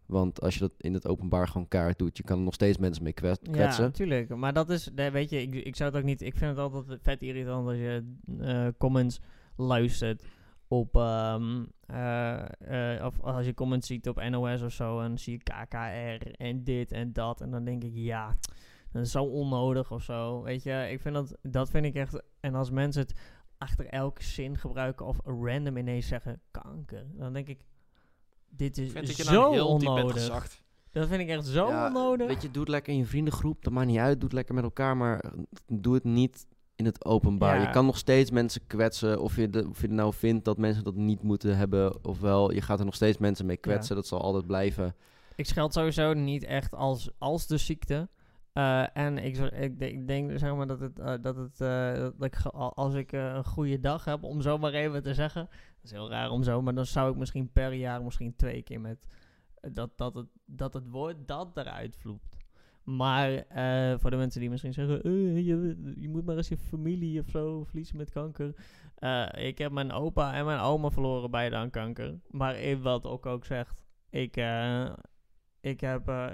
Want 0.07 0.41
als 0.41 0.55
je 0.55 0.61
dat 0.61 0.73
in 0.79 0.95
het 0.95 1.07
openbaar 1.09 1.49
gewoon 1.49 1.69
kaart 1.69 1.99
doet, 1.99 2.17
je 2.17 2.23
kan 2.23 2.39
er 2.39 2.45
nog 2.45 2.55
steeds 2.55 2.79
mensen 2.79 3.03
mee 3.03 3.13
kwets- 3.13 3.41
Ja, 3.43 3.53
kwetsen. 3.53 3.83
natuurlijk. 3.85 4.37
Maar 4.37 4.53
dat 4.53 4.71
is, 4.71 4.91
nee, 4.95 5.11
weet 5.11 5.31
je, 5.31 5.43
ik, 5.43 5.55
ik 5.55 5.77
zou 5.77 5.91
het 5.91 5.99
ook 5.99 6.05
niet. 6.05 6.23
Ik 6.23 6.37
vind 6.37 6.51
het 6.51 6.59
altijd 6.73 6.99
vet 7.03 7.23
irritant 7.23 7.67
als 7.69 7.77
je 7.77 8.15
eh, 8.41 8.67
comments 8.79 9.21
luistert 9.57 10.25
op. 10.69 10.97
ehm, 10.97 11.65
eh, 11.87 12.97
eh, 12.97 13.05
of 13.05 13.21
als 13.21 13.47
je 13.47 13.55
comments 13.55 13.87
ziet 13.87 14.09
op 14.09 14.29
NOS 14.31 14.63
of 14.63 14.73
zo. 14.73 15.01
En 15.01 15.09
dan 15.09 15.19
zie 15.19 15.33
je 15.33 15.39
KKR 15.39 16.31
en 16.37 16.65
dit 16.65 16.93
en 16.93 17.13
dat. 17.13 17.41
En 17.41 17.51
dan 17.51 17.65
denk 17.65 17.85
ik, 17.85 17.93
ja, 17.95 18.37
dat 18.93 19.03
is 19.03 19.11
zo 19.11 19.25
onnodig 19.25 19.93
of 19.93 20.03
zo. 20.03 20.43
Weet 20.43 20.63
je, 20.63 20.89
ik 20.91 21.01
vind 21.01 21.15
dat, 21.15 21.37
dat 21.43 21.71
vind 21.71 21.85
ik 21.85 21.95
echt. 21.95 22.23
En 22.41 22.55
als 22.55 22.71
mensen 22.71 23.03
het 23.03 23.15
achter 23.59 23.87
elke 23.87 24.23
zin 24.23 24.59
gebruiken 24.59 25.07
of 25.07 25.21
random 25.25 25.77
ineens 25.77 26.07
zeggen 26.07 26.41
kanker, 26.51 27.07
dan 27.13 27.33
denk 27.33 27.49
ik. 27.49 27.61
Dit 28.51 28.79
is 28.79 28.93
vind 28.93 29.09
zo 29.09 29.33
nou 29.33 29.55
heel 29.55 29.69
onnodig. 29.69 30.63
Dat 30.91 31.09
vind 31.09 31.21
ik 31.21 31.29
echt 31.29 31.47
zo 31.47 31.69
Ja, 31.69 31.87
onnodig. 31.87 32.27
Weet 32.27 32.43
je, 32.43 32.51
doe 32.51 32.61
het 32.61 32.71
lekker 32.71 32.93
in 32.93 32.99
je 32.99 33.07
vriendengroep. 33.07 33.65
Dat 33.65 33.73
maakt 33.73 33.87
niet 33.87 33.99
uit. 33.99 34.15
Doe 34.15 34.25
het 34.25 34.33
lekker 34.33 34.55
met 34.55 34.65
elkaar. 34.65 34.97
Maar 34.97 35.21
eh, 35.21 35.31
doe 35.67 35.95
het 35.95 36.05
niet 36.05 36.47
in 36.75 36.85
het 36.85 37.05
openbaar. 37.05 37.57
Ja. 37.57 37.67
Je 37.67 37.71
kan 37.71 37.87
nog 37.87 37.99
steeds 37.99 38.31
mensen 38.31 38.67
kwetsen. 38.67 39.21
Of 39.21 39.37
je, 39.37 39.51
de, 39.51 39.69
of 39.69 39.81
je 39.81 39.89
nou 39.89 40.15
vindt 40.15 40.45
dat 40.45 40.59
mensen 40.59 40.85
dat 40.85 40.95
niet 40.95 41.23
moeten 41.23 41.57
hebben. 41.57 42.05
Ofwel, 42.05 42.53
je 42.53 42.61
gaat 42.61 42.79
er 42.79 42.85
nog 42.85 42.95
steeds 42.95 43.19
mensen 43.19 43.47
mee 43.47 43.57
kwetsen. 43.57 43.97
Dat 43.97 44.07
zal 44.07 44.21
altijd 44.21 44.47
blijven. 44.47 44.95
Ik 45.35 45.47
scheld 45.47 45.73
sowieso 45.73 46.13
niet 46.13 46.45
echt 46.45 46.75
als, 46.75 47.11
als 47.19 47.47
de 47.47 47.57
ziekte. 47.57 48.09
Eh, 48.59 48.97
en 48.97 49.19
ik, 49.19 49.37
ik, 49.79 50.07
denk- 50.07 50.39
zeg 50.39 50.55
maar 50.55 50.67
dat 50.67 50.81
het, 50.81 50.99
eh, 50.99 51.15
dat 51.21 51.37
het 51.37 51.61
eh, 51.61 51.93
dat 51.95 52.25
ik, 52.25 52.47
als 52.55 52.95
ik 52.95 53.13
een 53.13 53.45
goede 53.45 53.81
dag 53.81 54.05
heb, 54.05 54.23
om 54.23 54.41
zo 54.41 54.59
maar 54.59 54.73
even 54.73 55.03
te 55.03 55.15
zeggen. 55.15 55.47
Dat 55.51 55.85
is 55.85 55.91
heel 55.91 56.11
raar 56.11 56.31
om 56.31 56.43
zo, 56.43 56.63
maar 56.63 56.75
dan 56.75 56.87
zou 56.87 57.11
ik 57.11 57.17
misschien 57.17 57.53
per 57.53 57.73
jaar 57.73 58.03
misschien 58.03 58.37
twee 58.37 58.63
keer 58.63 58.81
met 58.81 59.07
dat, 59.73 59.99
dat, 59.99 60.15
het, 60.15 60.27
dat 60.47 60.75
het 60.75 60.89
woord 60.89 61.29
dat 61.29 61.57
eruit 61.57 61.97
vloept. 61.97 62.37
Maar 62.85 63.45
voor 63.99 64.11
de 64.11 64.17
mensen 64.17 64.41
die 64.41 64.51
misschien 64.51 64.73
zeggen, 64.73 65.11
je, 65.45 65.95
je 65.97 66.09
moet 66.09 66.25
maar 66.25 66.37
eens 66.37 66.49
je 66.49 66.57
familie 66.57 67.21
of 67.21 67.29
zo 67.29 67.65
verliezen 67.65 67.97
met 67.97 68.11
kanker. 68.11 68.55
Ik 69.31 69.59
heb 69.59 69.73
mijn 69.73 69.93
opa 69.93 70.35
en 70.35 70.45
mijn 70.45 70.61
oma 70.61 70.91
verloren 70.91 71.31
beide 71.31 71.57
aan 71.57 71.71
kanker. 71.71 72.19
Maar 72.31 72.81
wat 72.83 73.07
ook 73.07 73.27
ook 73.27 73.45
zegt, 73.45 73.85
ik, 74.11 74.37
ik, 75.69 75.81
heb, 75.81 76.09
eh, 76.09 76.27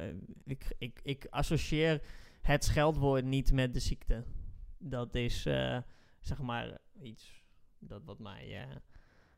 ik, 0.45 0.75
ik, 0.79 1.01
ik 1.03 1.27
associeer 1.31 2.03
het 2.43 2.65
scheldwoord 2.65 3.25
niet 3.25 3.53
met 3.53 3.75
de 3.75 3.81
ziekte. 3.81 4.25
Dat 4.79 5.15
is, 5.15 5.47
eh, 5.47 5.79
zeg 6.21 6.41
maar, 6.41 6.79
iets 7.03 7.43
dat 7.79 8.05
wat 8.05 8.19
mij, 8.19 8.63
eh, 8.63 8.77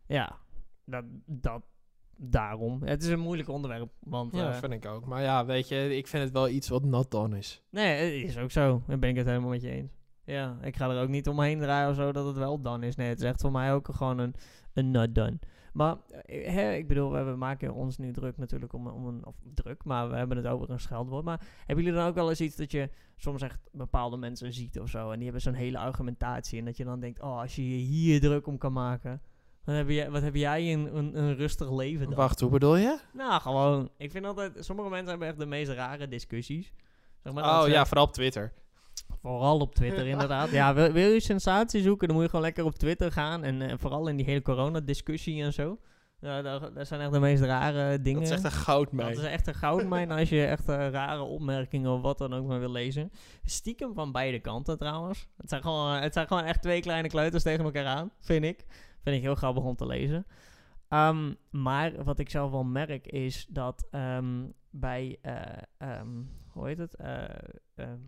ja, 0.06 0.38
dat, 0.85 1.04
dat, 1.26 1.62
daarom. 2.16 2.82
Het 2.82 3.02
is 3.02 3.09
een 3.09 3.20
moeilijk 3.20 3.48
onderwerp, 3.48 3.92
want... 3.98 4.32
Ja, 4.32 4.54
vind 4.54 4.72
ik 4.72 4.87
ook. 4.87 5.06
Maar 5.06 5.22
ja, 5.22 5.46
weet 5.46 5.68
je, 5.68 5.96
ik 5.96 6.06
vind 6.06 6.22
het 6.22 6.32
wel 6.32 6.48
iets 6.48 6.68
wat 6.68 6.85
not 6.85 7.11
done 7.11 7.38
is. 7.38 7.62
Nee, 7.70 8.20
het 8.20 8.28
is 8.30 8.38
ook 8.38 8.50
zo. 8.50 8.82
Daar 8.87 8.98
ben 8.98 9.11
ik 9.11 9.16
het 9.16 9.26
helemaal 9.26 9.50
met 9.50 9.62
je 9.62 9.70
eens. 9.70 9.92
Ja, 10.24 10.59
ik 10.62 10.76
ga 10.76 10.90
er 10.90 11.02
ook 11.02 11.09
niet 11.09 11.28
omheen 11.28 11.59
draaien 11.59 11.90
of 11.90 11.96
zo 11.96 12.12
dat 12.12 12.26
het 12.26 12.37
wel 12.37 12.61
done 12.61 12.87
is. 12.87 12.96
Nee, 12.96 13.09
het 13.09 13.18
is 13.18 13.24
echt 13.24 13.40
voor 13.40 13.52
mij 13.52 13.72
ook 13.72 13.88
gewoon 13.94 14.18
een, 14.18 14.35
een 14.72 14.90
not 14.90 15.14
done. 15.14 15.38
Maar 15.76 15.96
eh, 16.24 16.52
hè, 16.52 16.72
ik 16.72 16.88
bedoel, 16.88 17.10
we, 17.10 17.36
maken 17.36 17.74
ons 17.74 17.98
nu 17.98 18.12
druk 18.12 18.36
natuurlijk 18.36 18.72
om, 18.72 18.86
om 18.86 19.06
een... 19.06 19.26
Of 19.26 19.34
druk, 19.54 19.84
maar 19.84 20.10
we 20.10 20.16
hebben 20.16 20.36
het 20.36 20.46
over 20.46 20.70
een 20.70 20.80
scheldwoord. 20.80 21.24
Maar 21.24 21.40
hebben 21.66 21.84
jullie 21.84 22.00
dan 22.00 22.08
ook 22.08 22.14
wel 22.14 22.28
eens 22.28 22.40
iets 22.40 22.56
dat 22.56 22.70
je 22.70 22.90
soms 23.16 23.42
echt 23.42 23.58
bepaalde 23.72 24.16
mensen 24.16 24.52
ziet 24.52 24.80
of 24.80 24.88
zo... 24.88 25.10
en 25.10 25.14
die 25.14 25.24
hebben 25.24 25.42
zo'n 25.42 25.52
hele 25.52 25.78
argumentatie... 25.78 26.58
en 26.58 26.64
dat 26.64 26.76
je 26.76 26.84
dan 26.84 27.00
denkt, 27.00 27.20
oh, 27.20 27.40
als 27.40 27.56
je 27.56 27.68
je 27.68 27.76
hier 27.76 28.20
druk 28.20 28.46
om 28.46 28.58
kan 28.58 28.72
maken... 28.72 29.22
Wat 29.64 29.74
heb, 29.74 29.88
jij, 29.88 30.10
wat 30.10 30.22
heb 30.22 30.34
jij 30.34 30.72
een, 30.72 30.96
een, 30.96 31.18
een 31.18 31.36
rustig 31.36 31.70
leven 31.70 32.06
dan? 32.06 32.14
Wacht, 32.14 32.40
hoe 32.40 32.50
bedoel 32.50 32.76
je? 32.76 32.98
Nou, 33.12 33.40
gewoon. 33.40 33.90
Ik 33.96 34.10
vind 34.10 34.24
altijd... 34.24 34.64
Sommige 34.64 34.88
mensen 34.88 35.08
hebben 35.08 35.28
echt 35.28 35.38
de 35.38 35.46
meest 35.46 35.70
rare 35.70 36.08
discussies. 36.08 36.72
Zeg 37.22 37.32
maar, 37.32 37.62
oh 37.62 37.68
ja, 37.68 37.86
vooral 37.86 38.04
op 38.04 38.12
Twitter. 38.12 38.52
Vooral 39.20 39.58
op 39.58 39.74
Twitter, 39.74 40.06
inderdaad. 40.06 40.50
Ja, 40.50 40.74
wil, 40.74 40.92
wil 40.92 41.08
je 41.08 41.20
sensatie 41.20 41.82
zoeken, 41.82 42.06
dan 42.06 42.16
moet 42.16 42.24
je 42.24 42.30
gewoon 42.30 42.44
lekker 42.44 42.64
op 42.64 42.74
Twitter 42.74 43.12
gaan. 43.12 43.44
En 43.44 43.62
eh, 43.62 43.74
vooral 43.78 44.08
in 44.08 44.16
die 44.16 44.26
hele 44.26 44.42
coronadiscussie 44.42 45.42
en 45.42 45.52
zo. 45.52 45.78
Ja, 46.20 46.42
daar, 46.42 46.72
daar 46.74 46.86
zijn 46.86 47.00
echt 47.00 47.12
de 47.12 47.20
meest 47.20 47.42
rare 47.42 48.00
dingen. 48.00 48.20
Dat 48.20 48.30
is 48.30 48.34
echt 48.34 48.44
een 48.44 48.60
goudmijn. 48.60 49.14
Dat 49.14 49.24
is 49.24 49.30
echt 49.30 49.46
een 49.46 49.54
goudmijn 49.54 50.10
als 50.10 50.28
je 50.28 50.46
echt 50.46 50.68
eh, 50.68 50.88
rare 50.88 51.22
opmerkingen 51.22 51.90
of 51.90 52.00
wat 52.00 52.18
dan 52.18 52.34
ook 52.34 52.46
maar 52.46 52.58
wil 52.58 52.70
lezen. 52.70 53.10
Stiekem 53.44 53.94
van 53.94 54.12
beide 54.12 54.40
kanten 54.40 54.78
trouwens. 54.78 55.28
Het 55.36 55.48
zijn 55.48 55.62
gewoon, 55.62 55.92
het 55.92 56.12
zijn 56.12 56.26
gewoon 56.26 56.44
echt 56.44 56.62
twee 56.62 56.80
kleine 56.80 57.08
kleuters 57.08 57.42
tegen 57.42 57.64
elkaar 57.64 57.86
aan, 57.86 58.10
vind 58.20 58.44
ik. 58.44 58.64
Vind 59.02 59.16
ik 59.16 59.22
heel 59.22 59.34
grappig 59.34 59.62
om 59.62 59.76
te 59.76 59.86
lezen. 59.86 60.26
Ehm, 60.88 61.34
maar 61.50 62.04
wat 62.04 62.18
ik 62.18 62.30
zelf 62.30 62.50
wel 62.50 62.64
merk 62.64 63.06
is 63.06 63.46
dat 63.48 63.86
ehm, 63.90 64.44
bij, 64.70 65.18
eh, 65.22 65.42
ehm, 65.78 66.22
hoe 66.48 66.66
heet 66.66 66.78
het, 66.78 66.94
eh 66.94 67.24
ehm, 67.74 67.98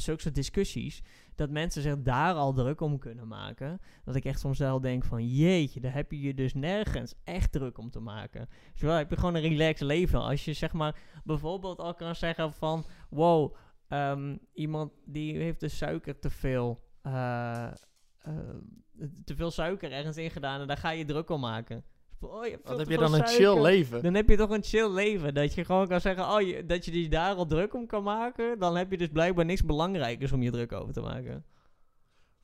zulke 0.00 0.20
soort 0.20 0.34
discussies, 0.34 1.02
dat 1.34 1.50
mensen 1.50 1.82
zich 1.82 2.02
daar 2.02 2.34
al 2.34 2.52
druk 2.52 2.80
om 2.80 2.98
kunnen 2.98 3.28
maken. 3.28 3.80
Dat 4.04 4.14
ik 4.14 4.24
echt 4.24 4.40
soms 4.40 4.58
wel 4.58 4.80
denk 4.80 5.04
van, 5.04 5.28
jeetje, 5.28 5.80
daar 5.80 5.94
heb 5.94 6.10
je 6.10 6.20
je 6.20 6.34
dus 6.34 6.54
nergens 6.54 7.14
echt 7.24 7.52
druk 7.52 7.78
om 7.78 7.90
te 7.90 8.00
maken. 8.00 8.48
Zowel 8.74 8.96
heb 8.96 9.10
je 9.10 9.16
gewoon 9.16 9.34
een 9.34 9.42
relaxed 9.42 9.86
leven. 9.86 10.20
Als 10.20 10.44
je 10.44 10.52
zeg 10.52 10.72
maar 10.72 10.96
bijvoorbeeld 11.24 11.78
al 11.78 11.94
kan 11.94 12.14
zeggen 12.14 12.52
van, 12.52 12.84
wow, 13.10 13.54
ehm, 13.88 14.36
iemand 14.52 14.92
die 15.04 15.36
heeft 15.36 15.60
de 15.60 15.68
suiker 15.68 16.18
te 16.18 16.30
veel, 16.30 16.82
eh, 17.02 17.66
eh, 18.18 18.38
te 19.24 19.34
veel 19.36 19.50
suiker 19.50 19.92
ergens 19.92 20.16
in 20.16 20.30
gedaan 20.30 20.60
en 20.60 20.66
daar 20.66 20.76
ga 20.76 20.90
je 20.90 21.04
druk 21.04 21.30
om 21.30 21.40
maken. 21.40 21.84
Oh, 22.26 22.44
je 22.44 22.50
hebt 22.50 22.62
veel 22.66 22.70
Wat 22.70 22.78
heb 22.78 22.88
je 22.88 22.94
veel 22.98 23.02
dan 23.10 23.20
een 23.20 23.26
suiker. 23.26 23.46
chill 23.52 23.62
leven? 23.62 24.02
Dan 24.02 24.14
heb 24.14 24.28
je 24.28 24.36
toch 24.36 24.50
een 24.50 24.62
chill 24.62 24.90
leven. 24.90 25.34
Dat 25.34 25.54
je 25.54 25.64
gewoon 25.64 25.88
kan 25.88 26.00
zeggen, 26.00 26.24
oh, 26.30 26.40
je, 26.40 26.66
dat 26.66 26.84
je 26.84 27.02
je 27.02 27.08
daar 27.08 27.34
al 27.34 27.46
druk 27.46 27.74
om 27.74 27.86
kan 27.86 28.02
maken. 28.02 28.58
Dan 28.58 28.76
heb 28.76 28.90
je 28.90 28.96
dus 28.98 29.08
blijkbaar 29.08 29.44
niks 29.44 29.64
belangrijkers 29.64 30.32
om 30.32 30.42
je 30.42 30.50
druk 30.50 30.72
over 30.72 30.92
te 30.92 31.00
maken. 31.00 31.44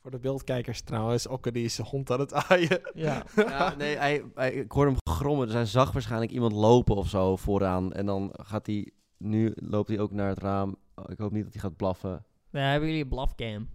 Voor 0.02 0.10
de 0.10 0.18
beeldkijkers 0.18 0.82
trouwens, 0.82 1.26
Okke 1.26 1.52
die 1.52 1.64
is 1.64 1.74
zijn 1.74 1.86
hond 1.86 2.10
aan 2.10 2.20
het 2.20 2.32
aaien. 2.34 2.80
Ja. 2.94 3.24
Ja, 3.36 3.74
nee, 3.74 3.96
hij, 3.96 4.24
hij, 4.34 4.52
ik 4.52 4.72
hoorde 4.72 4.90
hem 4.90 5.14
grommen. 5.14 5.46
Dus 5.46 5.54
hij 5.54 5.64
zag 5.66 5.92
waarschijnlijk 5.92 6.32
iemand 6.32 6.52
lopen 6.52 6.96
of 6.96 7.08
zo 7.08 7.36
vooraan. 7.36 7.92
En 7.92 8.06
dan 8.06 8.30
gaat 8.32 8.66
hij... 8.66 8.90
Nu 9.16 9.52
loopt 9.54 9.88
hij 9.88 9.98
ook 9.98 10.10
naar 10.12 10.28
het 10.28 10.38
raam. 10.38 10.76
Oh, 10.94 11.04
ik 11.08 11.18
hoop 11.18 11.32
niet 11.32 11.44
dat 11.44 11.52
hij 11.52 11.62
gaat 11.62 11.76
blaffen. 11.76 12.24
Dan 12.50 12.62
hebben 12.62 12.88
jullie 12.88 13.02
een 13.02 13.08
blafcam. 13.08 13.68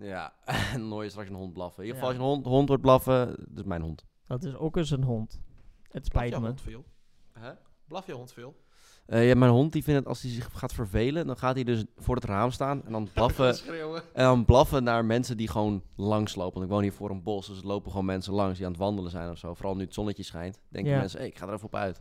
Ja, 0.00 0.32
nooit 0.78 1.10
straks 1.10 1.28
een 1.28 1.34
hond 1.34 1.52
blaffen. 1.52 1.82
In 1.82 1.88
ieder 1.88 2.02
Ja. 2.02 2.08
geval, 2.08 2.22
als 2.24 2.32
je 2.32 2.32
een 2.32 2.42
hond, 2.42 2.54
hond 2.56 2.68
wordt 2.68 2.82
blaffen, 2.82 3.26
dat 3.48 3.58
is 3.58 3.64
mijn 3.64 3.82
hond. 3.82 4.04
Dat 4.26 4.44
is 4.44 4.54
ook 4.56 4.76
eens 4.76 4.90
een 4.90 5.02
hond. 5.04 5.40
Het 5.82 5.90
Blaf 5.90 6.04
spijt 6.04 6.34
je 6.34 6.40
me. 6.40 6.46
hond 6.46 6.60
veel? 6.60 6.84
Blaf 7.88 8.06
je 8.06 8.12
hond 8.12 8.32
veel? 8.32 8.62
Eh, 9.06 9.28
ja, 9.28 9.34
mijn 9.34 9.50
hond 9.50 9.72
die 9.72 9.82
vindt 9.82 9.98
het 10.00 10.08
als 10.08 10.22
hij 10.22 10.30
zich 10.30 10.48
gaat 10.52 10.72
vervelen, 10.72 11.26
dan 11.26 11.36
gaat 11.36 11.54
hij 11.54 11.64
dus 11.64 11.84
voor 11.96 12.14
het 12.14 12.24
raam 12.24 12.50
staan 12.50 12.84
en 12.84 12.92
dan 12.92 13.08
blaffen, 13.14 13.56
en 14.12 14.24
dan 14.24 14.44
blaffen 14.44 14.84
naar 14.84 15.04
mensen 15.04 15.36
die 15.36 15.48
gewoon 15.48 15.82
langslopen. 15.96 16.52
Want 16.54 16.64
ik 16.64 16.70
woon 16.70 16.82
hier 16.82 16.92
voor 16.92 17.10
een 17.10 17.22
bos, 17.22 17.46
dus 17.46 17.58
er 17.58 17.66
lopen 17.66 17.90
gewoon 17.90 18.06
mensen 18.06 18.32
langs 18.32 18.56
die 18.56 18.66
aan 18.66 18.72
het 18.72 18.80
wandelen 18.80 19.10
zijn 19.10 19.30
of 19.30 19.38
zo. 19.38 19.54
Vooral 19.54 19.76
nu 19.76 19.82
het 19.82 19.94
zonnetje 19.94 20.22
schijnt, 20.22 20.60
denken 20.68 20.92
Ja. 20.92 20.98
mensen, 20.98 21.18
hey, 21.18 21.28
ik 21.28 21.38
ga 21.38 21.46
er 21.46 21.52
even 21.52 21.66
op 21.66 21.74
uit. 21.74 22.00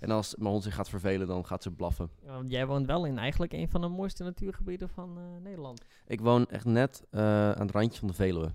En 0.00 0.10
als 0.10 0.34
mijn 0.36 0.50
hond 0.50 0.62
zich 0.62 0.74
gaat 0.74 0.88
vervelen, 0.88 1.26
dan 1.26 1.46
gaat 1.46 1.62
ze 1.62 1.70
blaffen. 1.70 2.10
Ja, 2.22 2.32
want 2.32 2.50
jij 2.50 2.66
woont 2.66 2.86
wel 2.86 3.04
in 3.06 3.18
eigenlijk 3.18 3.52
een 3.52 3.68
van 3.68 3.80
de 3.80 3.88
mooiste 3.88 4.22
natuurgebieden 4.24 4.88
van 4.88 5.18
eh, 5.18 5.42
Nederland. 5.42 5.84
Ik 6.06 6.20
woon 6.20 6.46
echt 6.46 6.64
net 6.64 7.04
eh, 7.10 7.20
aan 7.52 7.60
het 7.66 7.70
randje 7.70 7.98
van 7.98 8.08
de 8.08 8.14
Veluwe. 8.14 8.50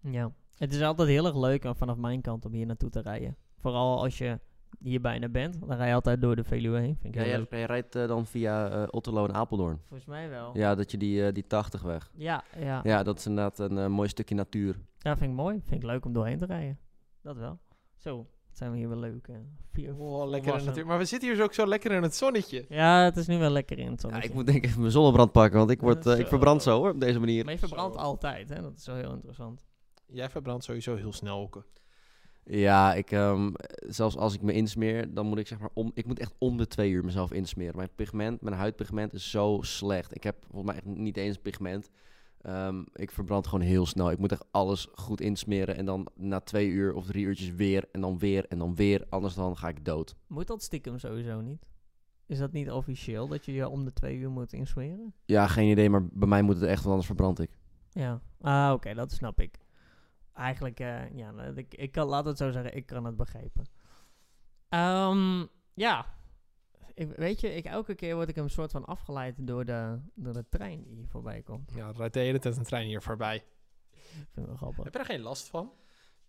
Ja. 0.00 0.32
Het 0.58 0.74
is 0.74 0.82
altijd 0.82 1.08
heel 1.08 1.26
erg 1.26 1.36
leuk 1.36 1.64
eh, 1.64 1.70
vanaf 1.74 1.96
mijn 1.96 2.20
kant 2.20 2.44
om 2.44 2.52
hier 2.52 2.66
naartoe 2.66 2.90
te 2.90 3.00
rijden. 3.00 3.36
Vooral 3.58 4.02
als 4.02 4.18
je 4.18 4.38
hier 4.78 5.00
bijna 5.00 5.28
bent. 5.28 5.60
Dan 5.60 5.76
rij 5.76 5.88
je 5.88 5.94
altijd 5.94 6.20
door 6.20 6.36
de 6.36 6.44
Veluwe 6.44 6.78
heen. 6.78 6.96
Vind 7.00 7.14
ik 7.14 7.14
Ja, 7.14 7.20
heel 7.20 7.30
jij, 7.30 7.38
leuk. 7.38 7.50
jij 7.50 7.64
rijdt 7.64 7.94
eh, 7.94 8.06
dan 8.08 8.26
via 8.26 8.68
eh, 8.70 8.82
Otterlo 8.90 9.24
en 9.26 9.34
Apeldoorn. 9.34 9.78
Volgens 9.84 10.08
mij 10.08 10.28
wel. 10.28 10.50
Ja, 10.56 10.74
dat 10.74 10.90
je 10.90 10.96
die, 10.96 11.32
die 11.32 11.46
80 11.46 11.82
weg. 11.82 12.10
Ja, 12.14 12.44
ja. 12.58 12.80
Ja, 12.82 13.02
dat 13.02 13.18
is 13.18 13.26
inderdaad 13.26 13.58
een 13.58 13.92
mooi 13.92 14.08
stukje 14.08 14.34
natuur. 14.34 14.80
Ja, 14.98 15.16
vind 15.16 15.30
ik 15.30 15.36
mooi. 15.36 15.60
Vind 15.64 15.82
ik 15.82 15.86
leuk 15.88 16.04
om 16.04 16.12
doorheen 16.12 16.38
te 16.38 16.46
rijden. 16.46 16.78
Dat 17.22 17.36
wel. 17.36 17.58
Zo, 17.96 18.26
zijn 18.52 18.70
we 18.70 18.76
hier 18.76 18.88
wel 18.88 18.98
leuk. 18.98 19.28
vier 19.72 19.94
Oh, 19.98 20.28
lekker 20.28 20.58
in 20.58 20.64
natuur. 20.64 20.86
Maar 20.86 20.98
we 20.98 21.04
zitten 21.04 21.28
hier 21.28 21.36
zo 21.36 21.42
ook 21.44 21.52
zo 21.54 21.66
lekker 21.66 21.92
in 21.92 22.02
het 22.02 22.14
zonnetje. 22.14 22.64
Ja, 22.68 23.04
het 23.04 23.16
is 23.16 23.26
nu 23.26 23.38
wel 23.38 23.50
lekker 23.50 23.78
in 23.78 23.84
het 23.90 23.94
Ja, 23.94 24.00
zonnetje. 24.00 24.28
ik 24.28 24.34
moet 24.34 24.46
denk 24.46 24.58
ik 24.58 24.64
even 24.64 24.80
mijn 24.80 24.92
zonnebrand 24.92 25.32
pakken, 25.32 25.58
want 25.58 25.70
ik, 25.70 25.80
word, 25.80 26.06
ik 26.06 26.26
verbrand 26.26 26.62
zo 26.62 26.76
hoor, 26.78 26.90
op 26.90 27.00
deze 27.00 27.18
manier. 27.18 27.44
Maar 27.44 27.52
je 27.52 27.58
verbrandt 27.58 27.96
altijd, 27.96 28.48
hè? 28.48 28.60
Dat 28.62 28.76
is 28.76 28.86
wel 28.86 28.96
heel 28.96 29.12
interessant. 29.12 29.64
Jij 30.14 30.30
verbrandt 30.30 30.64
sowieso 30.64 30.96
heel 30.96 31.12
snel, 31.12 31.40
Okke. 31.40 31.64
Ja, 32.44 32.94
ik, 32.94 33.10
ehm, 33.10 33.52
zelfs 33.86 34.16
als 34.16 34.34
ik 34.34 34.42
me 34.42 34.52
insmeer, 34.52 35.14
dan 35.14 35.26
moet 35.26 35.38
ik 35.38 35.46
zeg 35.46 35.58
maar 35.58 35.70
om, 35.72 35.90
ik 35.94 36.06
moet 36.06 36.18
echt 36.18 36.34
om 36.38 36.56
de 36.56 36.66
twee 36.66 36.90
uur 36.90 37.04
mezelf 37.04 37.32
insmeren. 37.32 37.76
Mijn 37.76 37.94
pigment, 37.94 38.40
mijn 38.40 38.56
huidpigment 38.56 39.12
is 39.12 39.30
zo 39.30 39.58
slecht. 39.62 40.14
Ik 40.14 40.22
heb 40.22 40.36
volgens 40.40 40.64
mij 40.64 40.74
echt 40.74 40.84
niet 40.84 41.16
eens 41.16 41.38
pigment. 41.38 41.90
Ehm, 42.40 42.82
ik 42.92 43.10
verbrand 43.10 43.46
gewoon 43.46 43.64
heel 43.64 43.86
snel. 43.86 44.10
Ik 44.10 44.18
moet 44.18 44.32
echt 44.32 44.44
alles 44.50 44.88
goed 44.94 45.20
insmeren. 45.20 45.76
En 45.76 45.84
dan 45.84 46.08
na 46.14 46.40
twee 46.40 46.68
uur 46.68 46.94
of 46.94 47.06
drie 47.06 47.24
uurtjes 47.24 47.54
weer. 47.54 47.88
En 47.92 48.00
dan 48.00 48.18
weer 48.18 48.46
en 48.48 48.58
dan 48.58 48.74
weer. 48.74 49.06
Anders 49.08 49.34
dan 49.34 49.56
ga 49.56 49.68
ik 49.68 49.84
dood. 49.84 50.16
Moet 50.26 50.46
dat 50.46 50.62
stiekem 50.62 50.98
sowieso 50.98 51.40
niet? 51.40 51.68
Is 52.26 52.38
dat 52.38 52.52
niet 52.52 52.70
officieel 52.70 53.28
dat 53.28 53.44
je 53.44 53.52
je 53.52 53.68
om 53.68 53.84
de 53.84 53.92
twee 53.92 54.16
uur 54.16 54.30
moet 54.30 54.52
insmeren? 54.52 55.14
Ja, 55.24 55.46
geen 55.46 55.70
idee. 55.70 55.90
Maar 55.90 56.06
bij 56.06 56.28
mij 56.28 56.42
moet 56.42 56.54
het 56.54 56.64
echt, 56.64 56.78
want 56.78 56.88
anders 56.88 57.06
verbrand 57.06 57.40
ik. 57.40 57.50
Ja. 57.90 58.20
Ah, 58.40 58.72
oké, 58.72 58.94
dat 58.94 59.12
snap 59.12 59.40
ik. 59.40 59.63
Eigenlijk, 60.34 60.80
eh, 60.80 61.16
ja, 61.16 61.30
nou, 61.30 61.56
ik, 61.56 61.74
ik 61.74 61.92
kan, 61.92 62.06
laat 62.06 62.24
het 62.24 62.36
zo 62.36 62.50
zeggen, 62.50 62.76
ik 62.76 62.86
kan 62.86 63.04
het 63.04 63.16
begrijpen. 63.16 63.66
Ehm, 64.68 65.46
ja. 65.74 66.06
Ik, 66.94 67.12
weet 67.16 67.40
je, 67.40 67.54
ik, 67.54 67.64
elke 67.64 67.94
keer 67.94 68.14
word 68.14 68.28
ik 68.28 68.36
een 68.36 68.50
soort 68.50 68.70
van 68.70 68.84
afgeleid 68.84 69.46
door 69.46 69.64
de, 69.64 69.98
door 70.14 70.32
de 70.32 70.48
trein 70.48 70.82
die 70.82 70.94
hier 70.94 71.08
voorbij 71.08 71.42
komt. 71.42 71.72
Ja, 71.74 71.88
er 71.88 71.96
rijdt 71.96 72.14
de 72.14 72.20
hele 72.20 72.38
tijd 72.38 72.56
een 72.56 72.64
trein 72.64 72.86
hier 72.86 73.02
voorbij. 73.02 73.36
Ik 73.36 73.44
vind 74.10 74.34
het 74.34 74.46
wel 74.46 74.56
grappig. 74.56 74.84
Heb 74.84 74.92
je 74.92 74.98
er 74.98 75.04
geen 75.04 75.20
last 75.20 75.48
van? 75.48 75.72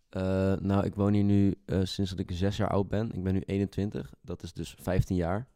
Eh, 0.10 0.54
nou, 0.54 0.86
ik 0.86 0.96
woon 0.96 1.13
hier 1.13 1.24
nu 1.24 1.56
eh, 1.65 1.80
sinds 1.84 2.12
dat 2.12 2.20
ik 2.20 2.32
zes 2.32 2.58
jaar 2.58 2.70
oud 2.70 2.88
ben. 2.88 3.12
Ik 3.12 3.24
ben 3.24 3.34
nu 3.34 3.39
21. 3.39 4.13
Dat 4.22 4.44
is 4.44 4.54
dus 4.54 4.76
15 4.80 5.15
jaar. 5.15 5.48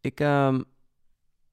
Ik 0.00 0.20
ehm, 0.20 0.62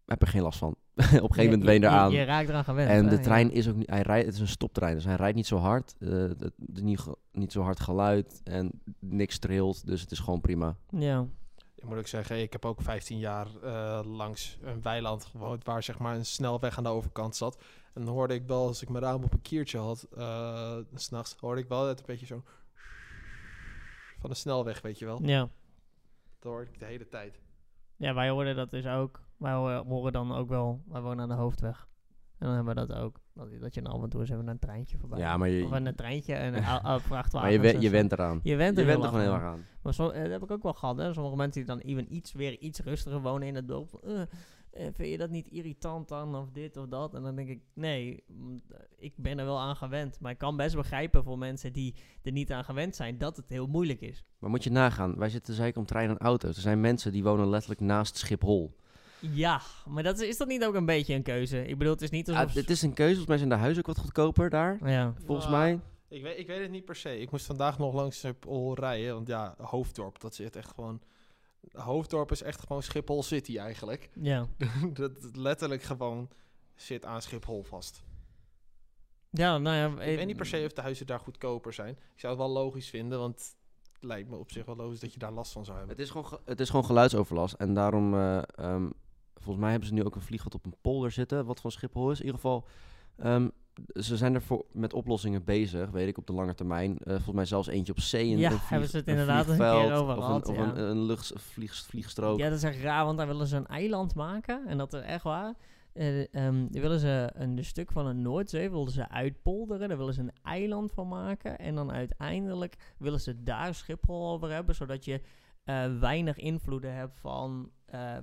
heb 0.06 0.21
er 0.21 0.27
geen 0.27 0.41
last 0.41 0.60
van. 0.60 0.75
Op 1.23 1.29
een 1.29 1.36
gegeven 1.36 1.43
moment 1.43 1.63
ben 1.63 1.73
je 1.73 1.79
eraan. 1.79 2.12
Je, 2.12 2.23
raakt 2.23 2.49
eraan 2.49 2.63
gewend. 2.63 2.89
En 2.89 3.03
hè? 3.03 3.10
de 3.10 3.15
Ja. 3.15 3.21
trein 3.21 3.51
is 3.51 3.69
ook 3.69 3.75
niet, 3.75 3.89
hij 3.89 4.01
rijdt, 4.01 4.25
het 4.25 4.36
is 4.36 4.41
een 4.41 4.47
stoptrein, 4.47 4.95
dus 4.95 5.03
hij 5.05 5.15
rijdt 5.15 5.36
niet 5.36 5.47
zo 5.47 5.57
hard. 5.57 5.95
eh, 5.99 6.10
het 6.10 6.53
is 6.73 6.81
niet, 6.81 7.05
niet 7.31 7.51
zo 7.51 7.62
hard 7.62 7.79
geluid 7.79 8.41
en 8.43 8.71
niks 8.99 9.39
trilt, 9.39 9.86
dus 9.86 10.01
het 10.01 10.12
is 10.12 10.19
gewoon 10.19 10.41
prima. 10.41 10.75
Ja. 10.89 11.25
Ik 11.75 11.83
moet 11.83 11.97
ook 11.97 12.07
zeggen, 12.07 12.41
ik 12.41 12.51
heb 12.51 12.65
ook 12.65 12.81
15 12.81 13.17
jaar 13.19 13.47
eh, 13.63 13.99
langs 14.05 14.57
een 14.62 14.81
weiland 14.81 15.25
gewoond 15.25 15.63
waar 15.63 15.83
zeg 15.83 15.99
maar 15.99 16.15
een 16.15 16.25
snelweg 16.25 16.77
aan 16.77 16.83
de 16.83 16.89
overkant 16.89 17.36
zat. 17.36 17.63
En 17.93 18.05
dan 18.05 18.13
hoorde 18.13 18.33
ik 18.33 18.43
wel, 18.47 18.67
als 18.67 18.81
ik 18.81 18.89
mijn 18.89 19.03
raam 19.03 19.23
op 19.23 19.33
een 19.33 19.41
kiertje 19.41 19.77
had, 19.77 20.07
eh, 20.17 20.77
s 20.95 21.03
s'nachts, 21.03 21.36
hoorde 21.39 21.62
ik 21.62 21.67
wel 21.67 21.88
het 21.88 21.99
een 21.99 22.05
beetje 22.05 22.25
zo 22.25 22.43
van 24.19 24.29
de 24.29 24.36
snelweg, 24.36 24.81
weet 24.81 24.99
je 24.99 25.05
wel. 25.05 25.19
Ja. 25.23 25.39
Dat 26.39 26.51
hoorde 26.51 26.71
ik 26.71 26.79
de 26.79 26.86
hele 26.86 27.07
tijd. 27.07 27.39
Ja, 27.95 28.13
wij 28.13 28.29
horen 28.29 28.55
dat 28.55 28.69
dus 28.71 28.86
ook. 28.86 29.21
Wij 29.38 29.54
horen, 29.54 30.12
dan 30.13 30.32
ook 30.36 30.50
wel, 30.50 30.82
wij 30.88 31.02
wonen 31.02 31.19
aan 31.21 31.30
de 31.30 31.36
hoofdweg. 31.36 31.88
En 32.38 32.45
dan 32.47 32.56
hebben 32.56 32.76
we 32.76 32.86
dat 32.88 32.97
ook. 32.97 33.19
Dat, 33.34 33.47
dat 33.62 33.73
je 33.73 33.82
dan 33.82 33.91
af 33.93 34.04
en 34.04 34.10
toe 34.10 34.19
eens 34.21 34.30
even 34.30 34.47
een 34.47 34.60
treintje 34.60 34.97
voorbij. 34.97 35.19
Ja, 35.19 35.38
maar 35.38 35.50
je, 35.50 35.63
Of 35.65 35.71
een 35.71 35.95
treintje 35.95 36.34
en 36.34 36.54
een 36.58 37.00
vrachtwagen. 37.02 37.39
maar 37.41 37.52
je, 37.52 37.60
wen- 37.60 37.76
en 37.76 37.82
je 37.82 37.89
went 37.89 38.12
eraan. 38.12 38.39
Je 38.43 38.56
went 38.56 38.78
er, 38.78 38.84
Je 38.84 38.89
went 38.89 39.04
er 39.04 39.08
gewoon 39.10 39.23
heel 39.23 39.34
aan. 39.34 39.39
erg 39.41 39.50
aan. 39.50 39.63
Maar 39.82 39.93
zo, 39.93 40.10
eh, 40.10 40.21
dat 40.21 40.32
heb 40.32 40.43
ik 40.43 40.52
ook 40.52 40.63
wel 40.63 40.73
gehad. 40.73 40.97
Hè. 40.97 41.13
Sommige 41.13 41.36
mensen 41.36 41.65
die 41.65 41.76
dan 41.76 41.80
even 41.80 42.15
iets, 42.15 42.34
weer 42.34 42.60
iets 42.60 42.80
rustiger 42.80 43.21
wonen 43.21 43.47
in 43.47 43.56
het 43.56 43.67
dorp. 43.67 43.93
Eh, 44.04 44.21
vind 44.93 45.10
je 45.10 45.17
dat 45.17 45.30
niet 45.30 45.47
irritant 45.47 46.08
dan? 46.08 46.36
Of 46.36 46.50
dit 46.52 46.78
of 46.78 46.88
dat? 46.88 47.13
En 47.13 47.23
dan 47.23 47.36
denk 47.36 47.50
ik, 47.50 47.62
nee, 47.73 48.23
mm, 48.28 48.62
ik 48.97 49.13
ben 49.15 49.39
er 49.39 49.45
wel 49.45 49.60
aan 49.60 49.76
gewend. 49.76 50.19
Maar 50.19 50.32
ik 50.32 50.38
kan 50.38 50.58
best 50.58 50.76
begrijpen 50.76 51.23
voor 51.23 51.38
mensen 51.38 51.73
die 51.73 51.95
er 52.23 52.32
niet 52.32 52.52
aan 52.52 52.63
gewend 52.63 52.95
zijn, 52.95 53.17
dat 53.17 53.38
het 53.38 53.50
heel 53.50 53.67
moeilijk 53.67 54.02
is. 54.02 54.23
Maar 54.39 54.50
moet 54.50 54.63
je 54.63 54.71
nagaan, 54.71 55.17
wij 55.17 55.30
zitten 55.30 55.54
zeker 55.54 55.80
om 55.80 55.86
treinen 55.86 56.17
en 56.17 56.26
auto's. 56.26 56.56
Er 56.56 56.62
zijn 56.62 56.82
mensen 56.82 57.12
die 57.12 57.23
wonen 57.23 57.47
letterlijk 57.50 57.82
naast 57.82 58.17
Schiphol. 58.17 58.76
Ja, 59.19 59.62
maar 59.88 60.03
dat 60.03 60.19
is, 60.19 60.27
is 60.27 60.38
dat 60.38 60.47
niet 60.47 60.65
ook 60.65 60.73
een 60.75 60.86
beetje 60.86 61.13
een 61.13 61.23
keuze? 61.23 61.65
Ik 61.67 61.77
bedoel, 61.77 61.93
het 61.93 62.01
is 62.01 62.10
niet 62.10 62.27
Ja, 62.27 62.34
alsof... 62.41 62.53
het 62.53 62.69
is 62.69 62.82
een 62.82 62.93
keuze, 62.93 63.15
volgens 63.15 63.27
mij 63.27 63.38
zijn 63.38 63.49
de 63.49 63.56
huizen 63.56 63.82
ook 63.82 63.95
wat 63.95 64.03
goedkoper 64.03 64.49
daar. 64.49 64.89
ja. 64.89 65.13
Volgens 65.25 65.47
Nou, 65.47 65.58
mij. 65.58 65.80
Ik 66.10 66.21
weet, 66.23 66.38
ik 66.39 66.47
weet 66.47 66.62
het 66.62 66.71
niet 66.71 66.86
per 66.86 66.95
se. 66.95 67.19
Ik 67.19 67.32
moest 67.32 67.45
vandaag 67.45 67.77
nog 67.77 67.93
langs 67.93 68.17
Schiphol 68.19 68.75
rijden, 68.75 69.13
want 69.13 69.27
ja, 69.27 69.56
Hoofddorp, 69.58 70.19
dat 70.19 70.36
zit 70.36 70.56
echt 70.56 70.71
gewoon... 70.75 71.01
Hoofddorp 71.71 72.32
is 72.32 72.41
echt 72.41 72.60
gewoon 72.62 72.84
Schiphol 72.84 73.23
City 73.23 73.58
eigenlijk. 73.58 74.10
Ja. 74.13 74.47
dat 74.93 75.12
letterlijk 75.34 75.84
gewoon 75.84 76.30
zit 76.75 77.06
aan 77.06 77.21
Schiphol 77.21 77.63
vast. 77.63 78.03
Ja, 79.30 79.58
nou 79.58 79.75
ja... 79.75 80.03
Ik 80.06 80.17
weet 80.17 80.25
niet 80.25 80.36
per 80.38 80.45
se 80.45 80.63
of 80.65 80.73
de 80.73 80.82
huizen 80.82 81.06
daar 81.08 81.19
goedkoper 81.19 81.73
zijn. 81.73 81.91
Ik 82.13 82.19
zou 82.19 82.34
het 82.34 82.41
wel 82.41 82.51
logisch 82.51 82.89
vinden, 82.89 83.19
want 83.19 83.56
het 83.93 84.03
lijkt 84.03 84.30
me 84.30 84.36
op 84.36 84.51
zich 84.51 84.65
wel 84.65 84.75
logisch 84.75 84.99
dat 84.99 85.13
je 85.13 85.19
daar 85.19 85.32
last 85.32 85.51
van 85.51 85.65
zou 85.65 85.77
hebben. 85.77 85.95
Het 85.95 86.06
is 86.06 86.12
gewoon, 86.12 86.27
ge- 86.27 86.39
het 86.45 86.60
is 86.60 86.69
gewoon 86.69 86.86
geluidsoverlast. 86.86 87.53
En 87.53 87.73
daarom, 87.73 88.13
eh, 88.13 88.41
ehm, 88.56 88.89
volgens 89.39 89.58
mij 89.58 89.69
hebben 89.69 89.88
ze 89.88 89.93
nu 89.93 90.04
ook 90.04 90.15
een 90.15 90.21
vliegveld 90.21 90.54
op 90.56 90.65
een 90.65 90.76
polder 90.82 91.12
zitten, 91.12 91.45
wat 91.45 91.62
van 91.62 91.71
Schiphol 91.71 92.12
is. 92.12 92.19
In 92.19 92.26
ieder 92.26 92.39
geval, 92.41 92.65
ehm, 93.17 93.47
ze 93.93 94.17
zijn 94.17 94.34
er 94.34 94.41
voor, 94.41 94.65
met 94.71 94.93
oplossingen 94.93 95.43
bezig, 95.43 95.89
weet 95.89 96.08
ik, 96.08 96.17
op 96.17 96.28
de 96.28 96.34
lange 96.34 96.54
termijn. 96.54 96.97
Eh, 96.97 97.13
volgens 97.13 97.36
mij 97.36 97.45
zelfs 97.45 97.67
eentje 97.67 97.91
op 97.91 98.00
zee. 98.00 98.32
Een, 98.32 98.38
Ja, 98.38 98.52
een 98.52 98.58
vlieg- 98.58 98.69
hebben 98.69 98.89
ze 98.89 98.97
het 98.97 99.08
een 99.08 99.12
inderdaad 99.12 99.47
een 99.47 99.58
keer 99.58 99.93
over 99.93 100.17
Of 100.17 100.47
een, 100.47 100.54
ja. 100.56 100.76
een, 100.76 101.10
een 101.10 101.17
vliegstrook. 101.88 102.39
Ja, 102.39 102.50
dat 102.50 102.58
is 102.58 102.63
echt 102.63 102.80
raar, 102.82 103.06
want 103.06 103.17
daar 103.17 103.28
willen 103.28 103.47
ze 103.47 103.56
een 103.56 103.67
eiland 103.67 104.15
maken. 104.15 104.67
En 104.67 104.78
dat 104.78 104.93
is 104.93 105.02
echt 105.02 105.23
waar. 105.23 105.54
Die 106.69 106.82
willen 106.82 107.00
ze 107.00 107.30
een 107.34 107.65
stuk 107.65 107.91
van 107.91 108.06
de 108.06 108.13
Noordzee 108.13 108.69
willen 108.69 108.91
ze 108.91 109.10
uitpolderen. 109.10 109.88
Daar 109.88 109.97
willen 109.97 110.13
ze 110.13 110.21
een 110.21 110.36
eiland 110.43 110.91
van 110.91 111.08
maken. 111.08 111.58
En 111.58 111.76
dan 111.76 111.91
uiteindelijk 111.91 112.76
willen 112.97 113.19
ze 113.19 113.43
daar 113.43 113.76
Schiphol 113.76 114.30
over 114.32 114.52
hebben. 114.52 114.76
Zodat 114.76 115.06
je 115.06 115.21
eh, 115.63 116.00
weinig 116.00 116.38
invloeden 116.38 116.93
hebt 116.93 117.19
van 117.19 117.71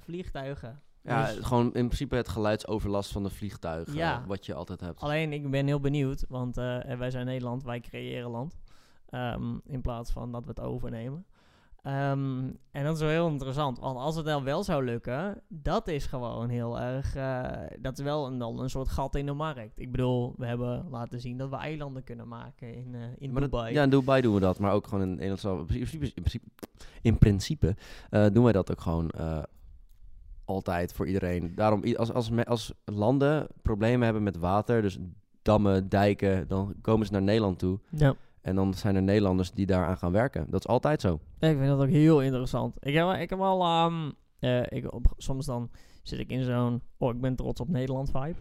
vliegtuigen. 0.00 0.82
Ja, 1.06 1.26
Dus- 1.26 1.44
gewoon 1.46 1.64
in 1.64 1.86
principe 1.86 2.16
het 2.16 2.28
geluidsoverlast 2.28 3.12
van 3.12 3.22
de 3.22 3.30
vliegtuigen, 3.30 3.94
Ja. 3.94 4.24
wat 4.26 4.46
je 4.46 4.54
altijd 4.54 4.80
hebt. 4.80 5.00
Alleen, 5.00 5.32
ik 5.32 5.50
ben 5.50 5.66
heel 5.66 5.80
benieuwd, 5.80 6.24
want 6.28 6.56
eh, 6.56 6.78
wij 6.98 7.10
zijn 7.10 7.26
Nederland, 7.26 7.62
wij 7.64 7.80
creëren 7.80 8.30
land. 8.30 8.56
Ehm, 9.08 9.58
in 9.64 9.80
plaats 9.80 10.10
van 10.12 10.32
dat 10.32 10.42
we 10.44 10.48
het 10.50 10.60
overnemen. 10.60 11.26
Ehm, 11.82 12.50
en 12.70 12.84
dat 12.84 12.94
is 12.94 13.00
wel 13.00 13.10
heel 13.10 13.28
interessant, 13.28 13.78
want 13.78 13.98
als 13.98 14.16
het 14.16 14.24
dan 14.24 14.44
wel 14.44 14.62
zou 14.64 14.84
lukken, 14.84 15.42
dat 15.48 15.88
is 15.88 16.06
gewoon 16.06 16.48
heel 16.48 16.80
erg, 16.80 17.14
eh, 17.16 17.50
dat 17.80 17.98
is 17.98 18.04
wel 18.04 18.26
een, 18.26 18.38
dan 18.38 18.60
een 18.60 18.70
soort 18.70 18.88
gat 18.88 19.14
in 19.14 19.26
de 19.26 19.32
markt. 19.32 19.80
Ik 19.80 19.90
bedoel, 19.90 20.34
we 20.36 20.46
hebben 20.46 20.86
laten 20.90 21.20
zien 21.20 21.36
dat 21.36 21.50
we 21.50 21.56
eilanden 21.56 22.04
kunnen 22.04 22.28
maken 22.28 22.74
in, 22.74 22.94
eh, 22.94 23.00
in 23.18 23.32
Maar 23.32 23.40
dat- 23.40 23.50
Dubai. 23.50 23.74
ja, 23.74 23.82
in 23.82 23.90
Dubai 23.90 24.22
doen 24.22 24.34
we 24.34 24.40
dat, 24.40 24.58
maar 24.58 24.72
ook 24.72 24.86
gewoon 24.86 25.04
in 25.08 25.14
Nederland. 25.14 25.58
In 25.60 25.66
principe, 25.76 26.04
in 26.04 26.12
principe, 26.22 26.46
in 27.02 27.18
principe 27.18 27.76
doen 28.32 28.44
wij 28.44 28.52
dat 28.52 28.70
ook 28.70 28.80
gewoon 28.80 29.10
altijd 30.44 30.92
voor 30.92 31.06
iedereen. 31.06 31.52
Daarom, 31.54 31.94
als, 31.96 32.12
als, 32.12 32.30
als 32.44 32.72
landen 32.84 33.46
problemen 33.62 34.04
hebben 34.04 34.22
met 34.22 34.36
water, 34.36 34.82
dus 34.82 34.98
dammen, 35.42 35.88
dijken, 35.88 36.48
dan 36.48 36.74
komen 36.80 37.06
ze 37.06 37.12
naar 37.12 37.22
Nederland 37.22 37.58
toe. 37.58 37.78
ja. 37.90 38.14
En 38.44 38.54
dan 38.54 38.74
zijn 38.74 38.96
er 38.96 39.02
Nederlanders 39.02 39.52
die 39.52 39.66
daaraan 39.66 39.96
gaan 39.96 40.12
werken. 40.12 40.46
Dat 40.50 40.60
is 40.60 40.66
altijd 40.66 41.00
zo. 41.00 41.20
Ja, 41.38 41.48
ik 41.48 41.56
vind 41.56 41.68
dat 41.68 41.80
ook 41.80 41.88
heel 41.88 42.22
interessant. 42.22 42.76
Ik 42.80 42.94
heb, 42.94 43.16
ik 43.16 43.30
heb 43.30 43.40
al, 43.40 43.62
ehm, 43.62 44.10
eh, 44.38 44.62
ik, 44.68 44.92
op, 44.92 45.12
soms 45.16 45.46
dan 45.46 45.70
zit 46.02 46.18
ik 46.18 46.30
in 46.30 46.44
zo'n, 46.44 46.82
oh, 46.98 47.14
ik 47.14 47.20
ben 47.20 47.36
trots 47.36 47.60
op 47.60 47.68
Nederland 47.68 48.10
vibe. 48.10 48.38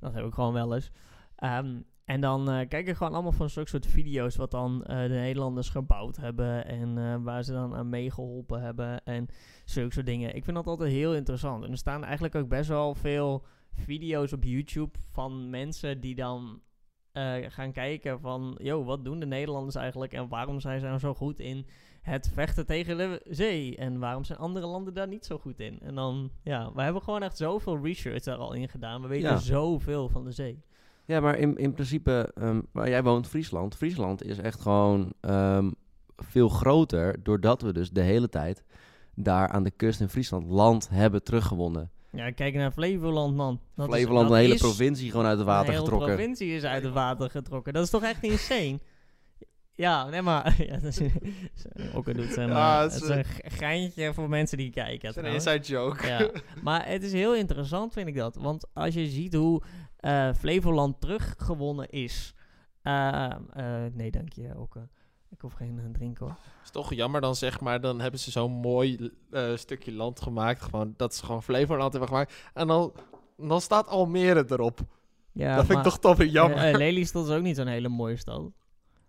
Dat 0.00 0.14
heb 0.14 0.24
ik 0.24 0.34
gewoon 0.34 0.52
wel 0.52 0.74
eens. 0.74 0.90
Ehm, 1.36 1.76
en 2.06 2.20
dan 2.20 2.50
eh, 2.50 2.68
kijk 2.68 2.86
ik 2.88 2.96
gewoon 2.96 3.12
allemaal 3.12 3.32
van 3.32 3.50
zulke 3.50 3.68
soort 3.68 3.86
video's 3.86 4.36
wat 4.36 4.50
dan 4.50 4.84
eh, 4.84 5.02
de 5.02 5.08
Nederlanders 5.14 5.68
gebouwd 5.68 6.16
hebben 6.16 6.66
en 6.66 6.98
eh, 6.98 7.16
waar 7.22 7.42
ze 7.44 7.52
dan 7.52 7.74
aan 7.74 7.88
meegeholpen 7.88 8.62
hebben 8.62 9.04
en 9.04 9.26
zulke 9.64 9.92
soort 9.92 10.06
dingen. 10.06 10.34
Ik 10.34 10.44
vind 10.44 10.56
dat 10.56 10.66
altijd 10.66 10.90
heel 10.90 11.14
interessant. 11.14 11.64
En 11.64 11.70
er 11.70 11.76
staan 11.76 12.04
eigenlijk 12.04 12.34
ook 12.34 12.48
best 12.48 12.68
wel 12.68 12.94
veel 12.94 13.44
video's 13.74 14.32
op 14.32 14.44
YouTube 14.44 14.98
van 15.12 15.50
mensen 15.50 16.00
die 16.00 16.14
dan 16.14 16.60
gaan 17.48 17.72
kijken 17.72 18.20
van, 18.20 18.58
yo, 18.62 18.84
wat 18.84 19.04
doen 19.04 19.20
de 19.20 19.26
Nederlanders 19.26 19.74
eigenlijk 19.74 20.12
en 20.12 20.28
waarom 20.28 20.60
zijn 20.60 20.80
ze 20.80 20.86
nou 20.86 20.98
zo 20.98 21.14
goed 21.14 21.40
in 21.40 21.66
het 22.02 22.30
vechten 22.34 22.66
tegen 22.66 22.96
de 22.96 23.20
zee 23.24 23.76
en 23.76 23.98
waarom 23.98 24.24
zijn 24.24 24.38
andere 24.38 24.66
landen 24.66 24.94
daar 24.94 25.08
niet 25.08 25.26
zo 25.26 25.38
goed 25.38 25.60
in? 25.60 25.80
En 25.80 25.94
dan, 25.94 26.30
ja, 26.42 26.72
we 26.74 26.82
hebben 26.82 27.02
gewoon 27.02 27.22
echt 27.22 27.36
zoveel 27.36 27.78
research 27.82 28.22
daar 28.22 28.36
al 28.36 28.52
in 28.52 28.68
gedaan. 28.68 29.02
We 29.02 29.08
weten 29.08 29.30
Ja. 29.30 29.36
zoveel 29.36 30.08
van 30.08 30.24
de 30.24 30.32
zee. 30.32 30.64
Ja, 31.06 31.20
maar 31.20 31.38
in, 31.38 31.56
in 31.56 31.72
principe, 31.72 32.32
ehm, 32.34 32.60
waar 32.72 32.88
jij 32.88 33.02
woont, 33.02 33.26
Friesland. 33.28 33.76
Friesland 33.76 34.22
is 34.24 34.38
echt 34.38 34.60
gewoon 34.60 35.12
ehm, 35.20 35.70
veel 36.16 36.48
groter, 36.48 37.22
doordat 37.22 37.62
we 37.62 37.72
dus 37.72 37.90
de 37.90 38.00
hele 38.02 38.28
tijd 38.28 38.64
daar 39.14 39.48
aan 39.48 39.62
de 39.62 39.70
kust 39.70 40.00
in 40.00 40.08
Friesland 40.08 40.46
land 40.46 40.88
hebben 40.88 41.22
teruggewonnen. 41.22 41.90
Ja, 42.12 42.30
kijk 42.30 42.54
naar 42.54 42.70
Flevoland, 42.70 43.36
man. 43.36 43.60
Dat 43.74 43.88
is- 43.88 43.94
Flevoland, 43.94 44.28
dat 44.28 44.36
een 44.36 44.42
hele 44.42 44.54
is- 44.54 44.60
provincie 44.60 45.10
gewoon 45.10 45.26
uit 45.26 45.38
het 45.38 45.46
water 45.46 45.64
De 45.66 45.70
hele 45.72 45.82
getrokken. 45.84 46.14
provincie 46.14 46.54
is 46.54 46.64
uit 46.64 46.82
het 46.84 46.92
water 46.92 47.30
getrokken. 47.30 47.72
Dat 47.72 47.84
is 47.84 47.90
toch 47.90 48.02
echt 48.02 48.22
insane? 48.22 48.78
Ja, 49.76 50.08
nee, 50.08 50.22
maar... 50.22 50.54
ja, 50.70 50.76
dat 50.78 51.00
is, 51.00 51.00
ook 51.94 52.14
doet 52.14 52.32
zijn, 52.32 52.48
Ja, 52.48 52.76
eh, 52.76 52.82
het 52.82 52.92
het 52.94 53.02
is 53.02 53.08
een 53.08 53.24
ge- 53.24 53.42
geintje 53.50 54.14
voor 54.14 54.28
mensen 54.28 54.58
die 54.58 54.70
kijken. 54.70 55.12
Dat 55.14 55.16
is 55.24 55.28
een 55.28 55.34
inside 55.34 55.58
joke. 55.72 56.06
Ja, 56.06 56.30
maar 56.62 56.88
het 56.88 57.02
is 57.02 57.12
heel 57.12 57.34
interessant, 57.34 57.92
vind 57.92 58.08
ik 58.08 58.16
dat. 58.16 58.36
Want 58.36 58.66
als 58.72 58.94
je 58.94 59.06
ziet 59.06 59.34
hoe 59.34 59.62
eh, 59.96 60.32
Flevoland 60.34 61.00
teruggewonnen 61.00 61.88
is. 61.90 62.34
eh, 62.82 63.24
eh, 63.52 63.92
nee, 63.92 64.10
dank 64.10 64.32
je 64.32 64.56
ook. 64.56 64.76
ik 65.30 65.40
hoef 65.40 65.52
geen 65.52 65.78
uh, 65.78 65.90
drink 65.92 66.18
hoor. 66.18 66.36
is 66.64 66.70
toch 66.70 66.94
jammer 66.94 67.20
dan 67.20 67.34
zeg 67.36 67.60
maar, 67.60 67.80
dan 67.80 68.00
hebben 68.00 68.20
ze 68.20 68.30
zo'n 68.30 68.52
mooi 68.52 69.10
uh, 69.30 69.56
stukje 69.56 69.92
land 69.92 70.20
gemaakt. 70.20 70.62
Gewoon, 70.62 70.94
dat 70.96 71.14
ze 71.14 71.24
gewoon 71.24 71.42
Flevoland 71.42 71.90
hebben 71.90 72.08
gemaakt. 72.08 72.34
En 72.54 72.66
dan, 72.66 72.92
dan 73.36 73.60
staat 73.60 73.88
Almere 73.88 74.44
erop. 74.48 74.80
Ja, 75.32 75.56
dat 75.56 75.66
vind 75.66 75.78
ik 75.78 75.84
toch 75.84 75.98
toch 75.98 76.16
weer 76.16 76.26
jammer. 76.28 76.68
Uh, 76.70 76.76
Lelystad 76.76 77.28
is 77.28 77.34
ook 77.34 77.42
niet 77.42 77.56
zo'n 77.56 77.66
hele 77.66 77.88
mooie 77.88 78.16
stad. 78.16 78.50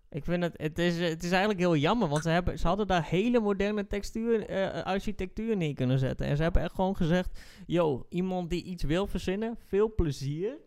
Ik 0.10 0.24
vind 0.24 0.44
het, 0.44 0.54
het 0.58 0.80
is, 0.80 1.00
het 1.00 1.24
is 1.24 1.30
eigenlijk 1.30 1.60
heel 1.60 1.76
jammer, 1.76 2.08
want 2.08 2.24
ze, 2.24 2.30
hebben, 2.30 2.60
ze 2.60 2.68
hadden 2.68 2.88
daar 2.88 3.06
hele 3.06 3.40
moderne 3.40 3.88
textuur, 3.88 4.50
uh, 4.50 4.84
architectuur 4.84 5.58
neer 5.58 5.74
kunnen 5.74 6.00
zetten. 6.00 6.28
En 6.28 6.38
ze 6.38 6.44
hebben 6.44 6.62
echt 6.62 6.76
gewoon 6.76 6.96
gezegd, 6.96 7.40
yo, 7.66 8.06
iemand 8.10 8.50
die 8.50 8.64
iets 8.64 8.84
wil 8.84 9.08
verzinnen, 9.08 9.58
veel 9.68 9.96
plezier. 9.96 10.58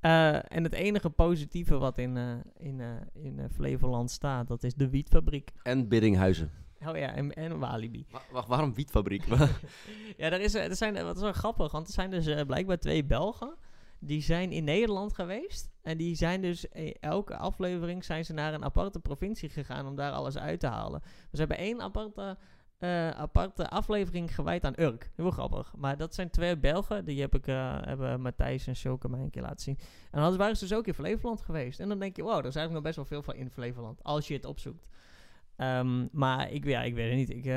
Eh, 0.00 0.34
en 0.34 0.62
het 0.64 0.72
enige 0.72 1.10
positieve 1.10 1.78
wat 1.78 1.98
in, 1.98 2.16
eh, 2.16 2.32
in, 2.56 2.80
eh, 2.80 2.86
in 3.24 3.38
eh, 3.38 3.44
Flevoland 3.54 4.10
staat, 4.10 4.48
dat 4.48 4.62
is 4.64 4.74
de 4.74 4.88
wietfabriek. 4.90 5.50
En 5.62 5.88
Biddinghuizen. 5.88 6.50
Oh 6.86 6.96
ja, 6.96 7.14
en, 7.14 7.32
en 7.32 7.58
Walibi. 7.58 8.06
Wa- 8.10 8.22
Wacht, 8.32 8.48
waarom 8.48 8.74
wietfabriek? 8.74 9.24
Ja, 10.16 10.30
er, 10.30 10.40
is, 10.40 10.54
er 10.54 10.76
zijn, 10.76 11.04
wat 11.04 11.16
is 11.16 11.22
wel 11.22 11.32
grappig, 11.32 11.72
want 11.72 11.86
er 11.86 11.92
zijn 11.92 12.10
dus 12.10 12.26
eh, 12.26 12.46
blijkbaar 12.46 12.78
twee 12.78 13.04
Belgen. 13.04 13.54
Die 14.02 14.22
zijn 14.22 14.52
in 14.52 14.64
Nederland 14.64 15.14
geweest. 15.14 15.70
En 15.82 15.96
die 15.96 16.14
zijn 16.14 16.40
dus 16.40 16.68
eh, 16.68 16.94
elke 17.00 17.36
aflevering 17.36 18.04
zijn 18.04 18.24
ze 18.24 18.32
naar 18.32 18.54
een 18.54 18.64
aparte 18.64 19.00
provincie 19.00 19.48
gegaan 19.48 19.86
om 19.86 19.96
daar 19.96 20.12
alles 20.12 20.38
uit 20.38 20.60
te 20.60 20.66
halen. 20.66 21.00
Dus 21.00 21.10
ze 21.30 21.38
hebben 21.38 21.58
één 21.58 21.80
aparte, 21.80 22.38
eh, 22.78 23.08
aparte 23.08 23.68
aflevering 23.68 24.34
gewijd 24.34 24.64
aan 24.64 24.74
Urk. 24.76 25.10
Heel 25.16 25.30
grappig. 25.30 25.72
Maar 25.76 25.96
dat 25.96 26.14
zijn 26.14 26.30
twee 26.30 26.58
Belgen. 26.58 27.04
Die 27.04 27.20
heb 27.20 27.34
ik, 27.34 27.46
eh, 27.46 27.78
hebben 27.80 28.20
Matthijs 28.20 28.66
en 28.66 28.76
Sjoke 28.76 29.08
mij 29.08 29.20
een 29.20 29.30
keer 29.30 29.42
laten 29.42 29.60
zien. 29.60 29.78
En 30.10 30.22
dan 30.22 30.36
waren 30.36 30.56
ze 30.56 30.68
dus 30.68 30.76
ook 30.76 30.86
in 30.86 30.94
Flevoland 30.94 31.40
geweest. 31.40 31.80
En 31.80 31.88
dan 31.88 31.98
denk 31.98 32.16
je, 32.16 32.22
wow, 32.22 32.38
er 32.38 32.46
is 32.46 32.56
eigenlijk 32.56 32.72
nog 32.72 32.82
best 32.82 32.96
wel 32.96 33.04
veel 33.04 33.22
van 33.22 33.34
in 33.34 33.50
Flevoland. 33.50 34.02
Als 34.02 34.28
je 34.28 34.34
het 34.34 34.44
opzoekt. 34.44 34.86
Ehm, 35.56 36.06
maar 36.12 36.50
ik, 36.50 36.64
ja, 36.64 36.82
ik 36.82 36.94
weet 36.94 37.08
het 37.08 37.18
niet. 37.18 37.46
Ik, 37.46 37.54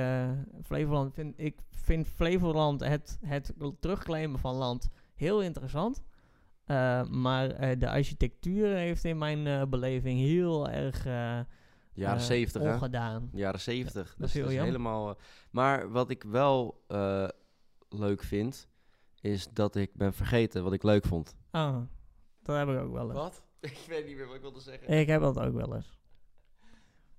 Flevoland 0.63 1.13
vind, 1.13 1.33
ik 1.37 1.59
vind 1.69 2.07
Flevoland 2.07 2.79
het, 2.79 3.19
het 3.25 3.53
terugclaimen 3.79 4.39
van 4.39 4.55
land 4.55 4.89
heel 5.13 5.41
interessant. 5.41 6.03
Eh, 6.65 7.03
maar 7.05 7.49
eh, 7.49 7.79
de 7.79 7.89
architectuur 7.89 8.67
heeft 8.75 9.03
in 9.03 9.17
mijn 9.17 9.47
eh, 9.47 9.63
beleving 9.65 10.19
heel 10.19 10.69
erg 10.69 11.05
eh, 11.05 11.39
Jaren 11.93 12.19
eh, 12.19 12.25
70, 12.25 12.61
hè? 12.61 12.73
ongedaan. 12.73 13.29
Jaren 13.33 13.59
70. 13.59 14.07
dat 14.07 14.17
dus 14.17 14.27
is 14.27 14.33
heel 14.33 14.41
dat 14.43 14.51
is 14.51 14.57
jammer. 14.57 14.71
helemaal. 14.79 15.09
eh, 15.09 15.15
maar 15.51 15.91
wat 15.91 16.09
ik 16.09 16.23
wel 16.23 16.83
eh, 16.87 17.27
leuk 17.89 18.23
vind, 18.23 18.67
is 19.21 19.47
dat 19.53 19.75
ik 19.75 19.93
ben 19.93 20.13
vergeten 20.13 20.63
wat 20.63 20.73
ik 20.73 20.83
leuk 20.83 21.05
vond. 21.05 21.35
Ah, 21.51 21.81
dat 22.43 22.57
heb 22.57 22.67
ik 22.69 22.77
ook 22.79 22.93
wel 22.93 23.03
eens. 23.05 23.13
Wat? 23.19 23.43
Ik 23.59 23.85
weet 23.87 24.05
niet 24.05 24.15
meer 24.15 24.25
wat 24.25 24.35
ik 24.35 24.41
wilde 24.41 24.59
zeggen. 24.59 24.87
Ik 24.87 25.07
heb 25.07 25.21
dat 25.21 25.39
ook 25.39 25.53
wel 25.53 25.75
eens. 25.75 25.97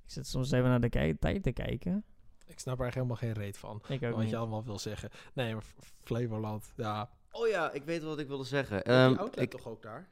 Ik 0.04 0.10
zit 0.10 0.26
soms 0.26 0.50
even 0.50 0.68
naar 0.68 0.80
de 0.80 1.16
tijd 1.20 1.42
te 1.42 1.52
kijken. 1.52 2.04
Ik 2.46 2.58
snap 2.58 2.78
er 2.80 2.84
echt 2.86 2.94
helemaal 2.94 3.16
geen 3.16 3.32
reet 3.32 3.58
van. 3.58 3.82
Ik 3.88 4.02
ook 4.02 4.10
Wat 4.10 4.20
niet. 4.20 4.30
je 4.30 4.36
allemaal 4.36 4.64
wil 4.64 4.78
zeggen. 4.78 5.10
Nee, 5.34 5.54
maar 5.54 5.64
Flevoland, 6.00 6.72
ja. 6.76 7.10
Oh 7.36 7.48
ja, 7.48 7.70
ik 7.72 7.84
weet 7.84 8.02
wat 8.02 8.18
ik 8.18 8.28
wilde 8.28 8.44
zeggen. 8.44 8.76
Heb 8.76 8.86
Ehm, 8.86 9.10
je 9.10 9.18
outlet 9.18 9.40
ik, 9.44 9.50
toch 9.50 9.68
ook 9.68 9.82
daar? 9.82 10.08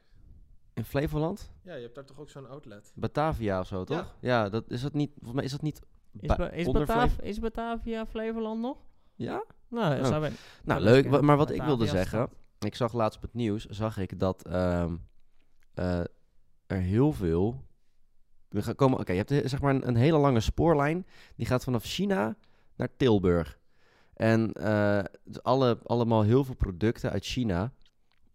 in 0.73 0.85
Flevoland? 0.85 1.51
Ja, 1.61 1.75
je 1.75 1.81
hebt 1.81 1.95
daar 1.95 2.05
toch 2.05 2.19
ook 2.19 2.29
zo'n 2.29 2.49
outlet? 2.49 2.91
Batavia 2.95 3.59
of 3.59 3.67
zo, 3.67 3.83
toch? 3.83 4.15
Ja, 4.19 4.49
dat 4.49 4.63
is 4.71 4.81
dat 4.81 4.93
niet. 4.93 5.11
Volgens 5.13 5.33
mij 5.33 5.43
is 5.43 5.51
dat 5.51 5.61
niet. 5.61 5.81
Is, 6.19 6.35
ba- 6.35 6.49
is, 6.51 6.71
Batav- 6.71 7.39
Batavia 7.39 8.05
Flevoland 8.05 8.61
nog? 8.61 8.77
Ja? 9.15 9.43
Nou, 9.67 10.15
Oh. 10.15 10.25
ik- 10.25 10.33
Nou, 10.63 10.81
leuk. 10.81 11.07
wa- 11.09 11.21
Maar 11.21 11.37
wat 11.37 11.49
ik 11.51 11.61
wilde 11.61 11.85
zeggen. 11.87 12.07
stad. 12.27 12.35
Ik 12.59 12.75
zag 12.75 12.93
laatst 12.93 13.17
op 13.17 13.23
het 13.23 13.33
nieuws. 13.33 13.65
Zag 13.65 13.97
ik 13.97 14.19
dat 14.19 14.45
ehm, 14.45 14.95
eh, 15.73 15.99
er 16.67 16.77
heel 16.79 17.11
veel. 17.13 17.63
We 18.49 18.61
gaan 18.61 18.75
komen. 18.75 18.99
Oké, 18.99 19.11
je 19.11 19.17
hebt 19.17 19.31
eh, 19.31 19.47
zeg 19.47 19.61
maar 19.61 19.75
een, 19.75 19.87
een 19.87 19.95
hele 19.95 20.17
lange 20.17 20.39
spoorlijn. 20.39 21.05
Die 21.35 21.45
gaat 21.45 21.63
vanaf 21.63 21.83
China 21.83 22.35
naar 22.75 22.89
Tilburg. 22.97 23.59
En 24.15 24.53
eh, 24.53 25.03
alle, 25.41 25.77
allemaal 25.85 26.21
heel 26.21 26.43
veel 26.43 26.55
producten 26.55 27.11
uit 27.11 27.25
China. 27.25 27.71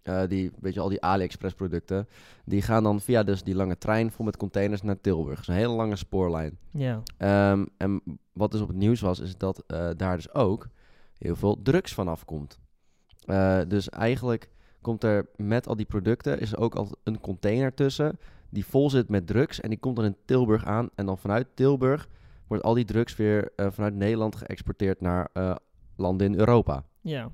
eh, 0.03 0.23
die, 0.29 0.51
weet 0.61 0.75
je, 0.75 0.81
al 0.81 0.89
die 0.89 1.03
AliExpress 1.03 1.55
producten. 1.55 2.09
Die 2.45 2.63
gaan 2.63 2.83
dan 2.83 3.01
via 3.01 3.23
dus 3.23 3.43
die 3.43 3.55
lange 3.55 3.79
trein 3.79 4.11
vol 4.11 4.25
met 4.25 4.37
containers 4.37 4.83
naar 4.83 5.01
Tilburg. 5.01 5.37
Dat 5.37 5.49
is 5.49 5.55
een 5.55 5.61
hele 5.61 5.73
lange 5.73 5.97
spoorlijn. 5.97 6.59
Ja. 6.71 7.03
Ehm, 7.17 7.67
en 7.77 8.03
wat 8.33 8.51
dus 8.51 8.61
op 8.61 8.69
het 8.69 8.77
nieuws 8.77 9.01
was, 9.01 9.21
is 9.21 9.37
dat 9.37 9.65
eh, 9.67 9.89
daar 9.97 10.17
dus 10.17 10.35
ook 10.35 10.69
heel 11.19 11.37
veel 11.37 11.63
drugs 11.63 11.95
vanaf 11.95 12.25
komt. 12.25 12.59
Dus 13.69 13.89
eigenlijk 13.89 14.51
komt 14.81 15.05
er 15.05 15.27
met 15.37 15.67
al 15.67 15.77
die 15.77 15.87
producten, 15.87 16.41
is 16.41 16.53
er 16.53 16.59
ook 16.59 16.75
al 16.75 16.91
een 17.05 17.21
container 17.21 17.75
tussen 17.75 18.19
die 18.51 18.67
vol 18.67 18.91
zit 18.91 19.09
met 19.09 19.27
drugs. 19.27 19.61
En 19.61 19.69
die 19.69 19.79
komt 19.79 19.97
dan 19.97 20.05
in 20.05 20.17
Tilburg 20.25 20.65
aan. 20.65 20.89
En 20.95 21.07
dan 21.07 21.19
vanuit 21.19 21.47
Tilburg 21.55 22.09
wordt 22.47 22.65
al 22.65 22.75
die 22.75 22.85
drugs 22.85 23.17
weer 23.17 23.53
vanuit 23.57 23.95
Nederland 23.95 24.37
geëxporteerd 24.37 25.01
naar 25.01 25.31
landen 25.99 26.27
in 26.33 26.39
Europa. 26.39 26.85
Ja. 27.01 27.31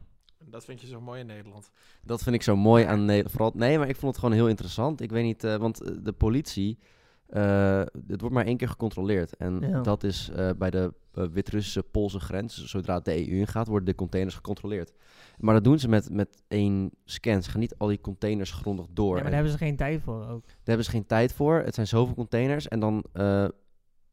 Dat 0.47 0.65
vind 0.65 0.81
je 0.81 0.87
zo 0.87 1.01
mooi 1.01 1.21
in 1.21 1.27
Nederland. 1.27 1.71
Dat 2.03 2.23
vind 2.23 2.35
ik 2.35 2.43
zo 2.43 2.57
mooi 2.57 2.85
aan 2.85 3.05
Nederland. 3.05 3.31
Vooral, 3.31 3.53
nee, 3.55 3.79
maar 3.79 3.89
ik 3.89 3.97
vond 3.97 4.13
het 4.13 4.21
gewoon 4.21 4.35
heel 4.39 4.49
interessant. 4.49 5.01
Ik 5.01 5.11
weet 5.11 5.25
niet, 5.25 5.45
eh, 5.45 5.57
want 5.57 5.81
eh, 5.83 5.93
de 6.03 6.13
politie, 6.13 6.79
eh, 7.27 7.79
het 8.07 8.21
wordt 8.21 8.35
maar 8.35 8.45
één 8.47 8.57
keer 8.57 8.69
gecontroleerd. 8.69 9.37
En 9.37 9.61
Ja. 9.61 9.81
dat 9.81 10.05
is 10.05 10.29
eh, 10.35 10.51
bij 10.59 10.71
de 10.71 10.93
Wit-Russische 11.13 11.83
Poolse 11.83 12.21
grens. 12.21 12.57
Dus 12.57 12.71
Zodra 12.71 12.95
het 12.95 13.05
de 13.05 13.29
EU 13.29 13.37
ingaat, 13.39 13.67
worden 13.67 13.87
de 13.89 13.95
containers 13.95 14.35
gecontroleerd. 14.35 14.93
Maar 15.39 15.55
dat 15.55 15.65
doen 15.65 15.79
ze 15.79 15.89
met, 15.89 16.11
met 16.11 16.43
één 16.49 16.91
scan. 17.05 17.43
Ze 17.43 17.51
gaan 17.51 17.61
niet 17.61 17.75
al 17.79 17.87
die 17.89 18.01
containers 18.01 18.51
grondig 18.53 18.87
door. 18.91 19.07
ja, 19.07 19.13
maar 19.15 19.19
En 19.25 19.25
daar 19.25 19.35
hebben 19.35 19.53
ze 19.53 19.65
geen 19.65 19.77
tijd 19.77 20.03
voor 20.03 20.29
ook. 20.29 20.47
daar 20.47 20.55
hebben 20.65 20.85
ze 20.85 20.91
geen 20.91 21.07
tijd 21.07 21.33
voor. 21.33 21.55
Het 21.61 21.75
zijn 21.75 21.87
zoveel 21.87 22.15
containers. 22.15 22.69
En 22.69 22.81
dan 22.81 23.05
eh, 23.13 23.47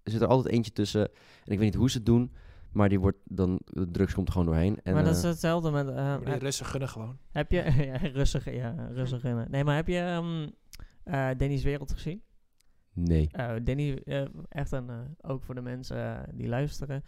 zit 0.04 0.22
er 0.22 0.28
altijd 0.28 0.54
eentje 0.54 0.72
tussen. 0.72 1.02
En 1.45 1.52
ik 1.52 1.58
weet 1.58 1.60
niet 1.60 1.76
hoe 1.76 1.89
ze 1.89 1.97
het 1.97 2.06
doen. 2.06 2.32
Maar 2.72 2.89
die 2.89 2.99
wordt 2.99 3.17
dan, 3.24 3.59
de 3.65 3.91
drugs 3.91 4.13
komt 4.13 4.28
er 4.28 4.34
gewoon 4.34 4.47
doorheen. 4.47 4.80
En, 4.84 4.93
maar 4.93 5.03
dat 5.03 5.15
is 5.15 5.24
eh, 5.24 5.30
hetzelfde 5.30 5.72
met... 5.72 5.88
eh, 5.88 5.95
Maar 5.95 6.26
die 6.26 6.34
Russen 6.34 6.65
gunnen 6.65 6.89
gewoon. 6.89 7.17
heb 7.32 7.51
je... 7.51 7.57
ja, 7.91 7.97
rustig, 7.97 8.53
ja, 8.53 8.88
rustig. 8.91 9.24
in. 9.24 9.45
Nee, 9.49 9.63
maar 9.63 9.76
heb 9.76 9.88
je 9.88 9.99
ehm 9.99 10.49
eh, 11.03 11.30
Danny's 11.38 11.63
Wereld 11.63 11.91
gezien? 11.91 12.22
nee. 12.93 13.30
Eh, 13.32 13.53
Danny, 13.63 13.93
eh, 14.05 14.26
echt 14.49 14.72
een, 14.72 14.89
eh, 14.89 14.99
ook 15.22 15.43
voor 15.43 15.55
de 15.55 15.61
mensen 15.61 16.26
die 16.34 16.47
luisteren. 16.47 17.03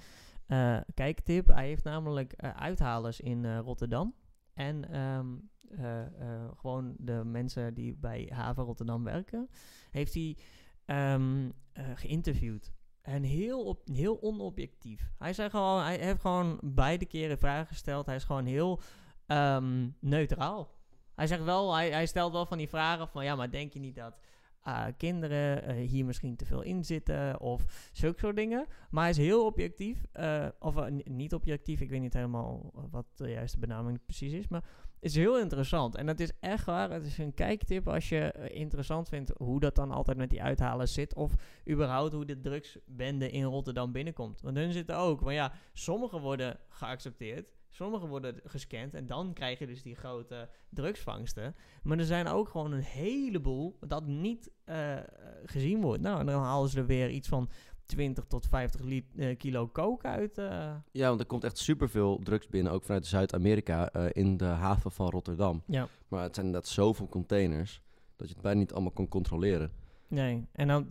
Eh 0.47 0.77
kijktip, 0.93 1.47
hij 1.47 1.67
heeft 1.67 1.83
namelijk 1.83 2.33
uithalers 2.35 3.19
in 3.19 3.45
eh, 3.45 3.59
Rotterdam. 3.59 4.13
En 4.53 4.89
ehm, 4.91 5.27
eh, 5.69 6.01
eh, 6.01 6.51
gewoon 6.55 6.95
de 6.97 7.21
mensen 7.25 7.73
die 7.73 7.95
bij 7.95 8.29
Haven 8.33 8.63
Rotterdam 8.63 9.03
werken, 9.03 9.49
heeft 9.91 10.13
hij 10.13 10.37
ehm, 10.85 11.49
eh, 11.73 11.85
geïnterviewd. 11.95 12.72
En 13.03 13.23
heel, 13.23 13.63
op, 13.63 13.87
heel 13.91 14.21
onobjectief. 14.21 15.11
Hij, 15.17 15.33
zei 15.33 15.49
gewoon, 15.49 15.83
hij 15.83 15.97
heeft 15.97 16.21
gewoon 16.21 16.59
beide 16.61 17.05
keren 17.05 17.37
vragen 17.37 17.67
gesteld. 17.67 18.05
Hij 18.05 18.15
is 18.15 18.23
gewoon 18.23 18.45
heel 18.45 18.79
ehm, 19.25 19.89
neutraal. 19.99 20.71
Hij 21.15 21.27
zegt 21.27 21.43
wel, 21.43 21.75
hij, 21.75 21.91
hij 21.91 22.05
stelt 22.05 22.31
wel 22.31 22.45
van 22.45 22.57
die 22.57 22.69
vragen 22.69 23.07
van 23.07 23.23
ja, 23.23 23.35
maar 23.35 23.51
denk 23.51 23.73
je 23.73 23.79
niet 23.79 23.95
dat 23.95 24.19
ah, 24.61 24.87
kinderen 24.97 25.63
eh, 25.63 25.75
hier 25.89 26.05
misschien 26.05 26.35
te 26.35 26.45
veel 26.45 26.61
in 26.61 26.83
zitten 26.85 27.39
of 27.39 27.89
zulke 27.93 28.19
soort 28.19 28.35
dingen. 28.35 28.65
Maar 28.89 29.01
hij 29.01 29.11
is 29.11 29.17
heel 29.17 29.45
objectief, 29.45 30.05
eh, 30.11 30.47
of 30.59 30.77
eh, 30.77 30.85
ni- 30.85 31.03
niet 31.09 31.33
objectief, 31.33 31.81
ik 31.81 31.89
weet 31.89 32.01
niet 32.01 32.13
helemaal 32.13 32.71
wat 32.91 33.05
de 33.15 33.29
juiste 33.29 33.59
benaming 33.59 34.05
precies 34.05 34.33
is, 34.33 34.47
maar 34.47 34.63
is 35.03 35.15
heel 35.15 35.39
interessant. 35.39 35.95
En 35.95 36.07
het 36.07 36.19
is 36.19 36.31
echt 36.39 36.65
waar, 36.65 36.91
het 36.91 37.05
is 37.05 37.17
een 37.17 37.33
kijktip 37.33 37.87
als 37.87 38.09
je 38.09 38.19
eh, 38.19 38.59
interessant 38.59 39.09
vindt 39.09 39.31
hoe 39.37 39.59
dat 39.59 39.75
dan 39.75 39.91
altijd 39.91 40.17
met 40.17 40.29
die 40.29 40.41
uithalers 40.41 40.93
zit, 40.93 41.15
of 41.15 41.33
überhaupt 41.69 42.13
hoe 42.13 42.25
de 42.25 42.39
drugsbende 42.39 43.29
in 43.29 43.43
Rotterdam 43.43 43.91
binnenkomt. 43.91 44.41
Want 44.41 44.57
hun 44.57 44.71
zitten 44.73 44.97
ook, 44.97 45.21
maar 45.21 45.33
ja, 45.33 45.53
sommige 45.73 46.19
worden 46.19 46.59
geaccepteerd. 46.69 47.51
Sommige 47.69 48.07
worden 48.07 48.39
gescand 48.43 48.93
en 48.93 49.07
dan 49.07 49.33
krijg 49.33 49.59
je 49.59 49.67
dus 49.67 49.81
die 49.81 49.95
grote 49.95 50.49
drugsvangsten. 50.69 51.55
Maar 51.83 51.97
er 51.97 52.05
zijn 52.05 52.27
ook 52.27 52.49
gewoon 52.49 52.71
een 52.71 52.81
heleboel 52.81 53.77
dat 53.79 54.05
niet 54.05 54.51
eh, 54.63 54.97
eh, 54.97 55.03
gezien 55.45 55.81
wordt. 55.81 56.01
Nou, 56.01 56.19
en 56.19 56.25
dan 56.25 56.41
halen 56.41 56.69
ze 56.69 56.79
er 56.79 56.85
weer 56.85 57.09
iets 57.09 57.27
van 57.27 57.49
20 57.85 58.25
tot 58.25 58.47
50 58.47 58.81
li- 58.81 59.07
eh, 59.15 59.37
kilo 59.37 59.69
coke 59.71 60.07
uit. 60.07 60.37
eh. 60.37 60.75
Ja, 60.91 61.07
want 61.07 61.19
er 61.19 61.25
komt 61.25 61.43
echt 61.43 61.57
superveel 61.57 62.19
drugs 62.23 62.47
binnen, 62.47 62.71
ook 62.71 62.83
vanuit 62.83 63.05
Zuid-Amerika, 63.07 63.89
eh, 63.91 64.05
in 64.11 64.37
de 64.37 64.45
haven 64.45 64.91
van 64.91 65.09
Rotterdam. 65.09 65.63
Ja. 65.67 65.87
Maar 66.07 66.23
het 66.23 66.35
zijn 66.35 66.45
inderdaad 66.45 66.69
zoveel 66.71 67.07
containers, 67.07 67.81
dat 68.15 68.27
je 68.27 68.33
het 68.33 68.43
bijna 68.43 68.59
niet 68.59 68.73
allemaal 68.73 68.91
kan 68.91 69.07
controleren. 69.07 69.71
Nee, 70.07 70.47
en 70.51 70.67
dan, 70.67 70.87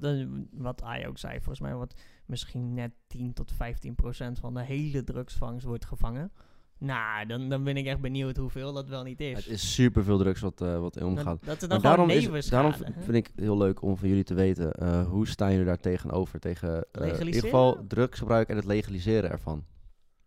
wat 0.52 0.80
hij 0.80 1.08
ook 1.08 1.18
zei, 1.18 1.34
volgens 1.36 1.60
mij 1.60 1.74
wordt 1.74 2.00
misschien 2.26 2.74
net 2.74 2.92
10 3.06 3.32
tot 3.32 3.52
15 3.52 3.94
procent 3.94 4.38
van 4.38 4.54
de 4.54 4.62
hele 4.62 5.04
drugsvangst 5.04 5.66
wordt 5.66 5.84
gevangen. 5.84 6.32
Nou, 6.82 7.26
dan, 7.26 7.48
dan 7.48 7.64
ben 7.64 7.76
ik 7.76 7.86
echt 7.86 8.00
benieuwd 8.00 8.36
hoeveel 8.36 8.72
dat 8.72 8.88
wel 8.88 9.02
niet 9.02 9.20
is. 9.20 9.36
Het 9.36 9.46
is 9.46 9.74
superveel 9.74 10.18
drugs 10.18 10.40
wat, 10.40 10.60
eh, 10.60 10.78
wat 10.78 10.96
in 10.96 11.06
omgaat. 11.06 11.44
dat 11.44 11.62
er 11.62 11.68
dan 11.68 11.80
Maar 11.80 11.96
daarom, 11.96 12.10
is, 12.10 12.48
daarom 12.48 12.72
vind 12.98 13.14
ik 13.14 13.26
het 13.26 13.44
heel 13.44 13.56
leuk 13.56 13.82
om 13.82 13.96
van 13.96 14.08
jullie 14.08 14.24
te 14.24 14.34
weten, 14.34 14.72
eh, 14.72 15.06
hoe 15.08 15.26
staan 15.26 15.50
jullie 15.50 15.66
daar 15.66 15.80
tegenover? 15.80 16.40
Tegen 16.40 16.86
eh, 16.92 17.20
in 17.20 17.26
ieder 17.26 17.40
geval 17.40 17.84
drugsgebruik 17.88 18.48
en 18.48 18.56
het 18.56 18.64
legaliseren 18.64 19.30
ervan. 19.30 19.64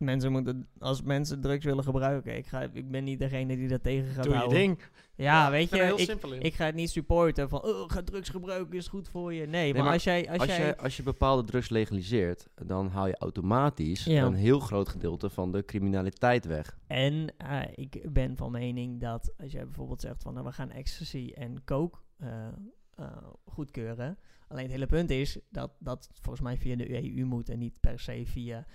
Mensen 0.06 0.32
moeten, 0.32 0.68
als 0.80 1.02
mensen 1.02 1.42
drugs 1.42 1.66
willen 1.66 1.84
gebruiken, 1.84 2.38
ik, 2.38 2.48
ga, 2.48 2.62
ik 2.74 2.92
ben 2.92 3.04
niet 3.04 3.20
degene 3.20 3.56
die 3.56 3.68
dat 3.68 3.84
tegen 3.84 4.14
gaat 4.14 4.24
Doe 4.24 4.32
je 4.34 4.38
houden. 4.38 4.58
ding. 4.58 4.80
Ja, 5.16 5.52
weet 5.52 5.70
je, 5.70 5.94
ik, 5.96 6.24
ik 6.44 6.54
ga 6.54 6.66
het 6.66 6.76
niet 6.76 6.90
supporten 6.90 7.50
van, 7.50 7.64
oh, 7.64 7.90
ga 7.90 8.04
drugs 8.04 8.30
gebruiken, 8.30 8.78
is 8.78 8.88
goed 8.88 9.08
voor 9.10 9.34
je. 9.34 9.48
Nee, 9.48 9.74
maar, 9.74 9.84
maar 9.84 9.94
als 9.94 10.04
jij, 10.04 10.30
als, 10.30 10.40
Als, 10.40 10.48
jij, 10.56 10.66
je, 10.66 10.78
als 10.78 10.98
je 10.98 11.04
bepaalde 11.04 11.44
drugs 11.44 11.70
legaliseert, 11.70 12.48
dan 12.66 12.88
haal 12.88 13.08
je 13.08 13.18
automatisch 13.18 14.04
Ja. 14.04 14.26
een 14.26 14.34
heel 14.34 14.60
groot 14.60 14.90
gedeelte 14.90 15.30
van 15.30 15.52
de 15.52 15.66
criminaliteit 15.66 16.46
weg. 16.46 16.78
En 16.88 17.34
eh, 17.38 17.62
ik 17.76 18.14
ben 18.14 18.36
van 18.38 18.52
mening 18.52 19.00
dat 19.02 19.34
als 19.38 19.52
jij 19.52 19.66
bijvoorbeeld 19.66 20.02
zegt 20.02 20.24
van, 20.24 20.34
nou, 20.34 20.46
we 20.46 20.52
gaan 20.52 20.72
ecstasy 20.72 21.32
en 21.36 21.64
coke 21.64 21.98
eh, 22.18 22.48
eh, 22.96 23.08
goedkeuren. 23.46 24.18
Alleen 24.48 24.64
het 24.64 24.72
hele 24.72 24.86
punt 24.86 25.10
is 25.10 25.40
dat 25.50 25.72
dat 25.80 26.10
volgens 26.14 26.44
mij 26.46 26.58
via 26.58 26.76
de 26.76 27.18
EU 27.18 27.26
moet 27.26 27.50
en 27.50 27.60
niet 27.60 27.80
per 27.80 28.00
se 28.00 28.22
via 28.26 28.66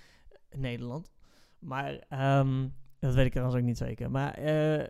Nederland. 0.55 1.11
Maar 1.61 2.03
ehm, 2.09 2.67
Dat 2.99 3.13
weet 3.13 3.25
ik 3.25 3.31
trouwens 3.31 3.59
ook 3.59 3.65
niet 3.65 3.77
zeker. 3.77 4.11
Maar 4.11 4.33
eh, 4.33 4.87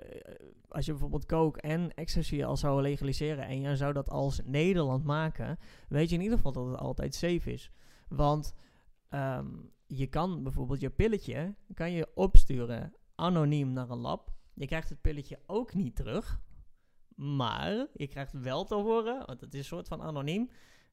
als 0.68 0.86
je 0.86 0.92
bijvoorbeeld 0.92 1.26
coke 1.26 1.62
en 1.62 1.94
ecstasy 1.94 2.44
al 2.44 2.58
zou 2.58 2.82
legaliseren 2.82 3.46
en 3.46 3.62
je 3.62 3.76
zou 3.76 3.94
dat 3.94 4.10
als 4.10 4.42
Nederland 4.46 5.04
maken, 5.04 5.58
weet 5.90 6.10
je 6.10 6.16
in 6.16 6.22
ieder 6.22 6.38
geval 6.38 6.52
dat 6.52 6.68
het 6.68 6.78
altijd 6.78 7.16
safe 7.16 7.52
is. 7.52 7.72
Want 8.08 8.54
ehm, 9.10 9.48
je 9.88 10.08
kan 10.08 10.44
bijvoorbeeld 10.44 10.80
je 10.80 10.90
pilletje 10.90 11.56
kan 11.74 11.92
je 11.92 12.08
opsturen 12.16 12.94
anoniem 13.16 13.74
naar 13.74 13.90
een 13.90 13.98
lab. 13.98 14.32
Je 14.54 14.66
krijgt 14.66 14.90
het 14.90 15.02
pilletje 15.02 15.40
ook 15.46 15.74
niet 15.74 15.96
terug. 15.96 16.42
Maar 17.16 17.88
je 17.94 18.08
krijgt 18.08 18.34
wel 18.42 18.64
te 18.64 18.76
horen, 18.76 19.26
want 19.26 19.42
het 19.42 19.54
is 19.54 19.60
een 19.60 19.66
soort 19.66 19.88
van 19.88 20.02
anoniem. 20.02 20.50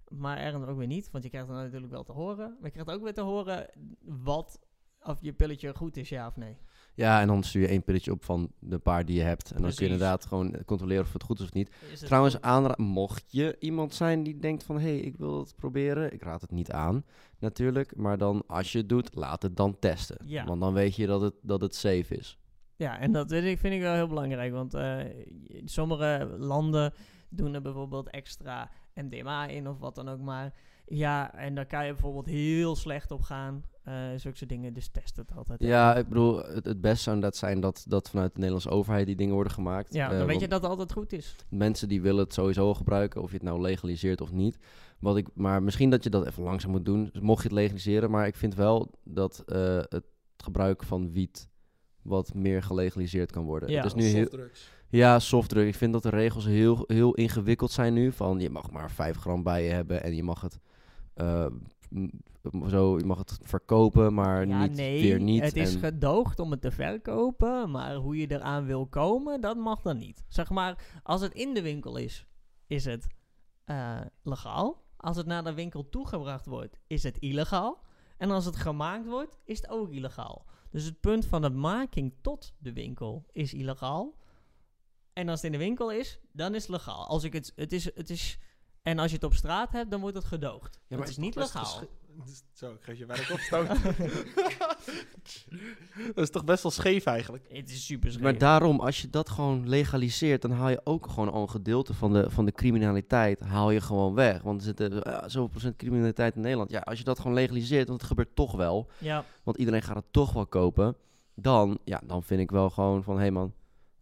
Maar 0.08 0.38
ergens 0.38 0.66
ook 0.66 0.78
weer 0.78 0.86
niet, 0.86 1.10
want 1.10 1.24
je 1.24 1.30
krijgt 1.30 1.48
het 1.48 1.56
natuurlijk 1.56 1.92
wel 1.92 2.04
te 2.04 2.12
horen. 2.12 2.48
Maar 2.50 2.64
je 2.64 2.70
krijgt 2.70 2.90
ook 2.90 3.02
weer 3.02 3.14
te 3.14 3.20
horen 3.20 3.70
wat, 4.00 4.60
of 5.02 5.18
je 5.20 5.32
pilletje 5.32 5.74
goed 5.74 5.96
is, 5.96 6.08
ja 6.08 6.26
of 6.26 6.36
nee. 6.36 6.56
Ja, 6.94 7.20
en 7.20 7.26
dan 7.26 7.42
stuur 7.42 7.62
je 7.62 7.68
één 7.68 7.82
pilletje 7.82 8.12
op 8.12 8.24
van 8.24 8.52
de 8.58 8.78
paar 8.78 9.04
die 9.04 9.16
je 9.16 9.22
hebt. 9.22 9.50
En 9.50 9.62
dan 9.62 9.70
kun 9.74 9.86
je 9.86 9.92
inderdaad 9.92 10.26
gewoon 10.26 10.64
controleren 10.64 11.04
of 11.04 11.12
het 11.12 11.22
goed 11.22 11.38
is 11.38 11.44
of 11.44 11.52
niet. 11.52 11.70
Is 11.92 11.98
Trouwens, 12.00 12.40
aanra- 12.40 12.74
mocht 12.76 13.24
je 13.26 13.56
iemand 13.58 13.94
zijn 13.94 14.22
die 14.22 14.38
denkt 14.38 14.62
van... 14.64 14.76
hé, 14.76 14.82
hey, 14.88 14.98
ik 14.98 15.16
wil 15.16 15.38
het 15.38 15.56
proberen. 15.56 16.12
Ik 16.12 16.22
raad 16.22 16.40
het 16.40 16.50
niet 16.50 16.70
aan, 16.72 17.04
natuurlijk. 17.38 17.96
Maar 17.96 18.18
dan, 18.18 18.42
als 18.46 18.72
je 18.72 18.78
het 18.78 18.88
doet, 18.88 19.14
laat 19.14 19.42
het 19.42 19.56
dan 19.56 19.78
testen. 19.78 20.16
Ja. 20.24 20.44
Want 20.44 20.60
dan 20.60 20.72
weet 20.72 20.96
je 20.96 21.06
dat 21.06 21.20
het, 21.20 21.34
dat 21.42 21.60
het 21.60 21.74
safe 21.74 22.16
is. 22.16 22.38
Ja, 22.76 22.98
en 22.98 23.12
dat 23.12 23.28
vind 23.30 23.44
ik, 23.44 23.58
vind 23.58 23.74
ik 23.74 23.80
wel 23.80 23.94
heel 23.94 24.08
belangrijk. 24.08 24.52
Want 24.52 24.74
eh, 24.74 24.98
sommige 25.64 26.34
landen 26.38 26.92
doen 27.28 27.54
er 27.54 27.62
bijvoorbeeld 27.62 28.10
extra 28.10 28.70
MDMA 28.94 29.46
in 29.46 29.68
of 29.68 29.78
wat 29.78 29.94
dan 29.94 30.08
ook 30.08 30.20
maar. 30.20 30.54
Ja, 30.86 31.34
en 31.34 31.54
daar 31.54 31.66
kan 31.66 31.86
je 31.86 31.92
bijvoorbeeld 31.92 32.26
heel 32.26 32.76
slecht 32.76 33.10
op 33.10 33.22
gaan. 33.22 33.64
Eh 33.88 34.18
zulke 34.18 34.36
soort 34.36 34.48
dingen, 34.50 34.72
dus 34.74 34.88
test 34.88 35.16
het 35.16 35.32
altijd. 35.36 35.62
Ja, 35.62 35.96
ik 35.96 36.08
bedoel, 36.08 36.38
het, 36.44 36.64
het 36.64 36.80
beste 36.80 37.02
zou 37.02 37.14
inderdaad 37.16 37.38
zijn 37.40 37.60
dat, 37.60 37.84
dat 37.88 38.10
vanuit 38.10 38.30
de 38.30 38.36
Nederlandse 38.38 38.70
overheid 38.70 39.06
die 39.06 39.16
dingen 39.16 39.34
worden 39.34 39.52
gemaakt. 39.52 39.94
Ja, 39.94 40.04
Eh, 40.04 40.08
dan 40.10 40.18
weet 40.18 40.28
want 40.28 40.40
je 40.40 40.48
dat 40.48 40.60
het 40.60 40.70
altijd 40.70 40.92
goed 40.92 41.12
is. 41.12 41.36
Mensen 41.48 41.88
die 41.88 42.02
willen 42.02 42.24
het 42.24 42.34
sowieso 42.34 42.74
gebruiken, 42.74 43.22
of 43.22 43.28
je 43.28 43.34
het 43.36 43.44
nou 43.44 43.60
legaliseert 43.60 44.20
of 44.20 44.32
niet. 44.32 44.58
Wat 44.98 45.16
ik, 45.16 45.28
maar 45.34 45.62
misschien 45.62 45.90
dat 45.90 46.04
je 46.04 46.10
dat 46.10 46.26
even 46.26 46.42
langzaam 46.42 46.70
moet 46.70 46.84
doen, 46.84 47.08
dus 47.12 47.22
mocht 47.22 47.42
je 47.42 47.48
het 47.48 47.56
legaliseren. 47.58 48.10
Maar 48.10 48.26
ik 48.26 48.36
vind 48.36 48.54
wel 48.54 48.90
dat 49.04 49.42
eh, 49.46 49.78
het 49.88 50.04
gebruik 50.36 50.82
van 50.82 51.12
wiet 51.12 51.48
wat 52.02 52.34
meer 52.34 52.62
gelegaliseerd 52.62 53.30
kan 53.30 53.44
worden. 53.44 53.70
Ja, 53.70 53.76
het 53.76 53.84
is 53.84 53.94
nu 53.94 54.02
heel, 54.04 54.20
Softdrugs. 54.22 54.70
ja, 54.88 55.18
softdrug. 55.18 55.66
Ik 55.66 55.74
vind 55.74 55.92
dat 55.92 56.02
de 56.02 56.08
regels 56.08 56.44
heel, 56.44 56.84
heel 56.86 57.14
ingewikkeld 57.14 57.70
zijn 57.70 57.94
nu. 57.94 58.12
Van 58.12 58.40
je 58.40 58.50
mag 58.50 58.70
maar 58.70 58.90
5 58.90 59.16
gram 59.16 59.42
bij 59.42 59.64
je 59.64 59.70
hebben 59.70 60.02
en 60.02 60.14
je 60.14 60.22
mag 60.22 60.40
het, 60.40 60.58
eh, 61.14 61.46
zo, 62.68 62.98
je 62.98 63.04
mag 63.04 63.18
het 63.18 63.38
verkopen, 63.42 64.14
maar 64.14 64.46
ja, 64.46 64.62
niet, 64.62 64.76
nee, 64.76 65.02
weer 65.02 65.20
niet. 65.20 65.42
het 65.42 65.56
is 65.56 65.74
en- 65.74 65.80
gedoogd 65.80 66.38
om 66.38 66.50
het 66.50 66.60
te 66.60 66.70
verkopen, 66.70 67.70
maar 67.70 67.94
hoe 67.94 68.16
je 68.16 68.30
eraan 68.30 68.64
wil 68.64 68.86
komen, 68.86 69.40
dat 69.40 69.56
mag 69.56 69.82
dan 69.82 69.96
niet. 69.98 70.24
Zeg 70.28 70.50
maar, 70.50 71.00
als 71.02 71.20
het 71.20 71.32
in 71.32 71.54
de 71.54 71.62
winkel 71.62 71.96
is, 71.96 72.26
is 72.66 72.84
het 72.84 73.06
eh, 73.64 74.00
legaal. 74.22 74.86
Als 74.96 75.16
het 75.16 75.26
naar 75.26 75.44
de 75.44 75.54
winkel 75.54 75.88
toegebracht 75.88 76.46
wordt, 76.46 76.78
is 76.86 77.02
het 77.02 77.18
illegaal. 77.18 77.86
En 78.16 78.30
als 78.30 78.44
het 78.44 78.56
gemaakt 78.56 79.06
wordt, 79.06 79.38
is 79.44 79.56
het 79.56 79.68
ook 79.68 79.90
illegaal. 79.90 80.46
Dus 80.70 80.84
het 80.84 81.00
punt 81.00 81.26
van 81.26 81.42
de 81.42 81.50
making 81.50 82.14
tot 82.20 82.52
de 82.58 82.72
winkel 82.72 83.26
is 83.32 83.54
illegaal. 83.54 84.16
En 85.12 85.28
als 85.28 85.42
het 85.42 85.52
in 85.52 85.58
de 85.58 85.64
winkel 85.64 85.92
is, 85.92 86.20
dan 86.32 86.54
is 86.54 86.62
het 86.62 86.70
legaal. 86.70 87.06
Als 87.06 87.24
ik 87.24 87.32
het, 87.32 87.52
het 87.56 87.72
is, 87.72 87.94
het 87.94 88.10
is, 88.10 88.38
en 88.82 88.98
als 88.98 89.08
je 89.08 89.14
het 89.14 89.24
op 89.24 89.34
straat 89.34 89.72
hebt, 89.72 89.90
dan 89.90 90.00
wordt 90.00 90.16
het 90.16 90.24
gedoogd. 90.24 90.80
maar 90.88 90.98
het 90.98 91.08
is 91.08 91.16
niet 91.16 91.34
legaal. 91.34 91.88
Zo, 92.52 92.72
ik 92.72 92.82
geef 92.82 92.98
je 92.98 93.06
werk 93.06 93.30
opstoot. 93.30 93.68
dat 96.14 96.24
is 96.24 96.30
toch 96.30 96.44
best 96.44 96.62
wel 96.62 96.72
scheef 96.72 97.04
eigenlijk. 97.04 97.46
Het 97.48 97.70
is 97.70 97.86
super 97.86 98.10
scheef. 98.10 98.22
Maar 98.22 98.38
daarom, 98.38 98.80
als 98.80 99.02
je 99.02 99.10
dat 99.10 99.28
gewoon 99.28 99.68
legaliseert, 99.68 100.42
dan 100.42 100.50
haal 100.50 100.68
je 100.68 100.80
ook 100.84 101.06
gewoon 101.06 101.32
al 101.32 101.42
een 101.42 101.50
gedeelte 101.50 101.94
van 101.94 102.12
de, 102.12 102.30
van 102.30 102.44
de 102.44 102.52
criminaliteit 102.52 103.40
haal 103.40 103.70
je 103.70 103.80
gewoon 103.80 104.14
weg. 104.14 104.42
Want 104.42 104.60
er 104.60 104.66
zitten 104.66 104.92
uh, 104.92 105.18
zoveel 105.22 105.48
procent 105.48 105.76
criminaliteit 105.76 106.34
in 106.34 106.40
Nederland. 106.40 106.70
Ja, 106.70 106.80
als 106.80 106.98
je 106.98 107.04
dat 107.04 107.18
gewoon 107.18 107.34
legaliseert, 107.34 107.88
want 107.88 108.00
het 108.00 108.08
gebeurt 108.08 108.36
toch 108.36 108.52
wel, 108.52 108.90
Ja, 108.98 109.24
want 109.42 109.56
iedereen 109.56 109.82
gaat 109.82 109.96
het 109.96 110.12
toch 110.12 110.32
wel 110.32 110.46
kopen, 110.46 110.96
dan, 111.34 111.78
ja, 111.84 112.00
dan 112.04 112.22
vind 112.22 112.40
ik 112.40 112.50
wel 112.50 112.70
gewoon 112.70 113.02
van, 113.02 113.14
hé 113.14 113.20
hey 113.20 113.30
man, 113.30 113.52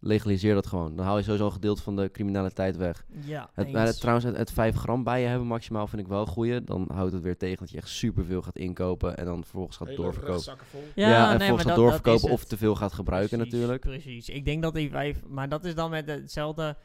legaliseer 0.07 0.55
dat 0.55 0.67
gewoon. 0.67 0.97
Dan 0.97 1.05
haal 1.07 1.17
je 1.17 1.23
sowieso 1.23 1.47
een 1.47 1.53
gedeelte 1.53 1.83
van 1.83 1.97
de 1.97 2.11
criminaliteit 2.11 2.77
weg. 2.77 3.05
ja. 3.25 3.51
Het, 3.55 3.73
maar 3.73 3.87
het- 3.87 4.01
trouwens, 4.01 4.27
het, 4.27 4.37
het 4.37 4.51
5 4.53 4.77
gram 4.77 5.05
bij 5.05 5.21
je 5.21 5.27
hebben 5.27 5.47
maximaal 5.47 5.87
vind 5.87 6.03
ik 6.03 6.09
wel 6.09 6.21
een 6.21 6.27
goeie. 6.27 6.65
Dan 6.65 6.89
houdt 6.93 7.13
het 7.13 7.23
weer 7.23 7.37
tegen 7.37 7.59
dat 7.59 7.71
je 7.71 7.77
echt 7.77 7.89
superveel 7.89 8.43
gaat 8.43 8.57
inkopen 8.57 9.17
en 9.17 9.25
dan 9.25 9.43
vervolgens 9.43 9.77
gaat 9.77 9.89
Hele 9.89 10.03
doorverkopen. 10.03 10.57
Ja, 10.95 11.23
en 11.23 11.29
nee, 11.29 11.37
vervolgens 11.39 11.51
gaat 11.57 11.65
dat- 11.67 11.77
doorverkopen 11.77 12.31
of 12.31 12.45
te 12.45 12.57
veel 12.57 12.75
gaat 12.75 12.93
gebruiken 12.93 13.39
Precies, 13.39 13.53
natuurlijk. 13.55 13.81
Precies. 13.81 14.29
Ik 14.29 14.45
denk 14.45 14.63
dat 14.63 14.75
die 14.75 14.91
vijf... 14.91 15.23
Maar 15.27 15.49
dat 15.49 15.65
is 15.65 15.75
dan 15.75 15.91
met 15.91 16.07
hetzelfde... 16.09 16.77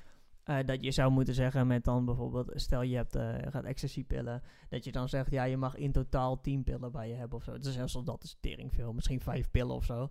eh, 0.43 0.57
dat 0.65 0.83
je 0.83 0.91
zou 0.91 1.11
moeten 1.11 1.33
zeggen 1.33 1.67
met 1.67 1.83
dan 1.83 2.05
bijvoorbeeld... 2.05 2.51
Stel 2.55 2.81
je 2.81 2.95
hebt, 2.95 3.15
eh 3.15 3.33
gaat 3.49 3.63
ecstasy-pillen. 3.63 4.41
Dat 4.69 4.83
je 4.83 4.91
dan 4.91 5.09
zegt, 5.09 5.31
ja, 5.31 5.43
je 5.43 5.57
mag 5.57 5.75
in 5.75 5.91
totaal 5.91 6.41
10 6.41 6.63
pillen 6.63 6.91
bij 6.91 7.07
je 7.07 7.15
hebben 7.15 7.37
of 7.37 7.43
zo. 7.43 7.57
Dus 7.59 7.73
zelfs 7.73 7.95
al 7.95 8.03
dat 8.03 8.23
is 8.23 8.37
tering 8.39 8.73
veel. 8.73 8.93
Misschien 8.93 9.21
vijf 9.21 9.51
pillen 9.51 9.75
of 9.75 9.85
zo. 9.85 10.09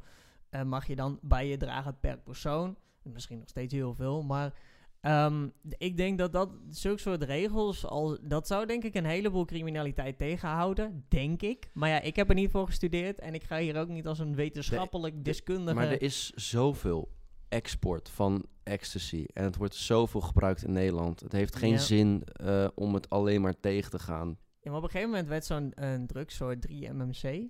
Eh, 0.50 0.62
mag 0.62 0.86
je 0.86 0.96
dan 0.96 1.18
bij 1.22 1.48
je 1.48 1.56
dragen 1.56 1.96
per 2.00 2.18
persoon. 2.18 2.76
Misschien 3.02 3.38
nog 3.38 3.48
steeds 3.48 3.74
heel 3.74 3.94
veel, 3.94 4.22
maar... 4.22 4.54
ehm, 5.00 5.48
ik 5.78 5.96
denk 5.96 6.18
dat 6.18 6.32
dat 6.32 6.50
zulke 6.68 7.00
soort 7.00 7.22
regels 7.22 7.86
al 7.86 8.18
dat 8.22 8.46
zou 8.46 8.66
denk 8.66 8.84
ik 8.84 8.94
een 8.94 9.04
heleboel 9.04 9.44
criminaliteit 9.44 10.18
tegenhouden, 10.18 11.04
denk 11.08 11.42
ik. 11.42 11.70
Maar 11.74 11.88
ja, 11.88 12.00
ik 12.00 12.16
heb 12.16 12.28
er 12.28 12.34
niet 12.34 12.50
voor 12.50 12.66
gestudeerd 12.66 13.18
en 13.20 13.34
ik 13.34 13.44
ga 13.44 13.58
hier 13.58 13.76
ook 13.78 13.88
niet 13.88 14.06
als 14.06 14.18
een 14.18 14.34
wetenschappelijk 14.34 15.24
deskundige. 15.24 15.74
Maar 15.74 15.88
er 15.88 16.02
is 16.02 16.30
zoveel 16.30 17.08
export 17.48 18.08
van 18.08 18.46
ecstasy. 18.62 19.24
En 19.32 19.44
het 19.44 19.56
wordt 19.56 19.74
zoveel 19.74 20.20
gebruikt 20.20 20.62
in 20.62 20.72
Nederland. 20.72 21.20
Het 21.20 21.32
heeft 21.32 21.56
geen 21.56 21.70
Ja. 21.72 21.78
zin 21.78 22.22
eh, 22.24 22.68
om 22.74 22.94
het 22.94 23.10
alleen 23.10 23.40
maar 23.40 23.60
tegen 23.60 23.90
te 23.90 23.98
gaan. 23.98 24.38
Ja, 24.60 24.70
maar 24.70 24.78
op 24.78 24.84
een 24.84 24.90
gegeven 24.90 25.10
moment 25.10 25.28
werd 25.28 25.44
zo'n 25.44 25.72
een 25.74 26.06
drugsoort 26.06 26.60
3-MMC, 26.68 27.48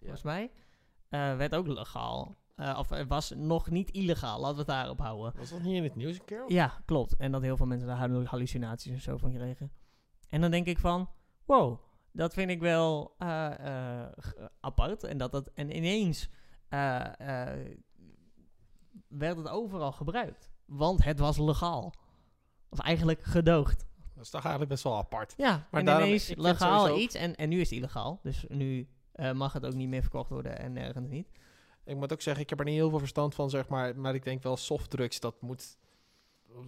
volgens 0.00 0.22
mij, 0.22 0.50
eh, 1.08 1.36
werd 1.36 1.54
ook 1.54 1.66
legaal. 1.66 2.36
Eh, 2.62 2.78
of 2.78 2.88
het 2.88 3.08
was 3.08 3.30
nog 3.36 3.70
niet 3.70 3.90
illegaal, 3.90 4.36
laten 4.40 4.52
we 4.54 4.58
het 4.60 4.70
daarop 4.70 4.98
houden. 4.98 5.32
Was 5.38 5.50
dat 5.50 5.62
niet 5.62 5.74
in 5.74 5.82
het 5.82 5.94
nieuws 5.96 6.18
een 6.18 6.24
keer? 6.24 6.44
Ja, 6.46 6.82
klopt. 6.84 7.16
En 7.16 7.32
dat 7.32 7.42
heel 7.42 7.56
veel 7.56 7.66
mensen 7.66 7.88
daar 7.88 7.96
hallu- 7.96 8.24
hallucinaties 8.24 8.92
en 8.92 9.00
zo 9.00 9.16
van 9.16 9.32
kregen. 9.32 9.72
En 10.28 10.40
dan 10.40 10.50
denk 10.50 10.66
ik 10.66 10.78
van, 10.78 11.10
wow, 11.44 11.78
dat 12.12 12.34
vind 12.34 12.50
ik 12.50 12.60
wel 12.60 13.14
eh, 13.18 14.02
eh, 14.04 14.08
apart. 14.60 15.04
En, 15.04 15.18
dat 15.18 15.32
dat, 15.32 15.50
en 15.54 15.76
ineens 15.76 16.28
eh, 16.68 17.50
eh, 17.50 17.76
werd 19.08 19.36
het 19.36 19.48
overal 19.48 19.92
gebruikt. 19.92 20.50
Want 20.66 21.04
het 21.04 21.18
was 21.18 21.38
legaal. 21.38 21.94
Of 22.68 22.78
eigenlijk 22.78 23.22
gedoogd. 23.22 23.86
Dat 24.14 24.24
is 24.24 24.30
toch 24.30 24.40
eigenlijk 24.40 24.70
best 24.70 24.84
wel 24.84 24.96
apart. 24.96 25.34
Ja, 25.36 25.66
Maar 25.70 25.80
en 25.80 25.86
daarom- 25.86 26.04
ineens 26.06 26.34
legaal 26.34 26.78
sowieso 26.80 27.02
iets 27.04 27.14
en, 27.14 27.34
en 27.36 27.48
nu 27.48 27.60
is 27.60 27.70
het 27.70 27.78
illegaal. 27.78 28.20
Dus 28.22 28.44
nu 28.48 28.88
eh, 29.12 29.32
mag 29.32 29.52
het 29.52 29.66
ook 29.66 29.74
niet 29.74 29.88
meer 29.88 30.02
verkocht 30.02 30.30
worden 30.30 30.58
en 30.58 30.72
nergens 30.72 31.08
niet. 31.08 31.28
Ik 31.84 31.96
moet 31.96 32.12
ook 32.12 32.20
zeggen, 32.20 32.42
ik 32.42 32.50
heb 32.50 32.58
er 32.58 32.64
niet 32.64 32.74
heel 32.74 32.90
veel 32.90 32.98
verstand 32.98 33.34
van, 33.34 33.50
zeg 33.50 33.68
maar. 33.68 33.98
Maar 33.98 34.14
ik 34.14 34.24
denk 34.24 34.42
wel 34.42 34.56
softdrugs, 34.56 35.20
dat 35.20 35.34
moet 35.40 35.76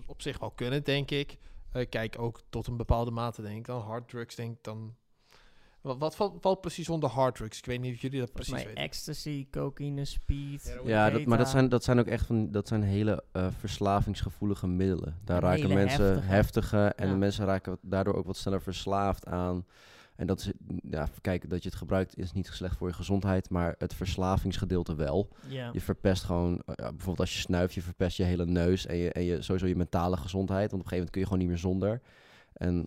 op 0.07 0.23
zich 0.23 0.39
wel 0.39 0.51
kunnen, 0.51 0.85
denk 0.85 1.11
ik. 1.11 1.37
Eh, 1.73 1.89
kijk, 1.89 2.19
ook 2.19 2.41
tot 2.49 2.67
een 2.67 2.77
bepaalde 2.77 3.11
mate, 3.11 3.43
denk 3.43 3.57
ik. 3.57 3.65
Dan 3.67 3.81
harddrugs, 3.81 4.35
denk 4.35 4.53
ik 4.53 4.63
dan... 4.63 4.95
Wat, 5.81 5.99
wat 5.99 6.17
valt, 6.17 6.37
valt 6.41 6.61
precies 6.61 6.89
onder 6.89 7.09
harddrugs? 7.11 7.59
Ik 7.59 7.67
weet 7.67 7.81
niet 7.81 7.95
of 7.95 8.01
jullie 8.01 8.21
dat 8.21 8.33
precies 8.33 8.53
weten. 8.55 8.75
ecstasy, 8.75 9.47
cocaïne, 9.51 10.05
speed. 10.05 10.79
Ja, 10.85 11.11
dat, 11.11 11.25
maar 11.25 11.39
dat 11.39 11.49
zijn, 11.49 11.69
dat 11.69 11.85
zijn 11.85 11.99
ook 11.99 12.07
echt 12.07 12.27
van, 12.27 12.51
dat 12.51 12.69
zijn 12.69 12.83
hele 12.83 13.25
eh, 13.33 13.47
verslavingsgevoelige 13.59 14.67
middelen. 14.67 15.19
Daar 15.25 15.43
En 15.43 15.49
raken 15.49 15.75
mensen 15.75 16.05
heftige. 16.05 16.33
heftige, 16.33 16.77
en 16.97 17.07
Ja. 17.07 17.13
de 17.13 17.19
mensen 17.19 17.45
raken 17.47 17.79
daardoor 17.83 18.15
ook 18.15 18.27
wat 18.27 18.37
sneller 18.37 18.63
verslaafd 18.63 19.27
aan. 19.27 19.67
En 20.17 20.27
dat 20.27 20.41
is, 20.41 20.53
ja, 20.91 21.09
kijk, 21.21 21.51
dat 21.51 21.63
je 21.63 21.69
het 21.69 21.79
gebruikt 21.79 22.19
is 22.19 22.33
niet 22.33 22.47
slecht 22.47 22.77
voor 22.77 22.89
je 22.89 22.95
gezondheid, 22.95 23.51
maar 23.51 23.75
het 23.79 23.95
verslavingsgedeelte 23.95 24.95
wel. 24.95 25.29
Je 25.73 25.81
verpest 25.81 26.25
gewoon, 26.25 26.63
eh, 26.67 26.75
ja, 26.75 26.89
bijvoorbeeld 26.89 27.21
als 27.21 27.35
je 27.35 27.41
snuift, 27.41 27.75
je 27.75 27.83
verpest 27.83 28.17
je 28.17 28.23
hele 28.23 28.47
neus 28.47 28.87
en 28.87 28.97
je, 28.97 29.13
en 29.13 29.25
je 29.25 29.43
sowieso 29.43 29.67
je 29.67 29.77
mentale 29.77 30.17
gezondheid. 30.17 30.71
Want 30.71 30.83
op 30.83 30.91
een 30.91 30.93
gegeven 30.93 30.97
moment 30.97 31.11
kun 31.11 31.21
je 31.21 31.27
gewoon 31.27 31.41
niet 31.41 31.49
meer 31.49 31.59
zonder. 31.59 32.01
En 32.53 32.87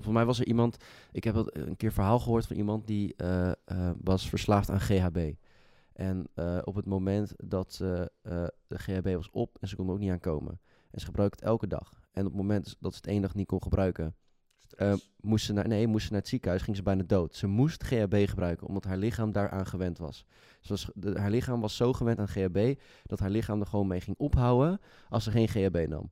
voor 0.00 0.12
mij 0.12 0.24
was 0.24 0.38
er 0.38 0.46
iemand, 0.46 0.76
ik 1.12 1.24
heb 1.24 1.34
een 1.46 1.76
keer 1.76 1.92
verhaal 1.92 2.18
gehoord 2.18 2.46
van 2.46 2.56
iemand 2.56 2.86
die 2.86 3.14
eh, 3.16 3.50
eh, 3.50 3.90
was 4.00 4.28
verslaafd 4.28 4.70
aan 4.70 4.80
GHB. 4.80 5.32
En 5.92 6.26
op 6.64 6.74
het 6.74 6.86
moment 6.86 7.34
dat 7.36 7.76
de 7.76 8.78
GHB 8.78 9.14
was 9.14 9.30
op 9.30 9.56
en 9.60 9.68
ze 9.68 9.76
kon 9.76 9.86
er 9.86 9.92
ook 9.92 9.98
niet 9.98 10.10
aan 10.10 10.20
komen. 10.20 10.60
En 10.90 11.00
ze 11.00 11.06
gebruikte 11.06 11.38
het 11.38 11.48
elke 11.48 11.66
dag. 11.66 12.02
En 12.12 12.26
op 12.26 12.32
het 12.32 12.40
moment 12.40 12.76
dat 12.80 12.92
ze 12.92 12.98
het 12.98 13.06
één 13.06 13.22
dag 13.22 13.34
niet 13.34 13.46
kon 13.46 13.62
gebruiken, 13.62 14.14
eh, 14.76 14.94
moest, 15.20 15.44
ze 15.44 15.52
naar, 15.52 15.68
nee, 15.68 15.86
moest 15.86 16.04
ze 16.06 16.12
naar 16.12 16.20
het 16.20 16.28
ziekenhuis, 16.28 16.62
ging 16.62 16.76
ze 16.76 16.82
bijna 16.82 17.02
dood. 17.06 17.34
Ze 17.34 17.46
moest 17.46 17.82
GHB 17.84 18.14
gebruiken, 18.28 18.66
omdat 18.66 18.84
haar 18.84 18.96
lichaam 18.96 19.32
daaraan 19.32 19.66
gewend 19.66 19.98
was. 19.98 20.24
Ze 20.60 20.68
was 20.68 20.90
de, 20.94 21.18
haar 21.20 21.30
lichaam 21.30 21.60
was 21.60 21.76
zo 21.76 21.92
gewend 21.92 22.18
aan 22.18 22.28
GHB, 22.28 22.74
dat 23.02 23.18
haar 23.18 23.30
lichaam 23.30 23.60
er 23.60 23.66
gewoon 23.66 23.86
mee 23.86 24.00
ging 24.00 24.16
ophouden 24.18 24.80
als 25.08 25.24
ze 25.24 25.30
geen 25.30 25.48
GHB 25.48 25.86
nam. 25.88 26.10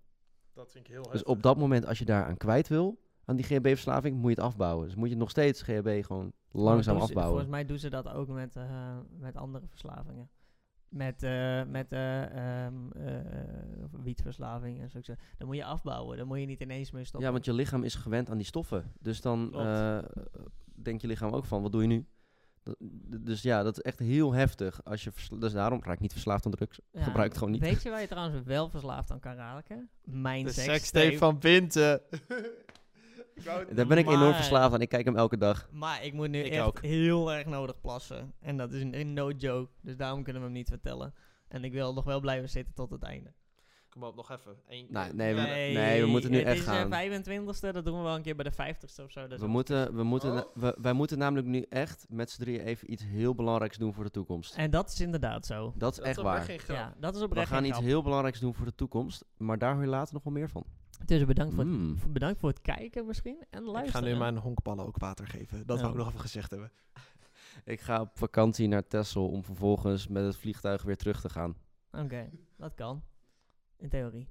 Dat 0.54 0.70
vind 0.70 0.86
ik 0.86 0.92
heel 0.92 1.02
Dus 1.12 1.24
op 1.24 1.42
dat 1.42 1.56
moment, 1.58 1.86
als 1.86 1.98
je 1.98 2.04
daaraan 2.04 2.36
kwijt 2.36 2.68
wil, 2.68 2.98
aan 3.24 3.36
die 3.36 3.44
GHB-verslaving, 3.44 4.14
moet 4.16 4.30
je 4.30 4.36
het 4.36 4.44
afbouwen. 4.44 4.86
Dus 4.86 4.94
moet 4.94 5.08
je 5.08 5.16
nog 5.16 5.30
steeds 5.30 5.62
GHB 5.62 6.04
gewoon 6.04 6.32
langzaam 6.50 6.96
ze- 6.96 7.02
afbouwen. 7.02 7.30
Volgens 7.32 7.50
mij 7.50 7.64
doen 7.64 7.78
ze 7.78 7.90
dat 7.90 8.08
ook 8.08 8.28
met, 8.28 8.56
eh, 8.56 8.96
met 9.18 9.36
andere 9.36 9.66
verslavingen. 9.68 10.28
Met, 10.90 11.22
eh, 11.22 11.62
met 11.64 11.92
eh, 11.92 12.64
ehm, 12.64 12.90
eh, 12.90 13.14
wietverslaving 14.02 14.80
en 14.80 14.90
zo. 14.90 15.14
Dan 15.38 15.46
moet 15.46 15.56
je 15.56 15.64
afbouwen. 15.64 16.16
Dan 16.16 16.26
moet 16.26 16.38
je 16.40 16.46
niet 16.46 16.60
ineens 16.60 16.90
mee 16.90 17.04
stoppen. 17.04 17.26
Ja, 17.28 17.32
want 17.34 17.44
je 17.44 17.52
lichaam 17.52 17.82
is 17.82 17.94
gewend 17.94 18.30
aan 18.30 18.36
die 18.36 18.46
stoffen. 18.46 18.92
Dus 19.00 19.20
dan 19.20 19.50
denkt 20.64 21.02
je 21.02 21.08
lichaam 21.08 21.32
ook 21.32 21.44
van, 21.44 21.62
wat 21.62 21.72
doe 21.72 21.82
je 21.82 21.88
nu? 21.88 22.06
Dat- 22.62 22.76
dus 23.20 23.42
ja, 23.42 23.62
dat 23.62 23.76
is 23.76 23.82
echt 23.82 23.98
heel 23.98 24.32
heftig. 24.32 24.84
Als 24.84 25.04
je 25.04 25.10
dus 25.38 25.52
daarom 25.52 25.80
raak 25.82 25.94
ik 25.94 26.00
niet 26.00 26.12
verslaafd 26.12 26.44
aan 26.44 26.50
drugs. 26.52 26.80
Ja, 26.92 27.02
Gebruik 27.02 27.28
het 27.28 27.38
gewoon 27.38 27.52
niet. 27.52 27.62
Weet 27.62 27.82
je 27.82 27.90
waar 27.90 28.00
je 28.00 28.06
trouwens 28.08 28.44
wel 28.44 28.68
verslaafd 28.68 29.10
aan 29.10 29.20
kan 29.20 29.34
raken? 29.34 29.88
Mijn 30.04 30.44
De 30.44 30.52
sekstape. 30.52 30.78
sekstape 30.78 31.18
van 31.18 31.38
Binten. 31.38 32.00
Daar 33.74 33.86
ben 33.86 33.98
ik 33.98 34.06
enorm 34.08 34.34
verslaafd 34.34 34.74
aan. 34.74 34.80
Ik 34.80 34.88
kijk 34.88 35.04
hem 35.04 35.16
elke 35.16 35.36
dag. 35.38 35.68
Maar 35.72 36.04
ik 36.04 36.12
moet 36.12 36.28
nu 36.28 36.38
Ik 36.38 36.52
echt 36.52 36.62
ook. 36.66 36.80
heel 36.82 37.32
erg 37.32 37.46
nodig 37.46 37.80
plassen. 37.80 38.32
En 38.40 38.56
dat 38.56 38.72
is 38.72 38.82
een 38.82 39.12
no 39.12 39.30
joke. 39.30 39.70
Dus 39.82 39.96
daarom 39.96 40.22
kunnen 40.22 40.42
we 40.42 40.48
hem 40.48 40.56
niet 40.56 40.68
vertellen. 40.68 41.14
En 41.48 41.64
ik 41.64 41.72
wil 41.72 41.92
nog 41.94 42.04
wel 42.04 42.20
blijven 42.20 42.48
zitten 42.48 42.74
tot 42.74 42.90
het 42.90 43.02
einde. 43.02 43.32
Kom 43.88 44.02
op, 44.02 44.16
nog 44.16 44.30
even. 44.30 44.56
Eén 44.68 44.86
Nee, 44.90 45.12
nee, 45.12 45.34
we, 45.34 45.40
Nee, 45.40 45.74
nee, 45.74 46.00
we 46.02 46.06
moeten 46.08 46.30
nu 46.30 46.36
het 46.38 46.46
echt 46.46 46.58
is 46.58 46.64
gaan. 46.64 46.90
de 46.90 47.20
25ste, 47.20 47.72
dat 47.72 47.84
doen 47.84 47.96
we 47.96 48.02
wel 48.02 48.14
een 48.14 48.22
keer 48.22 48.36
bij 48.36 48.44
de 48.44 48.52
50ste 48.52 49.04
of 49.04 49.10
zo. 49.10 49.20
Dat 49.20 49.32
is 49.32 49.38
We 49.40 49.46
moeten, 49.46 49.94
we 49.96 50.02
moeten, 50.02 50.32
Oh. 50.32 50.54
we, 50.54 50.76
wij 50.80 50.92
moeten 50.92 51.18
namelijk 51.18 51.46
nu 51.46 51.66
echt 51.68 52.06
met 52.08 52.30
z'n 52.30 52.40
drieën 52.42 52.60
even 52.60 52.92
iets 52.92 53.02
heel 53.04 53.34
belangrijks 53.34 53.76
doen 53.76 53.94
voor 53.94 54.04
de 54.04 54.10
toekomst. 54.10 54.54
En 54.54 54.70
dat 54.70 54.88
is 54.92 55.00
inderdaad 55.00 55.46
zo. 55.46 55.72
Dat 55.76 55.90
is 55.92 55.96
Dat 55.98 56.06
echt 56.06 56.16
is 56.16 56.22
waar. 56.22 56.42
geen 56.42 56.58
grap. 56.58 56.76
Ja, 56.76 56.94
dat 56.98 57.14
is 57.14 57.20
We 57.20 57.26
oprecht 57.26 57.48
gaan 57.48 57.58
geen 57.62 57.68
iets 57.68 57.78
heel 57.80 58.02
belangrijks 58.02 58.40
doen 58.40 58.54
voor 58.54 58.66
de 58.66 58.74
toekomst, 58.74 59.24
maar 59.36 59.58
daar 59.58 59.72
hoor 59.74 59.82
je 59.82 59.88
later 59.88 60.14
nog 60.14 60.22
wel 60.22 60.32
meer 60.32 60.48
van. 60.50 60.64
Dus 61.04 61.24
bedankt 61.24 61.54
voor, 61.54 61.66
Mm. 61.66 61.94
het, 62.02 62.12
bedankt 62.12 62.40
voor 62.40 62.48
het 62.48 62.60
kijken 62.60 63.06
misschien 63.06 63.44
en 63.50 63.62
luisteren. 63.62 64.02
Ik 64.02 64.08
ga 64.08 64.12
nu 64.12 64.18
mijn 64.18 64.36
honkballen 64.36 64.86
ook 64.86 64.98
water 64.98 65.26
geven. 65.26 65.66
Dat 65.66 65.76
Ja. 65.76 65.82
wou 65.82 65.92
ik 65.94 65.98
nog 65.98 66.08
even 66.08 66.20
gezegd 66.20 66.50
hebben. 66.50 66.72
Ik 67.64 67.80
ga 67.80 68.00
op 68.00 68.10
vakantie 68.18 68.68
naar 68.68 68.86
Texel 68.86 69.28
om 69.28 69.44
vervolgens 69.44 70.08
met 70.08 70.24
het 70.24 70.36
vliegtuig 70.36 70.82
weer 70.82 70.96
terug 70.96 71.20
te 71.20 71.28
gaan. 71.28 71.56
Oké, 71.92 72.30
dat 72.56 72.74
kan. 72.74 73.02
In 73.76 73.88
theorie. 73.88 74.28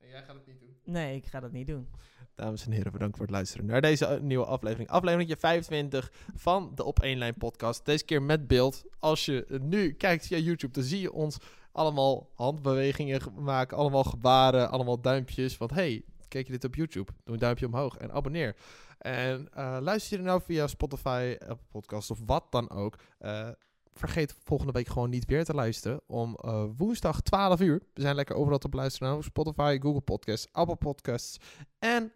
En 0.00 0.08
jij 0.08 0.22
gaat 0.22 0.34
het 0.34 0.46
niet 0.46 0.60
doen. 0.60 0.76
Nee, 0.84 1.16
ik 1.16 1.26
ga 1.26 1.40
dat 1.40 1.52
niet 1.52 1.66
doen. 1.66 1.88
Dames 2.34 2.66
en 2.66 2.72
heren, 2.72 2.92
bedankt 2.92 3.16
voor 3.16 3.26
het 3.26 3.34
luisteren 3.34 3.66
naar 3.66 3.80
deze 3.80 4.06
eh, 4.06 4.20
nieuwe 4.20 4.44
aflevering. 4.44 4.88
Aflevering 4.88 5.34
25 5.38 6.12
van 6.34 6.72
de 6.74 6.84
Op 6.84 7.00
1 7.00 7.18
Lijn 7.18 7.34
podcast. 7.34 7.84
Deze 7.84 8.04
keer 8.04 8.22
met 8.22 8.46
beeld. 8.46 8.84
Als 8.98 9.24
je 9.24 9.58
nu 9.62 9.92
kijkt 9.92 10.26
via 10.26 10.38
YouTube, 10.38 10.72
dan 10.72 10.82
zie 10.82 11.00
je 11.00 11.12
ons 11.12 11.38
allemaal 11.74 12.30
handbewegingen 12.34 13.20
ge- 13.20 13.30
maken. 13.30 13.76
Allemaal 13.76 14.04
gebaren, 14.04 14.70
allemaal 14.70 15.00
duimpjes. 15.00 15.56
Want 15.56 15.70
hey, 15.70 16.02
kijk 16.28 16.46
je 16.46 16.52
dit 16.52 16.64
op 16.64 16.74
YouTube? 16.74 17.12
Doe 17.24 17.34
een 17.34 17.40
duimpje 17.40 17.66
omhoog 17.66 17.96
en 17.96 18.12
abonneer. 18.12 18.56
En 18.98 19.48
eh, 19.52 19.76
luister 19.80 20.16
je 20.18 20.22
nou 20.24 20.40
via 20.44 20.66
Spotify, 20.66 21.36
Apple 21.38 21.66
Podcast 21.70 22.10
of 22.10 22.18
wat 22.26 22.44
dan 22.50 22.70
ook. 22.70 22.96
eh, 23.18 23.48
vergeet 23.96 24.36
volgende 24.44 24.72
week 24.72 24.88
gewoon 24.88 25.10
niet 25.10 25.24
weer 25.24 25.44
te 25.44 25.54
luisteren. 25.54 26.00
Om 26.06 26.36
eh, 26.40 26.64
woensdag 26.76 27.20
12 27.20 27.60
uur. 27.60 27.82
We 27.94 28.00
zijn 28.00 28.14
lekker 28.14 28.36
overal 28.36 28.58
te 28.58 28.68
beluisteren. 28.68 29.08
Nou, 29.08 29.22
Spotify, 29.22 29.78
Google 29.80 30.00
Podcasts, 30.00 30.48
Apple 30.52 30.76
Podcasts 30.76 31.38
en 31.78 32.12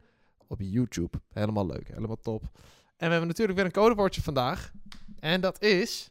op 0.46 0.60
YouTube. 0.60 1.20
Helemaal 1.32 1.66
leuk, 1.66 1.88
helemaal 1.88 2.16
top. 2.20 2.42
En 2.96 3.06
we 3.06 3.10
hebben 3.10 3.26
natuurlijk 3.28 3.56
weer 3.58 3.66
een 3.66 3.72
codewoordje 3.72 4.22
vandaag. 4.22 4.72
En 5.20 5.40
dat 5.40 5.62
is... 5.62 6.10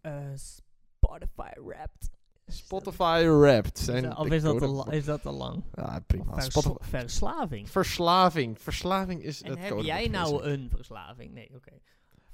Eh, 0.00 0.12
s- 0.34 0.60
eh, 0.60 0.64
Spotify 0.96 1.60
Wrapped. 1.64 2.10
Spotify 2.46 3.24
Wrapped. 3.26 3.78
Is 3.78 3.84
Zijn 3.84 4.16
Of 4.16 4.26
is 4.26 4.42
dat, 4.42 4.58
te 4.58 4.86
is 4.90 5.04
dat 5.04 5.22
te 5.22 5.30
lang? 5.30 5.62
Ja, 5.74 6.00
prima. 6.06 6.32
Vers- 6.34 6.44
Spotify- 6.46 6.76
verslaving. 6.80 7.70
Verslaving. 7.70 8.60
Verslaving 8.60 9.22
is 9.22 9.42
En 9.42 9.50
het 9.50 9.58
heb 9.58 9.78
jij 9.78 10.08
nou 10.08 10.42
een 10.44 10.70
verslaving? 10.74 11.32
Nee, 11.34 11.50
oké. 11.56 11.70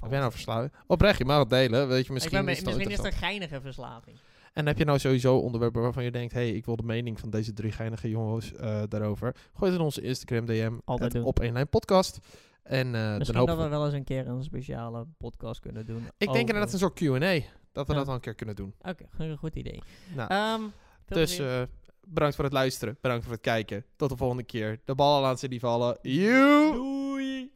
Heb 0.01 0.11
jij 0.11 0.19
nou 0.19 0.31
verslaving? 0.31 0.73
Oprecht, 0.87 1.19
je 1.19 1.25
mag 1.25 1.39
het 1.39 1.51
delen. 1.51 1.89
Weet 1.89 1.99
je, 1.99 2.05
Ik 2.05 2.11
misschien, 2.11 2.45
ben 2.45 2.55
is 2.55 2.61
me- 2.63 2.71
het 2.71 2.79
misschien 2.79 3.09
is 3.11 3.15
geinige 3.19 3.61
verslaving. 3.61 4.17
En 4.53 4.67
heb 4.67 4.79
je 4.79 4.85
nou 4.85 4.99
sowieso 4.99 5.37
onderwerpen 5.39 5.83
waarvan 5.83 6.05
je 6.05 6.11
denkt... 6.11 6.33
hey, 6.33 6.51
ik 6.51 6.65
wil 6.65 6.77
de 6.77 6.83
mening 6.83 7.21
van 7.21 7.31
deze 7.31 7.53
drie 7.53 7.73
geinige 7.73 8.09
jongens 8.09 8.55
eh, 8.55 8.83
daarover. 8.89 9.35
Gooi 9.55 9.71
het 9.71 9.81
in 9.81 9.85
onze 9.87 10.01
Instagram 10.03 10.47
DM. 10.47 10.73
Altijd 10.85 11.13
doen. 11.13 11.25
op 11.25 11.41
één 11.41 11.53
lijn 11.53 11.69
podcast. 11.69 12.19
En 12.67 12.93
dan 12.93 13.19
Misschien 13.19 13.47
dat 13.47 13.57
we... 13.57 13.63
we 13.63 13.69
wel 13.69 13.85
eens 13.85 13.95
een 13.95 14.05
keer 14.05 14.27
een 14.29 14.43
speciale 14.43 15.07
podcast 15.19 15.61
kunnen 15.61 15.87
doen. 15.87 16.07
Ik 16.19 16.33
denk 16.33 16.49
inderdaad 16.49 16.73
een 16.73 16.79
soort 16.79 16.95
Q&A. 16.95 17.41
Dat 17.73 17.87
we 17.87 17.93
Ja. 17.93 17.99
dat 17.99 18.07
wel 18.07 18.15
een 18.15 18.21
keer 18.21 18.35
kunnen 18.35 18.57
doen. 18.57 18.75
Oké, 18.81 19.05
een 19.19 19.37
goed 19.37 19.55
idee. 19.55 19.83
Nou, 20.15 20.31
Ehm, 20.31 20.63
dus 21.07 21.39
eh, 21.39 21.63
bedankt 22.07 22.35
voor 22.35 22.45
het 22.45 22.53
luisteren. 22.53 22.99
Bedankt 23.01 23.25
voor 23.25 23.33
het 23.33 23.43
kijken. 23.43 23.85
Tot 23.97 24.09
de 24.11 24.17
volgende 24.17 24.43
keer. 24.43 24.81
De 24.85 24.95
ballen 24.95 25.21
laten 25.23 25.39
ze 25.39 25.47
niet 25.47 25.61
vallen. 25.61 25.99
Joe! 26.03 26.73
Doei! 26.73 27.53